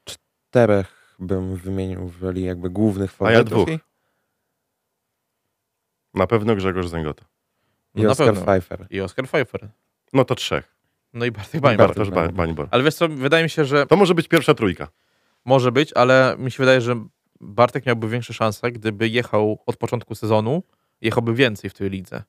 Czterech 0.06 1.16
bym 1.20 1.56
wymienił 1.56 2.12
roli 2.22 2.44
jakby 2.44 2.70
głównych 2.70 3.12
A 3.20 3.32
ja 3.32 3.38
faworytów. 3.38 3.66
dwóch. 3.68 3.80
Na 6.14 6.28
pewno 6.28 6.56
Grzegorz 6.56 6.88
Zęgota. 6.88 7.26
I, 7.96 8.02
No 8.02 8.04
i 8.04 8.08
Oscar. 8.08 8.36
Pfeiffer. 8.36 8.88
I 8.90 9.02
Oscar 9.02 9.26
Pfeiffer. 9.28 9.70
No 10.14 10.26
to 10.26 10.36
trzech. 10.36 10.73
No 11.14 11.26
i 11.26 11.32
Bartek 11.32 11.62
Bainbord. 11.62 11.88
Bartosz 11.98 12.10
Ba-. 12.10 12.68
Ale 12.72 12.84
wiesz 12.84 12.96
co, 12.96 13.08
wydaje 13.08 13.44
mi 13.44 13.50
się, 13.50 13.66
że 13.66 13.86
To 13.86 13.96
może 13.96 14.16
być 14.16 14.28
pierwsza 14.28 14.54
trójka. 14.54 14.88
może 15.46 15.72
być, 15.72 15.94
ale 15.94 16.36
mi 16.40 16.52
się 16.52 16.58
wydaje, 16.60 16.82
że 16.82 17.06
Bartek 17.42 17.86
miałby 17.86 18.10
większe 18.10 18.34
szanse, 18.34 18.72
gdyby 18.72 19.10
jechał 19.10 19.60
od 19.66 19.78
początku 19.78 20.16
sezonu, 20.16 20.64
jechałby 21.02 21.34
więcej 21.34 21.70
w 21.70 21.74
tej 21.74 21.90
lidze. 21.90 22.24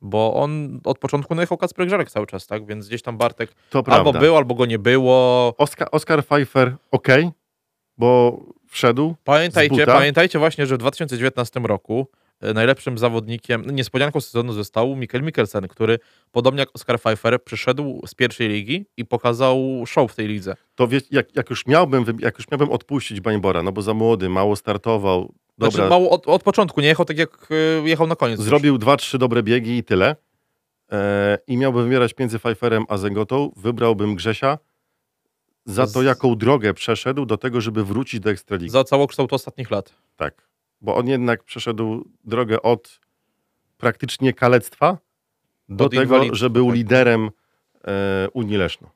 Bo 0.00 0.34
on 0.34 0.80
od 0.84 0.98
początku 0.98 1.34
no, 1.34 1.40
jechał 1.40 1.58
Kacper 1.58 1.86
Grzarek 1.86 2.10
cały 2.10 2.26
czas, 2.26 2.46
tak? 2.46 2.66
Więc 2.66 2.88
gdzieś 2.88 3.02
tam 3.02 3.18
Bartek 3.18 3.54
To 3.70 3.82
prawda. 3.82 4.08
albo 4.08 4.20
był, 4.20 4.36
albo 4.36 4.54
go 4.54 4.66
nie 4.66 4.78
było. 4.78 5.54
Oscar, 5.58 5.88
Oscar 5.92 6.24
Pfeiffer 6.24 6.76
ok, 6.90 7.08
bo 7.98 8.40
wszedł. 8.68 9.14
Pamiętajcie, 9.24 9.86
pamiętajcie 9.86 10.38
właśnie, 10.38 10.66
że 10.66 10.74
w 10.74 10.78
2019 10.78 11.60
roku 11.60 12.06
najlepszym 12.54 12.98
zawodnikiem, 12.98 13.64
niespodzianką 13.70 14.20
sezonu 14.20 14.52
został 14.52 14.96
Mikkel 14.96 15.22
Mikkelsen, 15.22 15.68
który 15.68 15.98
podobnie 16.32 16.60
jak 16.60 16.68
Oscar 16.74 17.00
Pfeiffer 17.00 17.44
przyszedł 17.44 18.00
z 18.06 18.14
pierwszej 18.14 18.48
ligi 18.48 18.86
i 18.96 19.04
pokazał 19.04 19.84
show 19.86 20.12
w 20.12 20.14
tej 20.14 20.28
lidze. 20.28 20.54
To 20.74 20.88
wie, 20.88 21.00
jak, 21.10 21.36
jak, 21.36 21.50
już 21.50 21.66
miałbym, 21.66 22.04
jak 22.18 22.38
już 22.38 22.50
miałbym 22.50 22.70
odpuścić 22.70 23.20
Bańbora, 23.20 23.62
no 23.62 23.72
bo 23.72 23.82
za 23.82 23.94
młody, 23.94 24.28
mało 24.28 24.56
startował. 24.56 25.34
Dobra, 25.58 25.70
Znaczy 25.70 25.90
mało 25.90 26.10
od, 26.10 26.28
od 26.28 26.42
początku, 26.42 26.80
nie 26.80 26.88
jechał 26.88 27.04
tak 27.06 27.18
jak 27.18 27.48
e, 27.82 27.88
jechał 27.88 28.06
na 28.06 28.16
koniec. 28.16 28.40
zrobił 28.40 28.78
dwa, 28.78 28.96
trzy 28.96 29.18
dobre 29.18 29.42
biegi 29.42 29.76
i 29.76 29.84
tyle. 29.84 30.16
E, 30.92 31.38
I 31.46 31.56
miałbym 31.56 31.84
wybierać 31.84 32.18
między 32.18 32.38
Pfeifferem 32.38 32.84
a 32.88 32.96
Zengotą, 32.96 33.52
wybrałbym 33.56 34.14
Grzesia 34.14 34.58
za 35.66 35.86
to, 35.86 36.02
jaką 36.02 36.36
drogę 36.36 36.74
przeszedł 36.74 37.26
do 37.26 37.36
tego, 37.36 37.60
żeby 37.60 37.84
wrócić 37.84 38.20
do 38.20 38.30
Ekstraligi. 38.30 38.70
Za 38.70 38.84
całokształt 38.84 39.32
ostatnich 39.32 39.70
lat. 39.70 39.94
Tak. 40.16 40.51
Bo 40.82 40.96
on 40.96 41.08
jednak 41.08 41.44
przeszedł 41.44 42.08
drogę 42.24 42.62
od 42.62 43.00
praktycznie 43.78 44.32
kalectwa 44.32 44.98
do 45.68 45.84
Od 45.84 45.92
tego, 45.92 46.34
że 46.34 46.50
był 46.50 46.66
tak. 46.66 46.74
liderem 46.76 47.30
e, 47.84 48.28
Unii 48.32 48.56
Leszno. 48.56 48.90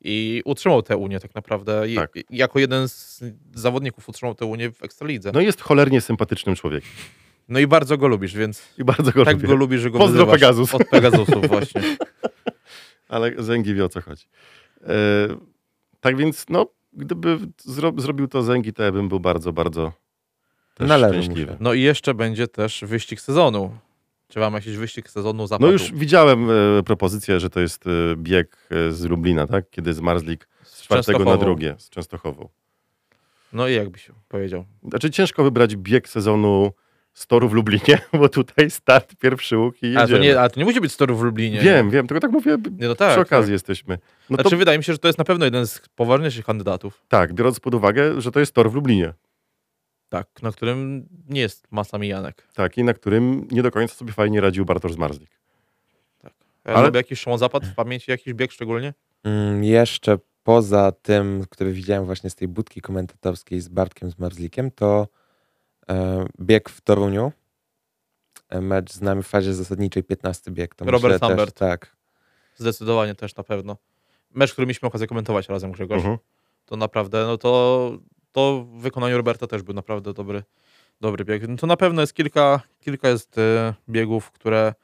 I 0.00 0.42
utrzymał 0.44 0.82
tę 0.82 0.96
Unię 0.96 1.20
tak 1.20 1.34
naprawdę. 1.34 1.88
I, 1.88 1.94
Tak. 1.94 2.10
Jako 2.30 2.58
jeden 2.58 2.88
z 2.88 3.22
zawodników 3.54 4.08
utrzymał 4.08 4.34
tę 4.34 4.44
Unię 4.46 4.72
w 4.72 4.84
Ekstralidze. 4.84 5.28
No, 5.28 5.32
No 5.32 5.40
jest 5.40 5.60
cholernie 5.60 6.00
sympatycznym 6.00 6.56
człowiekiem. 6.56 6.90
i 7.60 7.66
bardzo 7.66 7.98
go 7.98 8.08
lubisz, 8.08 8.34
więc 8.34 8.62
I 8.78 8.84
bardzo 8.84 9.12
go 9.12 9.24
tak 9.24 9.34
lubię. 9.34 9.48
go 9.48 9.54
lubisz, 9.54 9.80
że 9.80 9.90
go 9.90 9.98
Pozdro 9.98 10.26
Pegasus. 10.26 10.74
Od 10.74 10.84
Pegasusów 10.88 11.48
właśnie. 11.48 11.82
Ale 13.08 13.32
Zęgi 13.38 13.74
wie 13.74 13.84
o 13.84 13.88
co 13.88 14.00
chodzi. 14.00 14.24
E, 14.82 14.92
tak 16.00 16.16
więc, 16.16 16.46
no, 16.48 16.66
gdyby 16.92 17.38
zro, 17.58 17.92
zrobił 17.96 18.28
to 18.28 18.42
Zęgi, 18.42 18.72
to 18.72 18.82
ja 18.82 18.92
bym 18.92 19.08
był 19.08 19.20
bardzo, 19.20 19.52
bardzo 19.52 19.92
się. 21.22 21.56
No 21.60 21.72
i 21.72 21.80
jeszcze 21.82 22.14
będzie 22.14 22.48
też 22.48 22.84
wyścig 22.86 23.20
sezonu. 23.20 23.74
Czy 24.28 24.38
mam 24.38 24.54
jakiś 24.54 24.76
wyścig 24.76 25.10
sezonu 25.10 25.38
No 25.38 25.46
zapadł? 25.46 25.72
już 25.72 25.92
widziałem 25.92 26.50
e, 26.50 26.82
propozycję, 26.82 27.40
że 27.40 27.50
to 27.50 27.60
jest 27.60 27.86
e, 27.86 27.90
bieg 28.16 28.56
e, 28.70 28.92
z 28.92 29.04
Lublina, 29.04 29.46
tak? 29.46 29.70
Kiedy 29.70 29.94
zmarzlik 29.94 30.48
z 30.64 30.82
czwartego 30.82 31.24
na 31.24 31.36
drugie, 31.36 31.74
z 31.78 31.90
Częstochową. 31.90 32.48
No 33.52 33.68
i 33.68 33.74
jakby 33.74 33.98
się 33.98 34.12
powiedział. 34.28 34.64
Znaczy 34.88 35.10
ciężko 35.10 35.44
wybrać 35.44 35.76
bieg 35.76 36.08
sezonu 36.08 36.72
z 37.14 37.26
toru 37.26 37.48
w 37.48 37.52
Lublinie, 37.52 37.98
bo 38.20 38.28
tutaj 38.28 38.70
start 38.70 39.16
pierwszy 39.16 39.56
łuk 39.56 39.82
i 39.82 39.96
A 39.96 40.06
to, 40.06 40.18
nie, 40.18 40.40
a 40.40 40.48
to 40.48 40.60
nie 40.60 40.64
musi 40.64 40.80
być 40.80 40.92
z 40.92 40.96
torów 40.96 41.20
w 41.20 41.22
Lublinie. 41.22 41.60
Wiem, 41.60 41.90
wiem, 41.90 42.06
tylko 42.06 42.20
tak 42.20 42.30
mówię, 42.30 42.56
Nie, 42.78 42.88
no 42.88 42.94
tak, 42.94 43.10
przy 43.10 43.20
okazji 43.20 43.48
tak. 43.48 43.52
jesteśmy. 43.52 43.98
No 44.30 44.34
Znaczy, 44.34 44.50
to 44.50 44.56
wydaje 44.56 44.78
mi 44.78 44.84
się, 44.84 44.92
że 44.92 44.98
to 44.98 45.08
jest 45.08 45.18
na 45.18 45.24
pewno 45.24 45.44
jeden 45.44 45.66
z 45.66 45.80
poważniejszych 45.96 46.44
kandydatów. 46.44 47.02
tak, 47.08 47.32
biorąc 47.32 47.60
pod 47.60 47.74
uwagę, 47.74 48.20
że 48.20 48.32
to 48.32 48.40
jest 48.40 48.52
tor 48.54 48.70
w 48.70 48.74
Lublinie. 48.74 49.14
Tak, 50.10 50.42
na 50.42 50.52
którym 50.52 51.08
nie 51.28 51.40
jest 51.40 51.66
masa 51.70 51.98
mijanek. 51.98 52.48
Tak, 52.54 52.78
i 52.78 52.84
na 52.84 52.94
którym 52.94 53.48
nie 53.50 53.62
do 53.62 53.70
końca 53.70 53.94
sobie 53.94 54.12
fajnie 54.12 54.40
radził 54.40 54.64
Bartosz 54.64 54.92
Zmarzlik. 54.92 55.30
Ja 56.24 56.30
Ale- 56.64 56.76
Ale... 56.76 56.90
jakiś 56.94 57.20
Szymon 57.20 57.38
Zapad 57.38 57.66
w 57.66 57.74
pamięci, 57.74 58.10
jakiś 58.10 58.34
bieg 58.34 58.52
szczególnie? 58.52 58.94
Mm, 59.24 59.64
jeszcze 59.64 60.18
poza 60.44 60.92
tym, 60.92 61.44
który 61.50 61.72
widziałem 61.72 62.04
właśnie 62.04 62.30
z 62.30 62.34
tej 62.34 62.48
budki 62.48 62.80
komentatorskiej 62.80 63.60
z 63.60 63.68
Bartkiem 63.68 64.10
Zmarzlikiem, 64.10 64.70
to 64.70 65.08
e, 65.88 66.24
bieg 66.40 66.68
w 66.68 66.80
Toruniu. 66.80 67.32
E, 68.48 68.60
mecz 68.60 68.92
z 68.92 69.00
nami 69.00 69.22
w 69.22 69.26
fazie 69.26 69.54
zasadniczej, 69.54 70.02
15 70.04 70.50
bieg. 70.50 70.74
To 70.74 70.84
Robert 70.84 71.02
myślę 71.04 71.18
też, 71.18 71.28
Lambert. 71.28 71.58
tak. 71.58 71.96
Zdecydowanie 72.56 73.14
też 73.14 73.36
na 73.36 73.42
pewno. 73.44 73.76
Mecz, 74.34 74.52
który 74.52 74.66
mieliśmy 74.66 74.88
okazję 74.88 75.06
komentować 75.06 75.48
razem, 75.48 75.72
Grzegorz. 75.72 75.98
Mhm. 75.98 76.18
To 76.66 76.76
naprawdę, 76.76 77.26
no 77.26 77.38
to, 77.38 77.92
to 78.32 78.66
w 78.72 78.80
wykonaniu 78.80 79.16
Roberta 79.16 79.46
też 79.46 79.62
był 79.62 79.74
naprawdę 79.74 80.12
dobry, 80.12 80.42
dobry 81.00 81.24
bieg. 81.24 81.48
No 81.48 81.56
to 81.56 81.66
na 81.66 81.76
pewno 81.76 82.00
jest 82.00 82.14
kilka, 82.14 82.60
kilka 82.80 83.08
jest 83.08 83.38
e, 83.38 83.74
biegów, 83.88 84.30
które 84.30 84.74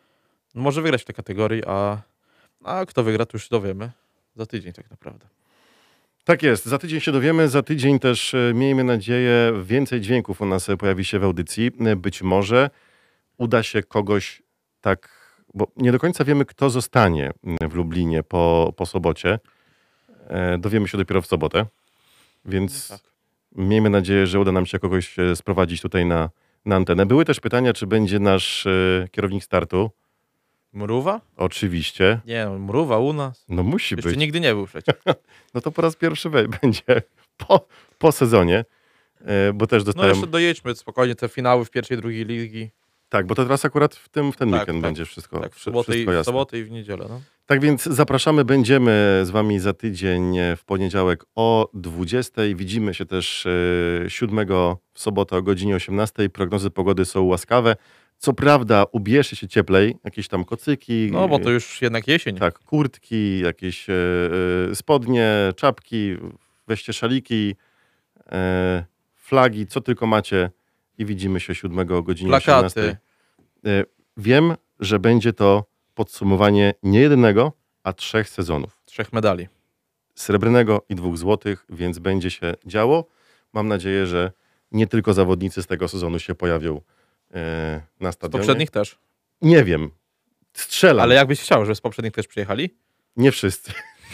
może 0.55 0.83
wygrać 0.83 1.03
w 1.03 1.05
tej 1.05 1.15
kategorii, 1.15 1.63
a, 1.67 2.03
a 2.65 2.87
kto 2.87 3.03
wygra, 3.03 3.27
to 3.27 3.31
już 3.35 3.43
się 3.43 3.49
dowiemy 3.51 3.91
za 4.37 4.47
tydzień 4.47 4.73
tak 4.73 4.91
naprawdę. 4.91 5.27
Tak 6.25 6.43
jest, 6.43 6.67
za 6.67 6.79
tydzień 6.79 7.01
się 7.01 7.13
dowiemy, 7.13 7.49
za 7.49 7.63
tydzień 7.63 7.99
też 7.99 8.35
e, 8.35 8.53
miejmy 8.55 8.85
nadzieję 8.85 9.53
więcej 9.65 10.01
dźwięków 10.01 10.41
u 10.41 10.47
nas 10.47 10.69
e, 10.69 10.77
pojawi 10.77 11.05
się 11.05 11.19
w 11.19 11.25
audycji. 11.25 11.71
Być 11.97 12.23
może 12.23 12.71
uda 13.39 13.63
się 13.63 13.83
kogoś 13.83 14.43
tak, 14.81 15.09
bo 15.55 15.67
nie 15.77 15.93
do 15.93 15.99
końca 15.99 16.25
wiemy 16.25 16.45
kto 16.45 16.71
zostanie 16.71 17.31
w 17.71 17.75
Lublinie 17.75 18.23
po, 18.23 18.75
po 18.77 18.87
sobocie. 18.87 19.39
Dowiemy 20.59 20.89
się 20.89 20.99
dopiero 20.99 21.23
w 21.23 21.27
sobotę, 21.27 21.67
więc 22.45 22.89
Tak. 22.89 23.01
Miejmy 23.57 23.91
nadzieję, 23.91 24.27
że 24.27 24.41
uda 24.41 24.53
nam 24.53 24.67
się 24.67 24.79
kogoś 24.79 25.19
e, 25.19 25.37
sprowadzić 25.37 25.81
tutaj 25.81 26.07
na, 26.07 26.31
na 26.65 26.77
antenę. 26.77 27.07
Były 27.07 27.25
też 27.25 27.41
pytania, 27.41 27.73
czy 27.73 27.87
będzie 27.87 28.19
nasz 28.19 28.67
e, 28.67 29.09
kierownik 29.11 29.45
startu. 29.45 29.91
Mruwa? 30.73 31.21
Oczywiście. 31.37 32.21
Nie, 32.27 32.45
no, 32.45 32.59
Mruwa 32.59 32.99
u 32.99 33.13
nas. 33.13 33.45
No 33.49 33.63
musi 33.63 33.95
Jeszcze 33.95 34.11
być. 34.11 34.19
nigdy 34.19 34.41
nie 34.41 34.55
był 34.55 34.67
przecież. 34.73 34.95
No 35.55 35.61
to 35.61 35.73
po 35.73 35.83
raz 35.83 35.97
pierwszy 35.97 36.31
będzie 36.31 37.03
po, 37.37 37.67
po 37.99 38.13
sezonie, 38.13 38.65
e, 39.21 39.53
bo 39.53 39.67
też 39.67 39.83
No 39.83 39.85
dostałem... 39.85 40.11
jeszcze 40.11 40.27
dojedźmy 40.27 40.75
spokojnie 40.75 41.15
te 41.15 41.29
finały 41.29 41.65
w 41.65 41.71
pierwszej, 41.71 41.97
drugiej 41.97 42.25
ligi. 42.25 42.71
Tak, 43.09 43.27
bo 43.27 43.35
to 43.35 43.43
teraz 43.43 43.65
akurat 43.65 43.95
w, 43.95 44.09
tym, 44.09 44.33
w 44.33 44.37
ten 44.37 44.51
Tak, 44.51 44.61
weekend 44.61 44.77
tak. 44.83 44.83
będzie 44.91 45.05
wszystko, 45.05 45.41
Tak, 45.41 45.53
w 45.53 45.57
wszy- 45.57 45.65
sobotę, 45.65 45.93
i, 45.93 45.95
wszystko 45.95 46.11
w 46.13 46.15
jasne. 46.15 46.25
sobotę 46.25 46.59
i 46.59 46.65
w 46.65 46.71
niedzielę. 46.71 47.07
No. 47.09 47.21
Tak 47.47 47.61
więc 47.61 47.83
zapraszamy, 47.83 48.45
będziemy 48.45 49.21
z 49.25 49.31
wami 49.31 49.59
za 49.61 49.73
tydzień 49.73 50.39
e, 50.39 50.57
w 50.57 50.65
poniedziałek 50.65 51.25
o 51.35 51.71
20. 51.75 52.43
Widzimy 52.55 52.95
się 52.95 53.07
też 53.07 53.47
e, 54.07 54.11
7 54.11 54.47
w 54.93 55.01
sobotę 55.01 55.37
o 55.37 55.43
godzinie 55.43 55.75
18. 55.77 56.29
Prognozy 56.29 56.71
pogody 56.71 57.05
są 57.05 57.23
łaskawe. 57.23 57.77
Co 58.19 58.33
prawda 58.33 58.85
ubierzcie 58.93 59.37
się 59.37 59.49
cieplej, 59.49 59.97
jakieś 60.05 60.29
tam 60.29 60.45
kocyki, 60.45 61.09
no 61.13 61.29
bo 61.29 61.39
to 61.39 61.51
już 61.51 61.83
jednak 61.83 62.09
jesień. 62.09 62.37
tak, 62.37 62.59
kurtki, 62.59 63.41
jakieś 63.41 63.91
e, 63.91 63.95
e, 64.71 64.75
spodnie, 64.75 65.33
czapki, 65.57 66.17
weźcie 66.67 66.93
szaliki, 66.93 67.55
e, 68.33 68.85
flagi, 69.15 69.67
co 69.67 69.81
tylko 69.81 70.07
macie 70.07 70.51
i 70.99 71.05
widzimy 71.07 71.41
się 71.41 71.55
7 71.55 71.79
o 71.93 72.03
godzinie 72.03 72.33
18. 72.35 72.81
Plakaty. 72.81 72.97
E, 73.67 73.85
Wiem, 74.17 74.55
że 74.81 74.99
będzie 74.99 75.33
to 75.33 75.65
podsumowanie 75.95 76.75
nie 76.83 77.01
jednego, 77.01 77.53
a 77.83 77.93
trzech 77.93 78.29
sezonów. 78.29 78.83
Trzech 78.85 79.13
medali. 79.13 79.49
Srebrnego 80.15 80.85
i 80.89 80.95
dwóch 80.95 81.19
złotych, 81.19 81.67
więc 81.71 81.99
będzie 81.99 82.31
się 82.31 82.55
działo. 82.67 83.07
Mam 83.53 83.69
nadzieję, 83.69 84.07
że 84.07 84.33
nie 84.73 84.87
tylko 84.87 85.15
zawodnicy 85.15 85.63
z 85.63 85.67
tego 85.67 85.89
sezonu 85.89 86.19
się 86.19 86.35
pojawią 86.35 86.81
e, 87.35 87.81
na 88.01 88.13
Z 88.13 88.15
stadionie. 88.15 88.39
poprzednich 88.43 88.71
też. 88.71 88.99
Nie 89.43 89.65
wiem. 89.65 89.91
Strzelam. 90.53 91.03
Ale 91.03 91.15
jakbyś 91.15 91.41
chciał, 91.41 91.65
żeby 91.65 91.75
z 91.75 91.81
poprzednich 91.81 92.13
też 92.15 92.27
przyjechali? 92.27 92.75
Nie 93.17 93.33
wszyscy. 93.33 93.73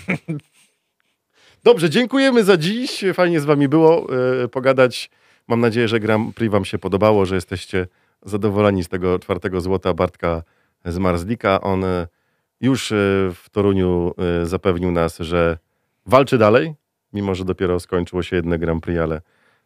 Dobrze, 1.64 1.91
dziękujemy 1.91 2.45
za 2.45 2.57
dziś. 2.57 3.05
Fajnie 3.14 3.41
z 3.41 3.45
wami 3.45 3.68
było 3.68 4.07
e, 4.45 4.49
pogadać. 4.49 5.11
Mam 5.53 5.61
nadzieję, 5.61 5.88
że 5.88 6.00
Grand 6.00 6.34
Prix 6.36 6.53
wam 6.53 6.64
się 6.64 6.78
podobało, 6.78 7.26
że 7.26 7.34
jesteście 7.34 7.86
zadowoleni 8.22 8.84
z 8.84 8.88
tego 8.88 9.18
czwartego 9.18 9.61
złota 9.61 9.94
Bartka 9.94 10.42
z 10.84 10.98
Marzlika. 10.98 11.61
On 11.61 11.84
e, 11.84 12.07
już 12.61 12.92
e, 12.92 12.94
w 13.34 13.46
Toruniu 13.50 14.14
e, 14.42 14.46
zapewnił 14.46 14.90
nas, 14.90 15.18
że 15.18 15.59
walczy 16.07 16.38
dalej, 16.38 16.74
mimo 17.12 17.34
że 17.34 17.44
dopiero 17.44 17.80
skończyło 17.80 18.22
się 18.22 18.36
jedno 18.36 18.59
Grand 18.59 18.82
Prix, 18.82 19.00
ale 19.00 19.20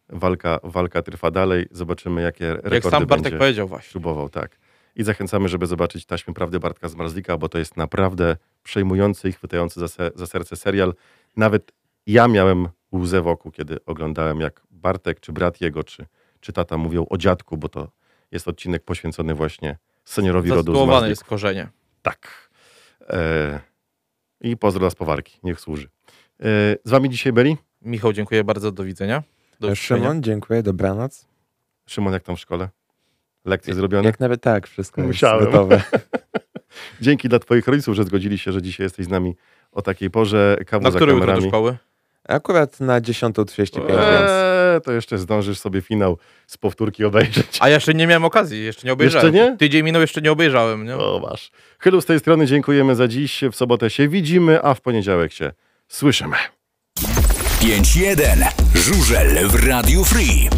walka, 0.09 0.59
walka 0.63 1.01
trwa 1.01 1.31
dalej. 1.31 1.65
Zobaczymy, 1.71 2.21
jakie 2.21 2.53
rekordy 2.53 2.75
Jak 2.75 2.83
sam 2.83 3.05
Bartek 3.05 3.23
będzie 3.23 3.37
powiedział 3.37 3.67
właśnie. 3.67 3.91
próbował, 3.91 4.29
tak. 4.29 4.57
I 4.95 5.03
zachęcamy, 5.03 5.49
żeby 5.49 5.67
zobaczyć 5.67 6.05
taśmy 6.05 6.33
prawdy 6.33 6.59
Bartka 6.59 6.89
z 6.89 6.95
Marzlika, 6.95 7.37
bo 7.37 7.49
to 7.49 7.57
jest 7.57 7.77
naprawdę 7.77 8.37
przejmujący 8.63 9.29
i 9.29 9.31
chwytający 9.31 9.79
za, 9.79 9.87
se, 9.87 10.11
za 10.15 10.27
serce 10.27 10.55
serial. 10.55 10.93
Nawet 11.37 11.71
ja 12.07 12.27
miałem 12.27 12.67
łzę 12.91 13.21
wokół, 13.21 13.51
kiedy 13.51 13.77
oglądałem, 13.85 14.39
jak 14.39 14.61
Bartek, 14.77 15.19
czy 15.19 15.31
brat 15.33 15.61
jego, 15.61 15.83
czy, 15.83 16.05
czy 16.39 16.53
tata 16.53 16.77
mówią 16.77 17.05
o 17.09 17.17
dziadku, 17.17 17.57
bo 17.57 17.69
to 17.69 17.91
jest 18.31 18.47
odcinek 18.47 18.83
poświęcony 18.83 19.33
właśnie 19.35 19.77
seniorowi 20.05 20.49
rodu 20.49 20.85
z 20.85 20.87
Marzlik. 20.87 21.09
jest 21.09 21.23
korzenie. 21.23 21.67
Tak. 22.01 22.49
E, 23.09 23.59
I 24.41 24.57
pozdro 24.57 24.79
dla 24.79 24.89
spowarki. 24.89 25.39
Niech 25.43 25.59
służy. 25.59 25.87
E, 26.39 26.43
z 26.83 26.89
wami 26.89 27.09
dzisiaj 27.09 27.33
byli? 27.33 27.57
Michał, 27.81 28.13
dziękuję 28.13 28.43
bardzo. 28.43 28.71
Do 28.71 28.83
widzenia. 28.83 29.23
Do 29.59 29.67
usłyszenia. 29.67 30.01
Szymon, 30.01 30.23
dziękuję, 30.23 30.63
dobranoc. 30.63 31.27
Szymon, 31.85 32.13
jak 32.13 32.23
tam 32.23 32.35
w 32.35 32.39
szkole? 32.39 32.69
Lekcje 33.45 33.73
zrobione? 33.73 34.05
Jak 34.05 34.19
nawet 34.19 34.41
tak, 34.41 34.67
wszystko 34.67 35.01
Musiałem. 35.01 35.39
jest 35.39 35.51
gotowe. 35.51 35.81
Dzięki 37.01 37.29
dla 37.29 37.39
twoich 37.39 37.67
rodziców, 37.67 37.95
że 37.95 38.03
zgodzili 38.03 38.37
się, 38.37 38.51
że 38.51 38.61
dzisiaj 38.61 38.83
jesteś 38.85 39.05
z 39.05 39.09
nami 39.09 39.35
o 39.71 39.81
takiej 39.81 40.09
porze. 40.09 40.57
Kawu 40.65 40.83
Na 40.83 40.91
za 40.91 40.97
który 40.97 41.11
jutro 41.11 41.25
do 41.25 41.31
kamerami. 41.31 41.49
szkoły? 41.49 41.77
Akurat 42.27 42.79
na 42.79 43.01
10.35, 43.01 43.87
więc 43.87 43.97
Eee, 44.77 44.81
to 44.81 44.91
jeszcze 44.91 45.17
zdążysz 45.17 45.59
sobie 45.59 45.81
finał 45.81 46.17
z 46.47 46.57
powtórki 46.57 47.05
obejrzeć. 47.05 47.57
A 47.59 47.69
jeszcze 47.69 47.93
nie 47.93 48.07
miałem 48.07 48.25
okazji, 48.25 48.63
jeszcze 48.63 48.87
nie 48.87 48.93
obejrzałem. 48.93 49.35
Jeszcze 49.35 49.51
nie? 49.51 49.57
Tydzień 49.57 49.83
minął, 49.83 50.01
jeszcze 50.01 50.21
nie 50.21 50.31
obejrzałem. 50.31 50.85
Nie? 50.85 50.95
O, 50.95 51.19
masz. 51.29 51.51
Chylu 51.79 52.01
z 52.01 52.05
tej 52.05 52.19
strony 52.19 52.45
dziękujemy 52.45 52.95
za 52.95 53.07
dziś. 53.07 53.43
W 53.51 53.55
sobotę 53.55 53.89
się 53.89 54.07
widzimy, 54.07 54.63
a 54.63 54.73
w 54.73 54.81
poniedziałek 54.81 55.33
się 55.33 55.51
słyszymy. 55.87 56.35
5-1. 57.61 58.47
Żużel 58.75 59.47
w 59.47 59.67
Radio 59.67 60.03
Free. 60.03 60.49